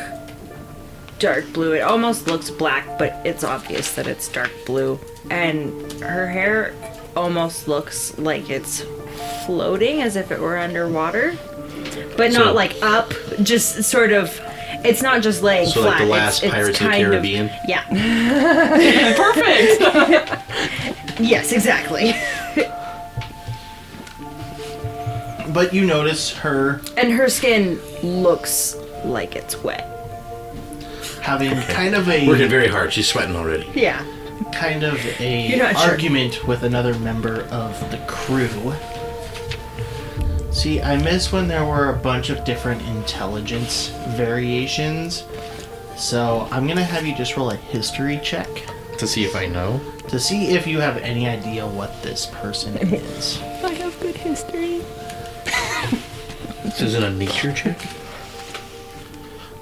dark 1.20 1.53
blue. 1.53 1.74
It 1.74 1.82
almost 1.82 2.26
looks 2.26 2.51
black, 2.51 2.99
but 2.99 3.20
it's 3.24 3.45
obvious 3.45 3.95
that 3.95 4.09
it's 4.09 4.26
dark 4.26 4.51
blue. 4.66 4.99
And 5.30 5.93
her 6.03 6.26
hair 6.26 6.74
almost 7.17 7.69
looks 7.69 8.17
like 8.19 8.51
it's 8.51 8.85
floating 9.47 10.03
as 10.03 10.17
if 10.17 10.31
it 10.33 10.41
were 10.41 10.57
underwater, 10.59 11.35
but 12.17 12.33
So- 12.33 12.39
not 12.45 12.55
like 12.55 12.75
up, 12.83 13.13
just 13.43 13.85
sort 13.85 14.13
of. 14.13 14.39
It's 14.85 15.01
not 15.03 15.23
just 15.23 15.43
laying 15.45 15.69
So 15.69 15.83
flat. 15.83 15.91
like 15.91 15.99
the 15.99 16.05
it's- 16.05 16.19
last 16.19 16.43
it's 16.43 16.53
Pirates 16.53 16.81
of 16.81 16.85
the 16.85 16.91
kind 16.91 17.05
Caribbean? 17.07 17.51
yeah. 17.69 17.85
Perfect. 19.17 21.21
Yes, 21.21 21.53
exactly. 21.53 22.15
But 25.53 25.75
you 25.75 25.85
notice 25.85 26.33
her 26.39 26.81
And 26.97 27.13
her 27.13 27.29
skin 27.29 27.79
looks 28.03 28.77
like 29.05 29.37
it's 29.37 29.63
wet. 29.63 29.87
having 31.21 31.55
kind 31.63 31.95
of 31.95 32.09
a 32.09 32.27
Working 32.27 32.49
very 32.49 32.69
hard. 32.69 32.93
She's 32.93 33.09
sweating 33.09 33.37
already. 33.37 33.69
Yeah. 33.75 34.03
Kind 34.47 34.82
of 34.82 34.95
a 35.20 35.47
You're 35.49 35.72
sure. 35.74 35.90
argument 35.90 36.47
with 36.47 36.62
another 36.62 36.95
member 36.99 37.43
of 37.45 37.78
the 37.90 37.99
crew. 38.09 38.49
See, 40.53 40.80
I 40.82 40.97
miss 41.03 41.32
when 41.32 41.49
there 41.49 41.64
were 41.64 41.88
a 41.90 41.97
bunch 41.97 42.28
of 42.30 42.45
different 42.45 42.82
intelligence 42.82 43.88
variations. 44.11 45.24
So 45.97 46.47
I'm 46.51 46.66
gonna 46.66 46.84
have 46.84 47.07
you 47.07 47.14
just 47.14 47.36
roll 47.36 47.51
a 47.51 47.57
history 47.57 48.20
check 48.22 48.49
To 48.99 49.07
see 49.07 49.24
if 49.24 49.34
I 49.36 49.47
know. 49.47 49.80
to 50.09 50.18
see 50.18 50.49
if 50.49 50.66
you 50.66 50.78
have 50.80 50.99
any 50.99 51.26
idea 51.28 51.66
what 51.66 52.03
this 52.03 52.26
person 52.26 52.76
is. 52.76 53.38
I 53.64 53.70
have 53.74 53.99
good 54.01 54.16
history. 54.16 54.82
This 56.64 56.80
isn't 56.80 57.03
a 57.03 57.11
nature 57.11 57.53
check. 57.53 57.78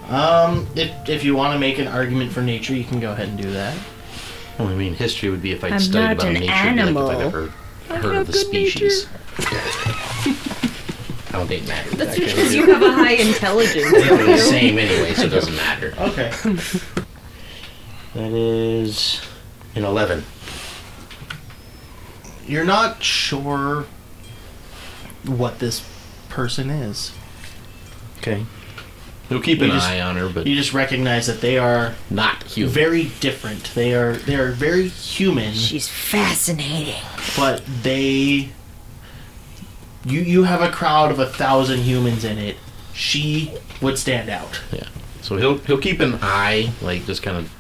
Um, 0.09 0.67
if, 0.75 1.09
if 1.09 1.25
you 1.25 1.37
want 1.37 1.55
to 1.55 1.59
make 1.59 1.79
an 1.79 1.87
argument 1.87 2.33
for 2.33 2.43
nature, 2.43 2.75
you 2.75 2.83
can 2.85 2.99
go 3.01 3.13
ahead 3.13 3.29
and 3.29 3.39
do 3.39 3.51
that. 3.53 3.77
Well, 4.61 4.69
I 4.73 4.75
mean, 4.77 4.95
history 4.95 5.31
would 5.31 5.43
be 5.43 5.53
if 5.53 5.65
I'd 5.65 5.73
I'm 5.73 5.81
studied 5.81 6.05
not 6.07 6.13
about 6.13 6.27
an 6.29 6.35
nature. 6.35 6.53
animal. 6.53 7.05
Like 7.07 7.19
if 7.19 7.21
I've 7.21 7.27
ever 7.35 7.53
I 7.89 7.97
heard 7.97 8.15
have 8.15 8.21
of 8.23 8.27
the 8.29 8.33
good 8.33 8.47
species. 8.47 9.07
I 11.29 11.33
don't 11.33 11.47
think 11.47 11.63
it 11.63 11.69
matters. 11.69 11.93
That's 11.95 12.11
actually. 12.11 12.27
because 12.27 12.55
you 12.55 12.67
have 12.73 12.83
a 12.83 12.93
high 12.93 13.13
intelligence. 13.13 13.91
They're 13.93 14.27
the 14.27 14.37
same 14.39 14.79
anyway, 14.79 15.15
so 15.15 15.23
it 15.25 15.29
doesn't 15.31 15.57
matter. 15.57 15.95
Okay. 16.01 16.31
That 18.15 18.33
is 18.33 19.21
an 19.77 19.85
11. 19.85 20.25
You're 22.47 22.65
not 22.65 23.05
sure 23.05 23.87
what 25.25 25.61
this 25.61 25.89
person 26.29 26.71
is. 26.71 27.13
Okay. 28.19 28.45
He'll 29.31 29.41
keep 29.41 29.59
You 29.61 29.65
an 29.67 29.71
just- 29.71 29.89
eye 29.89 30.01
on 30.03 30.17
her, 30.17 30.29
but 30.29 30.47
You 30.47 30.55
just 30.57 30.75
recognize 30.75 31.27
that 31.29 31.41
they 31.41 31.57
are 31.57 31.95
not 32.11 32.43
human. 32.43 32.75
very 32.75 33.05
different. 33.21 33.71
They 33.75 33.95
are 33.95 34.15
they 34.15 34.35
are 34.35 34.51
very 34.53 34.89
human, 34.89 35.55
She's 35.55 35.89
fascinating. 35.89 37.01
but 37.37 37.63
they 37.83 38.51
you 40.05 40.21
you 40.21 40.43
have 40.45 40.61
a 40.63 40.71
crowd 40.71 41.11
of 41.11 41.19
a 41.19 41.27
thousand 41.27 41.81
humans 41.81 42.25
in 42.25 42.39
it. 42.39 42.57
She 42.93 43.53
would 43.81 43.99
stand 43.99 44.29
out. 44.29 44.61
Yeah. 44.73 44.89
So 45.23 45.37
he'll 45.37 45.59
he'll 45.59 45.79
keep 45.79 46.01
an 46.01 46.19
eye, 46.23 46.73
like 46.83 47.07
just 47.07 47.23
kind 47.23 47.37
of 47.37 47.51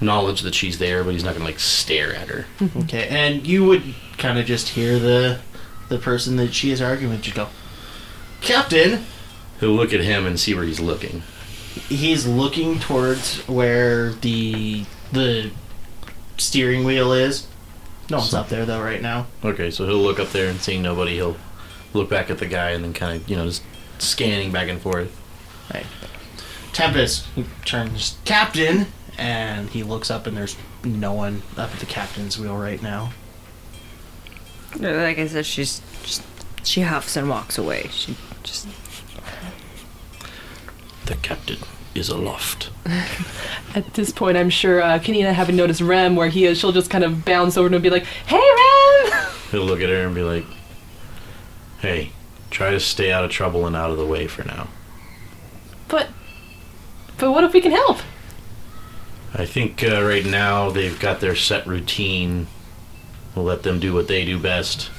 knowledge 0.00 0.42
that 0.42 0.54
she's 0.54 0.78
there, 0.78 1.02
but 1.04 1.12
he's 1.12 1.24
not 1.24 1.34
gonna 1.34 1.44
like 1.44 1.58
stare 1.60 2.14
at 2.14 2.28
her. 2.28 2.46
Mm-hmm. 2.60 2.78
Okay, 2.80 3.08
and 3.08 3.46
you 3.46 3.64
would 3.66 3.82
kind 4.16 4.38
of 4.38 4.46
just 4.46 4.70
hear 4.70 4.98
the 4.98 5.40
the 5.88 5.98
person 5.98 6.36
that 6.36 6.54
she 6.54 6.70
is 6.70 6.80
arguing 6.80 7.12
with 7.12 7.22
just 7.22 7.36
go, 7.36 7.48
Captain. 8.40 9.04
He'll 9.60 9.70
look 9.70 9.92
at 9.92 10.00
him 10.00 10.26
and 10.26 10.38
see 10.38 10.54
where 10.54 10.64
he's 10.64 10.80
looking. 10.80 11.22
He's 11.88 12.26
looking 12.26 12.78
towards 12.78 13.38
where 13.48 14.10
the 14.12 14.84
the 15.12 15.50
steering 16.36 16.84
wheel 16.84 17.12
is. 17.12 17.46
No 18.10 18.18
one's 18.18 18.30
So- 18.30 18.40
up 18.40 18.48
there 18.48 18.64
though 18.64 18.80
right 18.82 19.02
now. 19.02 19.26
Okay, 19.44 19.70
so 19.70 19.86
he'll 19.86 19.98
look 20.02 20.18
up 20.20 20.30
there 20.32 20.48
and 20.48 20.60
seeing 20.60 20.82
nobody, 20.82 21.14
he'll 21.16 21.36
look 21.94 22.08
back 22.10 22.30
at 22.30 22.38
the 22.38 22.46
guy 22.46 22.70
and 22.70 22.82
then 22.84 22.92
kind 22.92 23.20
of 23.20 23.28
you 23.28 23.36
know 23.36 23.46
just 23.46 23.62
scanning 23.98 24.50
back 24.52 24.68
and 24.68 24.80
forth. 24.80 25.14
Right. 25.72 25.86
Tempest 26.72 27.26
turns 27.64 28.16
captain, 28.24 28.86
and 29.18 29.68
he 29.70 29.82
looks 29.82 30.10
up, 30.10 30.26
and 30.26 30.36
there's 30.36 30.56
no 30.84 31.12
one 31.12 31.42
up 31.56 31.72
at 31.72 31.80
the 31.80 31.86
captain's 31.86 32.38
wheel 32.38 32.56
right 32.56 32.80
now. 32.82 33.10
Like 34.78 35.18
I 35.18 35.26
said, 35.26 35.46
she's 35.46 35.80
just 36.04 36.22
she 36.62 36.82
huffs 36.82 37.16
and 37.16 37.28
walks 37.28 37.58
away. 37.58 37.88
She 37.90 38.16
just 38.42 38.66
The 41.08 41.16
captain 41.16 41.56
is 41.94 42.10
aloft. 42.10 42.68
At 43.74 43.94
this 43.94 44.12
point, 44.12 44.36
I'm 44.36 44.50
sure 44.50 44.82
uh, 44.82 44.98
Kanina, 44.98 45.32
having 45.32 45.56
noticed 45.56 45.80
Rem 45.80 46.16
where 46.16 46.28
he 46.28 46.44
is, 46.44 46.58
she'll 46.58 46.70
just 46.70 46.90
kind 46.90 47.02
of 47.02 47.24
bounce 47.24 47.56
over 47.56 47.74
and 47.74 47.82
be 47.82 47.88
like, 47.88 48.04
"Hey, 48.04 48.36
Rem!" 48.36 49.26
He'll 49.50 49.64
look 49.64 49.80
at 49.80 49.88
her 49.88 50.04
and 50.04 50.14
be 50.14 50.22
like, 50.22 50.44
"Hey, 51.78 52.12
try 52.50 52.72
to 52.72 52.78
stay 52.78 53.10
out 53.10 53.24
of 53.24 53.30
trouble 53.30 53.66
and 53.66 53.74
out 53.74 53.90
of 53.90 53.96
the 53.96 54.04
way 54.04 54.26
for 54.26 54.44
now." 54.44 54.68
But, 55.88 56.08
but 57.16 57.32
what 57.32 57.42
if 57.42 57.54
we 57.54 57.62
can 57.62 57.72
help? 57.72 58.00
I 59.32 59.46
think 59.46 59.82
uh, 59.82 60.02
right 60.02 60.26
now 60.26 60.68
they've 60.68 61.00
got 61.00 61.20
their 61.20 61.34
set 61.34 61.66
routine. 61.66 62.48
We'll 63.34 63.46
let 63.46 63.62
them 63.62 63.80
do 63.80 63.94
what 63.94 64.08
they 64.08 64.26
do 64.26 64.38
best. 64.38 64.90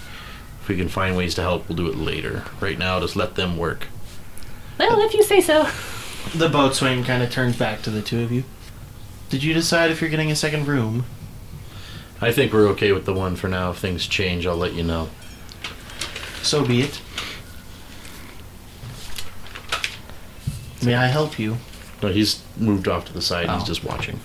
If 0.64 0.70
we 0.70 0.76
can 0.76 0.89
find 0.89 1.16
ways 1.16 1.36
to 1.36 1.41
help, 1.41 1.70
we'll 1.70 1.76
do 1.76 1.88
it 1.88 1.97
later. 1.97 2.45
Right 2.60 2.80
now, 2.80 2.99
just 2.99 3.16
let 3.16 3.36
them 3.36 3.57
work. 3.57 3.89
Well, 4.80 5.01
if 5.01 5.14
you 5.14 5.22
say 5.22 5.39
so. 5.39 5.70
The 6.36 6.49
boatswain 6.49 7.03
kind 7.03 7.24
of 7.24 7.32
turns 7.32 7.55
back 7.57 7.82
to 7.84 7.89
the 7.89 8.01
two 8.01 8.22
of 8.22 8.32
you. 8.32 8.43
Did 9.30 9.43
you 9.43 9.53
decide 9.53 9.91
if 9.91 10.01
you're 10.01 10.09
getting 10.09 10.32
a 10.32 10.36
second 10.36 10.67
room? 10.67 11.05
I 12.22 12.32
think 12.32 12.51
we're 12.53 12.67
okay 12.70 12.91
with 12.91 13.05
the 13.05 13.13
one 13.13 13.36
for 13.36 13.47
now. 13.47 13.72
If 13.72 13.78
things 13.78 14.05
change, 14.07 14.45
I'll 14.45 14.55
let 14.57 14.74
you 14.74 14.84
know. 14.84 15.09
So 16.43 16.65
be 16.65 16.82
it. 16.82 17.01
May 20.84 20.95
I 20.95 21.07
help 21.07 21.38
you? 21.39 21.57
No, 22.01 22.09
he's 22.09 22.41
moved 22.57 22.88
off 22.88 23.05
to 23.05 23.13
the 23.13 23.22
side. 23.22 23.49
He's 23.49 23.63
Oh. 23.63 23.65
just 23.65 23.84
watching. 23.84 24.20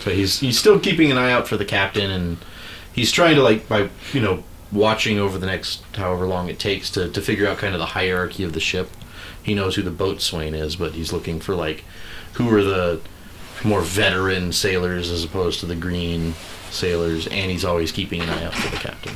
So 0.00 0.10
he's 0.10 0.40
he's 0.40 0.58
still 0.58 0.78
keeping 0.80 1.10
an 1.10 1.18
eye 1.18 1.30
out 1.32 1.46
for 1.48 1.56
the 1.56 1.64
captain, 1.64 2.10
and 2.10 2.36
he's 2.92 3.12
trying 3.12 3.36
to 3.36 3.42
like 3.42 3.68
by 3.68 3.88
you 4.12 4.20
know 4.20 4.42
watching 4.72 5.18
over 5.18 5.38
the 5.38 5.46
next 5.46 5.82
however 5.94 6.26
long 6.26 6.48
it 6.48 6.58
takes 6.58 6.90
to 6.90 7.08
to 7.08 7.20
figure 7.22 7.46
out 7.46 7.58
kind 7.58 7.72
of 7.74 7.78
the 7.78 7.86
hierarchy 7.86 8.42
of 8.42 8.52
the 8.52 8.60
ship. 8.60 8.90
He 9.42 9.54
knows 9.54 9.74
who 9.76 9.82
the 9.82 9.90
boatswain 9.90 10.54
is, 10.54 10.76
but 10.76 10.92
he's 10.92 11.12
looking 11.12 11.40
for 11.40 11.54
like 11.54 11.84
who 12.34 12.48
are 12.54 12.62
the 12.62 13.00
more 13.64 13.80
veteran 13.82 14.52
sailors 14.52 15.10
as 15.10 15.24
opposed 15.24 15.60
to 15.60 15.66
the 15.66 15.74
green 15.76 16.34
sailors, 16.70 17.26
and 17.26 17.50
he's 17.50 17.64
always 17.64 17.92
keeping 17.92 18.20
an 18.22 18.28
eye 18.28 18.44
out 18.44 18.54
for 18.54 18.70
the 18.70 18.76
captain. 18.76 19.14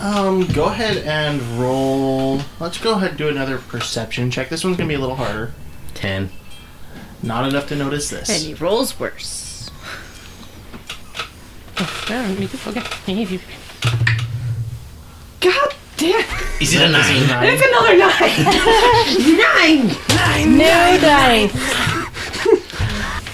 Um, 0.00 0.46
go 0.54 0.66
ahead 0.66 0.98
and 0.98 1.42
roll. 1.60 2.40
Let's 2.58 2.78
go 2.78 2.94
ahead 2.94 3.10
and 3.10 3.18
do 3.18 3.28
another 3.28 3.58
perception 3.58 4.30
check. 4.30 4.48
This 4.48 4.64
one's 4.64 4.76
gonna 4.78 4.88
be 4.88 4.94
a 4.94 4.98
little 4.98 5.16
harder. 5.16 5.52
Ten. 5.92 6.30
Not 7.22 7.46
enough 7.46 7.68
to 7.68 7.76
notice 7.76 8.08
this. 8.08 8.30
and 8.30 8.42
he 8.42 8.54
rolls 8.54 8.98
worse. 8.98 9.70
Yeah, 12.08 12.26
me 12.34 12.48
too. 12.48 12.58
Okay. 12.66 12.82
God 15.40 15.74
damn! 15.96 16.20
Is 16.60 16.74
it 16.74 16.82
a 16.82 16.88
This 16.92 17.10
is 17.10 17.28
nine. 17.28 17.48
It's 17.48 17.62
another 17.66 17.96
nine! 17.96 18.10
No 20.56 20.98
dice. 21.00 21.52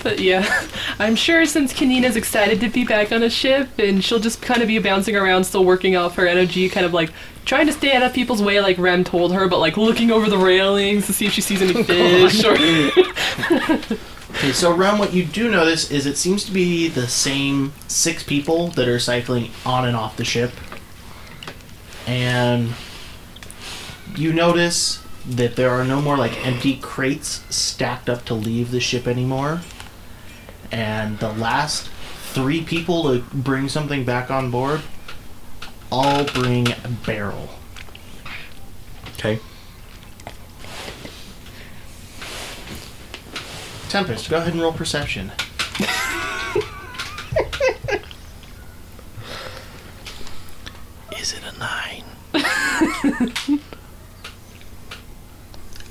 But 0.03 0.19
yeah, 0.21 0.45
I'm 1.01 1.17
sure 1.17 1.45
since 1.47 1.73
Kanina's 1.73 2.15
excited 2.15 2.61
to 2.61 2.69
be 2.69 2.85
back 2.85 3.11
on 3.11 3.25
a 3.25 3.31
ship, 3.31 3.71
and 3.79 4.05
she'll 4.05 4.21
just 4.21 4.41
kind 4.41 4.63
of 4.63 4.69
be 4.69 4.79
bouncing 4.79 5.17
around, 5.17 5.43
still 5.43 5.65
working 5.65 5.97
off 5.97 6.15
her 6.15 6.29
energy, 6.29 6.69
kind 6.69 6.87
of 6.87 6.95
like 6.95 7.11
trying 7.45 7.67
to 7.67 7.73
stay 7.73 7.93
out 7.93 8.05
of 8.05 8.13
people's 8.13 8.41
way, 8.41 8.61
like 8.61 8.79
Rem 8.79 9.03
told 9.03 9.35
her, 9.35 9.49
but 9.49 9.59
like 9.59 9.77
looking 9.77 10.13
over 10.13 10.31
the 10.31 10.39
railings 10.39 11.07
to 11.07 11.13
see 11.13 11.27
if 11.27 11.33
she 11.33 11.41
sees 11.41 11.61
any 11.61 11.75
oh 11.77 11.83
fish 11.83 12.45
or. 12.45 12.57
Okay, 14.37 14.53
so 14.53 14.71
around 14.71 14.99
what 14.99 15.15
you 15.15 15.25
do 15.25 15.51
notice 15.51 15.91
is 15.91 16.05
it 16.05 16.19
seems 16.19 16.45
to 16.45 16.53
be 16.53 16.89
the 16.89 17.09
same 17.09 17.73
six 17.89 18.23
people 18.23 18.69
that 18.69 18.87
are 18.87 18.99
cycling 18.99 19.51
on 19.65 19.87
and 19.89 19.97
off 19.97 20.19
the 20.19 20.27
ship. 20.27 20.53
And 22.07 22.75
you 24.15 24.33
notice 24.33 25.03
that 25.29 25.57
there 25.57 25.71
are 25.71 25.85
no 25.85 26.01
more 26.01 26.17
like 26.17 26.47
empty 26.47 26.77
crates 26.77 27.43
stacked 27.55 28.09
up 28.09 28.25
to 28.27 28.35
leave 28.35 28.71
the 28.71 28.81
ship 28.81 29.07
anymore. 29.07 29.63
And 30.71 31.19
the 31.19 31.33
last 31.33 31.89
three 32.33 32.63
people 32.63 33.05
to 33.05 33.21
bring 33.35 33.69
something 33.69 34.05
back 34.05 34.31
on 34.31 34.51
board 34.51 34.83
all 35.91 36.25
bring 36.25 36.69
a 36.69 36.89
barrel. 37.05 37.49
Okay. 39.15 39.41
Tempest, 43.89 44.29
go 44.29 44.37
ahead 44.37 44.53
and 44.53 44.61
roll 44.61 44.73
perception. 44.73 45.33
Is 51.19 51.33
it 51.33 51.43
a 51.45 51.59
nine? 51.59 52.05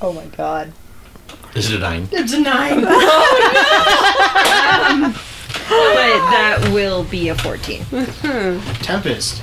Oh 0.02 0.14
my 0.14 0.26
god. 0.38 0.74
Is 1.56 1.72
it 1.72 1.78
a 1.78 1.80
nine? 1.80 2.10
It's 2.12 2.34
a 2.34 2.40
nine! 2.42 2.86
Oh, 5.68 5.92
but 5.96 6.30
that 6.30 6.72
will 6.74 7.04
be 7.06 7.30
a 7.30 7.36
14. 7.36 7.86
Tempest, 8.84 9.42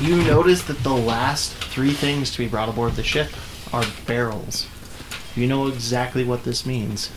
you 0.00 0.16
notice 0.22 0.62
that 0.64 0.78
the 0.84 0.94
last 0.94 1.52
three 1.52 1.92
things 1.92 2.30
to 2.32 2.38
be 2.38 2.46
brought 2.46 2.68
aboard 2.68 2.92
the 2.92 3.02
ship 3.02 3.28
are 3.72 3.84
barrels. 4.06 4.68
You 5.34 5.48
know 5.48 5.66
exactly 5.66 6.22
what 6.22 6.44
this 6.44 6.64
means. 6.64 7.10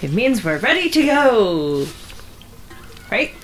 It 0.00 0.12
means 0.12 0.44
we're 0.44 0.58
ready 0.58 0.88
to 0.90 1.02
go. 1.06 1.86
Right? 3.10 3.34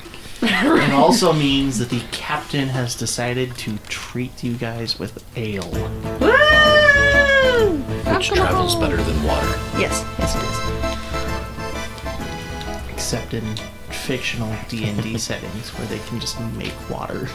It 0.44 0.92
also 0.92 1.32
means 1.32 1.78
that 1.78 1.88
the 1.88 2.02
captain 2.10 2.66
has 2.68 2.96
decided 2.96 3.54
to 3.58 3.78
treat 3.88 4.42
you 4.42 4.54
guys 4.54 4.98
with 4.98 5.22
ale. 5.36 5.70
Woo! 6.20 7.76
Which 8.12 8.30
travels 8.30 8.74
better 8.74 8.96
than 8.96 9.22
water. 9.22 9.46
Yes, 9.78 10.04
yes 10.18 10.34
it 10.34 10.42
is. 10.42 10.58
Except 12.92 13.34
in 13.34 13.44
fictional 13.90 14.52
D&D 14.68 15.16
settings 15.18 15.68
where 15.78 15.86
they 15.86 16.00
can 16.00 16.18
just 16.18 16.40
make 16.54 16.74
water. 16.90 17.28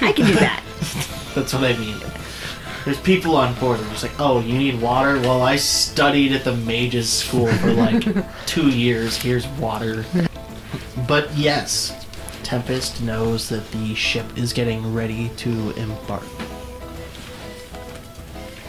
I 0.00 0.10
can 0.12 0.26
do 0.26 0.34
that. 0.34 0.64
That's 1.34 1.54
what 1.54 1.62
I 1.62 1.76
mean. 1.76 1.96
There's 2.84 2.98
people 3.00 3.36
on 3.36 3.54
board 3.60 3.78
that 3.78 3.86
are 3.86 3.90
just 3.90 4.02
like, 4.02 4.18
oh, 4.18 4.40
you 4.40 4.58
need 4.58 4.80
water? 4.80 5.20
Well, 5.20 5.42
I 5.42 5.54
studied 5.56 6.32
at 6.32 6.42
the 6.42 6.56
mages 6.56 7.08
school 7.08 7.46
for 7.46 7.72
like 7.72 8.04
two 8.46 8.68
years. 8.70 9.16
Here's 9.16 9.46
water. 9.46 10.04
But 11.06 11.32
yes, 11.36 11.99
Tempest 12.50 13.00
knows 13.00 13.48
that 13.48 13.70
the 13.70 13.94
ship 13.94 14.26
is 14.36 14.52
getting 14.52 14.92
ready 14.92 15.28
to 15.36 15.70
embark. 15.76 16.24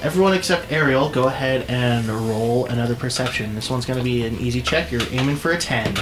Everyone 0.04 0.36
except 0.36 0.72
Ariel, 0.72 1.10
go 1.10 1.28
ahead 1.28 1.68
and 1.68 2.08
roll 2.08 2.68
another 2.68 2.94
perception. 2.94 3.56
This 3.56 3.72
one's 3.72 3.88
going 3.88 3.98
to 3.98 4.06
be 4.06 4.24
an 4.24 4.38
easy 4.38 4.62
check. 4.62 4.92
You're 4.92 5.02
aiming 5.10 5.36
for 5.36 5.54
a 5.54 5.58
10. 5.58 5.98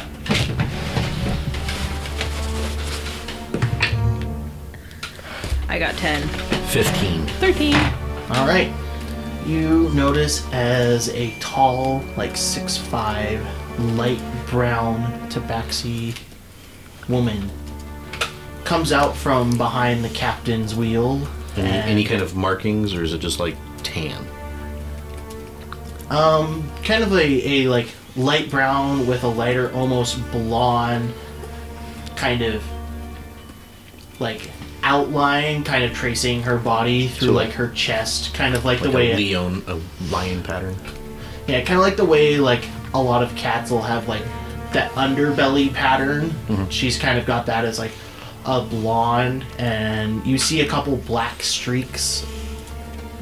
I 5.69 5.79
got 5.79 5.95
10. 5.95 6.27
Fifteen. 6.67 7.25
13. 7.37 7.75
All 8.31 8.45
right. 8.45 8.73
You 9.45 9.89
notice 9.93 10.45
as 10.51 11.07
a 11.11 11.31
tall, 11.39 12.03
like 12.17 12.35
six 12.35 12.75
five, 12.75 13.41
light 13.95 14.21
brown 14.47 14.99
tabaxi 15.29 16.19
woman 17.07 17.49
comes 18.69 18.91
out 18.91 19.17
from 19.17 19.57
behind 19.57 20.05
the 20.05 20.09
captain's 20.09 20.75
wheel. 20.75 21.27
Any, 21.57 21.67
any 21.69 22.03
kind 22.03 22.21
of 22.21 22.35
markings, 22.35 22.93
or 22.93 23.01
is 23.03 23.13
it 23.13 23.17
just 23.17 23.39
like 23.39 23.55
tan? 23.81 24.23
um, 26.11 26.69
kind 26.83 27.03
of 27.03 27.11
a, 27.13 27.47
a 27.65 27.67
like 27.67 27.87
light 28.15 28.49
brown 28.49 29.07
with 29.07 29.23
a 29.23 29.27
lighter, 29.27 29.71
almost 29.73 30.19
blonde, 30.31 31.11
kind 32.15 32.41
of 32.43 32.63
like 34.19 34.49
outline, 34.83 35.63
kind 35.63 35.83
of 35.83 35.91
tracing 35.93 36.41
her 36.43 36.57
body 36.57 37.07
through 37.07 37.29
So, 37.29 37.33
like, 37.33 37.47
like- 37.47 37.55
her 37.55 37.69
chest, 37.69 38.33
kind 38.35 38.53
of 38.55 38.65
like, 38.65 38.81
Like 38.81 38.91
the 38.91 38.95
way 38.95 39.11
a 39.13 39.15
leon, 39.17 39.63
a 39.67 39.79
lion 40.11 40.43
pattern. 40.43 40.75
Yeah, 41.47 41.61
kind 41.63 41.79
of 41.79 41.83
like 41.83 41.97
the 41.97 42.05
way 42.05 42.37
like 42.37 42.65
a 42.93 43.01
lot 43.01 43.23
of 43.23 43.35
cats 43.35 43.71
will 43.71 43.81
have 43.81 44.07
like 44.07 44.23
that 44.73 44.91
underbelly 44.91 45.73
pattern. 45.73 46.33
She's 46.69 46.99
kind 46.99 47.17
of 47.17 47.25
got 47.25 47.47
that 47.47 47.65
as 47.65 47.79
like 47.79 47.91
a 48.49 48.61
blonde, 48.61 49.45
and 49.57 50.25
you 50.25 50.37
see 50.37 50.61
a 50.61 50.67
couple 50.67 50.95
black 50.97 51.41
streaks 51.43 52.25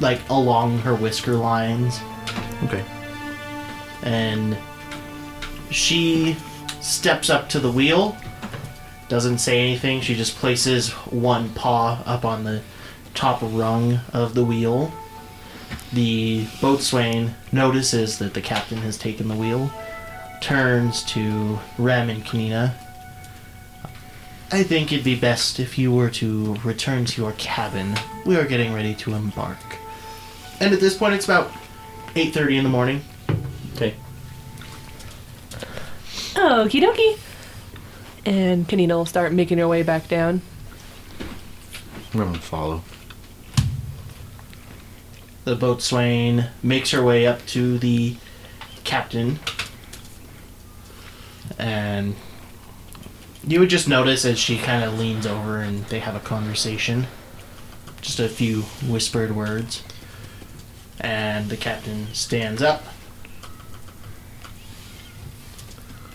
like 0.00 0.20
along 0.30 0.78
her 0.78 0.94
whisker 0.94 1.34
lines, 1.34 2.00
Okay. 2.64 2.84
and 4.02 4.56
she 5.70 6.36
steps 6.80 7.28
up 7.28 7.48
to 7.50 7.60
the 7.60 7.70
wheel 7.70 8.16
doesn't 9.08 9.38
say 9.38 9.58
anything. 9.60 10.00
She 10.00 10.14
just 10.14 10.36
places 10.36 10.90
one 10.90 11.50
paw 11.54 12.02
up 12.04 12.24
on 12.24 12.44
the 12.44 12.62
top 13.14 13.40
rung 13.42 14.00
of 14.12 14.34
the 14.34 14.44
wheel. 14.44 14.92
The 15.92 16.46
boatswain 16.60 17.34
notices 17.50 18.18
that 18.18 18.34
the 18.34 18.42
captain 18.42 18.78
has 18.78 18.98
taken 18.98 19.28
the 19.28 19.34
wheel, 19.34 19.70
turns 20.42 21.02
to 21.04 21.58
Rem 21.78 22.10
and 22.10 22.24
Kanina. 22.24 22.74
I 24.50 24.62
think 24.62 24.92
it'd 24.92 25.04
be 25.04 25.14
best 25.14 25.60
if 25.60 25.76
you 25.76 25.92
were 25.92 26.08
to 26.10 26.54
return 26.64 27.04
to 27.04 27.20
your 27.20 27.32
cabin. 27.32 27.94
We 28.24 28.36
are 28.36 28.46
getting 28.46 28.72
ready 28.72 28.94
to 28.96 29.14
embark. 29.14 29.58
And 30.58 30.72
at 30.72 30.80
this 30.80 30.96
point, 30.96 31.14
it's 31.14 31.26
about 31.26 31.52
8.30 32.14 32.56
in 32.56 32.64
the 32.64 32.70
morning. 32.70 33.02
Okay. 33.74 33.94
Okie 36.34 36.80
dokie. 36.82 37.18
And 38.24 38.66
Kanina 38.66 38.90
will 38.90 39.06
start 39.06 39.32
making 39.32 39.58
her 39.58 39.68
way 39.68 39.82
back 39.82 40.08
down. 40.08 40.40
I'm 42.12 42.18
gonna 42.18 42.38
follow. 42.38 42.82
The 45.44 45.54
boatswain 45.56 46.48
makes 46.62 46.90
her 46.92 47.02
way 47.02 47.26
up 47.26 47.44
to 47.48 47.78
the 47.78 48.16
captain. 48.84 49.38
And 51.58 52.16
you 53.46 53.60
would 53.60 53.70
just 53.70 53.88
notice 53.88 54.24
as 54.24 54.38
she 54.38 54.58
kind 54.58 54.84
of 54.84 54.98
leans 54.98 55.26
over 55.26 55.58
and 55.58 55.84
they 55.86 56.00
have 56.00 56.16
a 56.16 56.20
conversation. 56.20 57.06
Just 58.00 58.20
a 58.20 58.28
few 58.28 58.62
whispered 58.86 59.34
words. 59.34 59.82
And 61.00 61.48
the 61.48 61.56
captain 61.56 62.08
stands 62.12 62.62
up. 62.62 62.82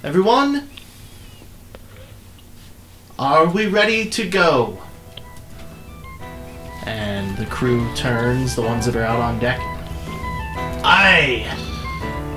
Everyone, 0.04 0.70
are 3.18 3.48
we 3.48 3.68
ready 3.68 4.10
to 4.10 4.28
go? 4.28 4.82
And 6.86 7.38
the 7.38 7.46
crew 7.46 7.88
turns, 7.96 8.56
the 8.56 8.62
ones 8.62 8.86
that 8.86 8.98
are 8.98 9.04
out 9.04 9.22
on 9.22 9.40
deck. 9.40 9.60
Aye! 10.84 11.48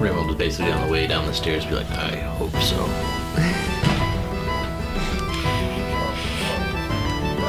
Will 0.01 0.27
just 0.27 0.39
basically 0.39 0.71
on 0.71 0.87
the 0.87 0.93
way 0.93 1.09
down 1.09 1.27
the 1.27 1.35
stairs 1.35 1.65
be 1.65 1.75
like, 1.75 1.91
I 1.91 2.15
hope 2.17 2.53
so. 2.63 3.26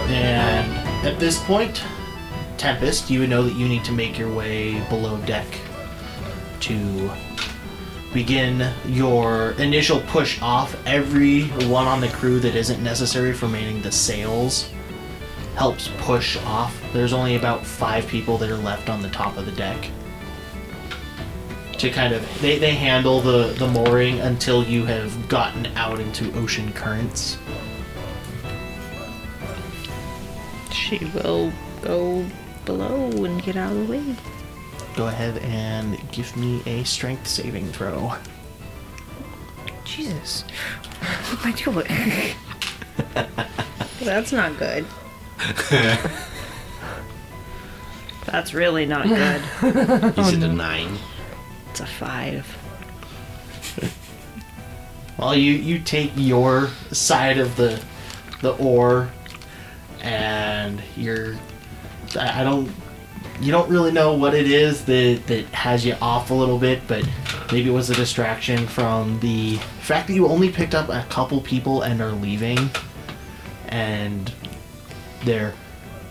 And 0.07 0.71
at 1.05 1.19
this 1.19 1.41
point, 1.43 1.83
Tempest, 2.57 3.09
you 3.09 3.19
would 3.19 3.29
know 3.29 3.43
that 3.43 3.55
you 3.55 3.67
need 3.67 3.83
to 3.85 3.91
make 3.91 4.17
your 4.17 4.33
way 4.33 4.79
below 4.89 5.17
deck 5.25 5.45
to 6.61 7.11
begin 8.13 8.73
your 8.87 9.51
initial 9.59 9.99
push 10.07 10.41
off. 10.41 10.75
Every 10.85 11.43
one 11.67 11.87
on 11.87 12.01
the 12.01 12.07
crew 12.07 12.39
that 12.39 12.55
isn't 12.55 12.81
necessary 12.83 13.33
for 13.33 13.47
manning 13.47 13.81
the 13.81 13.91
sails 13.91 14.69
helps 15.55 15.89
push 15.99 16.37
off. 16.43 16.81
There's 16.93 17.13
only 17.13 17.35
about 17.35 17.65
five 17.65 18.07
people 18.07 18.37
that 18.37 18.49
are 18.49 18.57
left 18.57 18.89
on 18.89 19.01
the 19.01 19.09
top 19.09 19.37
of 19.37 19.45
the 19.45 19.51
deck. 19.51 19.89
To 21.79 21.89
kind 21.91 22.13
of 22.13 22.41
they, 22.41 22.57
they 22.57 22.73
handle 22.73 23.21
the, 23.21 23.53
the 23.59 23.67
mooring 23.67 24.19
until 24.21 24.63
you 24.63 24.85
have 24.85 25.29
gotten 25.29 25.67
out 25.75 25.99
into 25.99 26.33
ocean 26.39 26.71
currents. 26.73 27.37
She 30.77 31.03
will 31.13 31.51
go 31.81 32.25
below 32.65 33.09
and 33.25 33.41
get 33.43 33.55
out 33.57 33.71
of 33.71 33.87
the 33.87 33.91
way. 33.91 34.15
Go 34.95 35.07
ahead 35.07 35.37
and 35.39 35.99
give 36.11 36.37
me 36.37 36.61
a 36.65 36.83
strength 36.83 37.27
saving 37.27 37.71
throw. 37.71 38.13
Jesus. 39.83 40.43
What 41.01 41.45
am 41.45 41.47
I 41.47 41.51
doing? 41.51 42.35
That's 44.01 44.31
not 44.31 44.57
good. 44.57 44.85
That's 48.25 48.53
really 48.53 48.85
not 48.85 49.07
good. 49.07 49.41
Is 50.17 50.33
it 50.33 50.43
a 50.43 50.47
oh, 50.47 50.51
nine? 50.51 50.97
It's 51.69 51.79
a 51.79 51.85
five. 51.85 52.45
Well, 55.17 55.35
you 55.35 55.53
you 55.53 55.79
take 55.79 56.11
your 56.15 56.67
side 56.91 57.39
of 57.39 57.55
the 57.55 57.81
the 58.41 58.55
oar, 58.57 59.09
and 60.01 60.81
you're 60.95 61.35
I 62.17 62.41
I 62.41 62.43
don't 62.43 62.71
you 63.41 63.51
don't 63.51 63.69
really 63.69 63.91
know 63.91 64.13
what 64.13 64.33
it 64.33 64.49
is 64.49 64.83
that 64.85 65.21
that 65.27 65.45
has 65.47 65.85
you 65.85 65.95
off 66.01 66.31
a 66.31 66.33
little 66.33 66.57
bit, 66.57 66.81
but 66.87 67.07
maybe 67.51 67.69
it 67.69 67.73
was 67.73 67.89
a 67.91 67.95
distraction 67.95 68.65
from 68.65 69.19
the 69.19 69.57
fact 69.81 70.07
that 70.07 70.13
you 70.13 70.27
only 70.27 70.49
picked 70.49 70.73
up 70.73 70.89
a 70.89 71.05
couple 71.09 71.39
people 71.41 71.83
and 71.83 72.01
are 72.01 72.11
leaving, 72.11 72.57
and 73.67 74.33
they're 75.23 75.53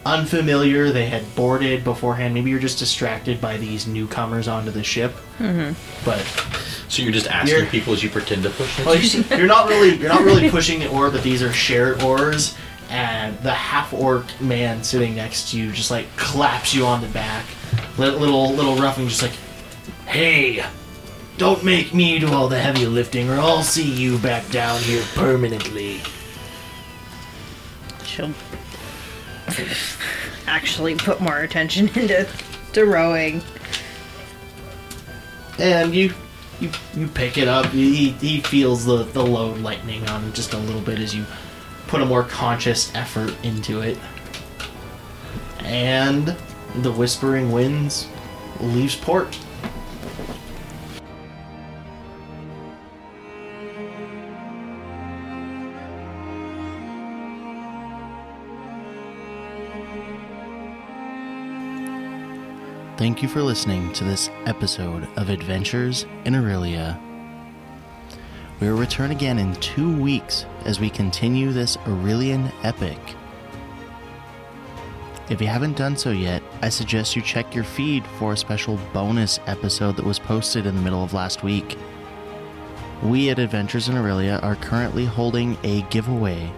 unfamiliar. 0.04 0.92
They 0.92 1.06
had 1.06 1.22
boarded 1.34 1.82
beforehand. 1.82 2.32
Maybe 2.32 2.50
you're 2.50 2.60
just 2.60 2.78
distracted 2.78 3.40
by 3.40 3.56
these 3.56 3.86
newcomers 3.88 4.46
onto 4.46 4.70
the 4.70 4.84
ship. 4.84 5.12
Mm-hmm. 5.38 5.72
But 6.04 6.20
So 6.88 7.02
you're 7.02 7.12
just 7.12 7.26
asking 7.26 7.56
You're- 7.56 7.68
people 7.68 7.92
as 7.92 8.02
you 8.04 8.08
pretend 8.10 8.44
to 8.44 8.50
push 8.50 8.78
it? 8.78 8.86
well, 8.86 8.94
you 8.94 9.02
see, 9.02 9.24
you're 9.36 9.48
not 9.48 9.68
really 9.68 9.96
you're 9.96 10.08
not 10.08 10.22
really 10.22 10.48
pushing 10.48 10.78
the 10.78 10.88
oar, 10.90 11.10
but 11.10 11.24
these 11.24 11.42
are 11.42 11.52
shared 11.52 12.02
oars, 12.02 12.54
and 12.90 13.38
the 13.40 13.52
half 13.52 13.92
orc 13.92 14.24
man 14.40 14.82
sitting 14.82 15.16
next 15.16 15.50
to 15.50 15.58
you 15.58 15.72
just 15.72 15.90
like 15.90 16.06
claps 16.16 16.74
you 16.74 16.84
on 16.86 17.00
the 17.00 17.08
back, 17.08 17.44
little 17.98 18.52
little 18.52 18.76
roughing, 18.76 19.08
just 19.08 19.22
like, 19.22 19.36
"Hey, 20.06 20.64
don't 21.38 21.64
make 21.64 21.92
me 21.92 22.18
do 22.18 22.32
all 22.32 22.48
the 22.48 22.58
heavy 22.58 22.86
lifting, 22.86 23.28
or 23.28 23.38
I'll 23.38 23.62
see 23.62 23.90
you 23.90 24.18
back 24.18 24.48
down 24.50 24.80
here 24.82 25.02
permanently." 25.14 26.00
She'll 28.04 28.32
actually 30.46 30.94
put 30.94 31.20
more 31.20 31.38
attention 31.40 31.88
into 31.94 32.26
to 32.72 32.84
rowing. 32.84 33.42
And 35.58 35.94
you 35.94 36.12
you 36.60 36.70
you 36.94 37.08
pick 37.08 37.38
it 37.38 37.48
up. 37.48 37.66
He 37.66 38.10
he 38.12 38.40
feels 38.40 38.84
the 38.84 39.04
the 39.04 39.24
load 39.24 39.58
lightening 39.58 40.08
on 40.08 40.22
him 40.22 40.32
just 40.32 40.52
a 40.52 40.58
little 40.58 40.80
bit 40.80 40.98
as 40.98 41.14
you 41.14 41.24
put 41.86 42.02
a 42.02 42.04
more 42.04 42.24
conscious 42.24 42.94
effort 42.94 43.34
into 43.44 43.80
it. 43.80 43.98
And 45.60 46.36
the 46.76 46.92
Whispering 46.92 47.52
Winds 47.52 48.08
leaves 48.60 48.96
port. 48.96 49.38
Thank 62.96 63.22
you 63.22 63.28
for 63.28 63.42
listening 63.42 63.92
to 63.92 64.04
this 64.04 64.30
episode 64.46 65.06
of 65.16 65.28
Adventures 65.28 66.06
in 66.24 66.34
Aurelia. 66.34 67.00
We 68.60 68.70
will 68.70 68.78
return 68.78 69.10
again 69.10 69.38
in 69.38 69.54
two 69.56 69.94
weeks 70.00 70.46
as 70.64 70.80
we 70.80 70.88
continue 70.88 71.52
this 71.52 71.76
Aurelian 71.86 72.50
epic. 72.62 72.98
If 75.28 75.40
you 75.40 75.46
haven't 75.46 75.76
done 75.76 75.96
so 75.96 76.10
yet, 76.10 76.42
I 76.62 76.70
suggest 76.70 77.16
you 77.16 77.22
check 77.22 77.54
your 77.54 77.64
feed 77.64 78.06
for 78.18 78.32
a 78.32 78.36
special 78.36 78.78
bonus 78.94 79.40
episode 79.46 79.96
that 79.96 80.06
was 80.06 80.18
posted 80.18 80.64
in 80.64 80.74
the 80.74 80.80
middle 80.80 81.04
of 81.04 81.12
last 81.12 81.42
week. 81.42 81.76
We 83.02 83.28
at 83.28 83.38
Adventures 83.38 83.88
in 83.88 83.96
Aurelia 83.96 84.40
are 84.42 84.56
currently 84.56 85.04
holding 85.04 85.58
a 85.62 85.82
giveaway. 85.90 86.50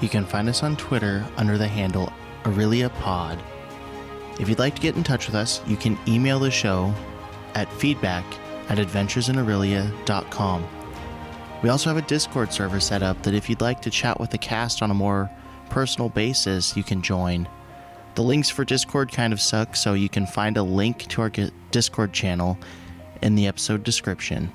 You 0.00 0.08
can 0.08 0.24
find 0.24 0.48
us 0.48 0.64
on 0.64 0.76
Twitter 0.76 1.24
under 1.36 1.56
the 1.56 1.68
handle 1.68 2.12
AureliaPod. 2.42 3.38
If 4.40 4.48
you'd 4.48 4.58
like 4.58 4.74
to 4.74 4.82
get 4.82 4.96
in 4.96 5.04
touch 5.04 5.26
with 5.26 5.36
us, 5.36 5.60
you 5.68 5.76
can 5.76 5.98
email 6.08 6.40
the 6.40 6.50
show 6.50 6.92
at 7.54 7.72
feedback 7.74 8.24
at 8.68 8.78
adventuresinaurelia.com. 8.78 10.68
We 11.62 11.68
also 11.70 11.88
have 11.88 11.96
a 11.96 12.06
Discord 12.06 12.52
server 12.52 12.80
set 12.80 13.02
up 13.02 13.22
that 13.22 13.34
if 13.34 13.48
you'd 13.48 13.60
like 13.60 13.80
to 13.82 13.90
chat 13.90 14.20
with 14.20 14.30
the 14.30 14.38
cast 14.38 14.82
on 14.82 14.90
a 14.90 14.94
more 14.94 15.30
personal 15.70 16.08
basis, 16.08 16.76
you 16.76 16.82
can 16.82 17.00
join. 17.00 17.48
The 18.14 18.22
links 18.22 18.50
for 18.50 18.64
Discord 18.64 19.10
kind 19.10 19.32
of 19.32 19.40
suck, 19.40 19.74
so 19.74 19.94
you 19.94 20.08
can 20.08 20.26
find 20.26 20.56
a 20.56 20.62
link 20.62 21.06
to 21.08 21.22
our 21.22 21.30
Discord 21.70 22.12
channel 22.12 22.58
in 23.22 23.34
the 23.34 23.46
episode 23.46 23.82
description. 23.82 24.52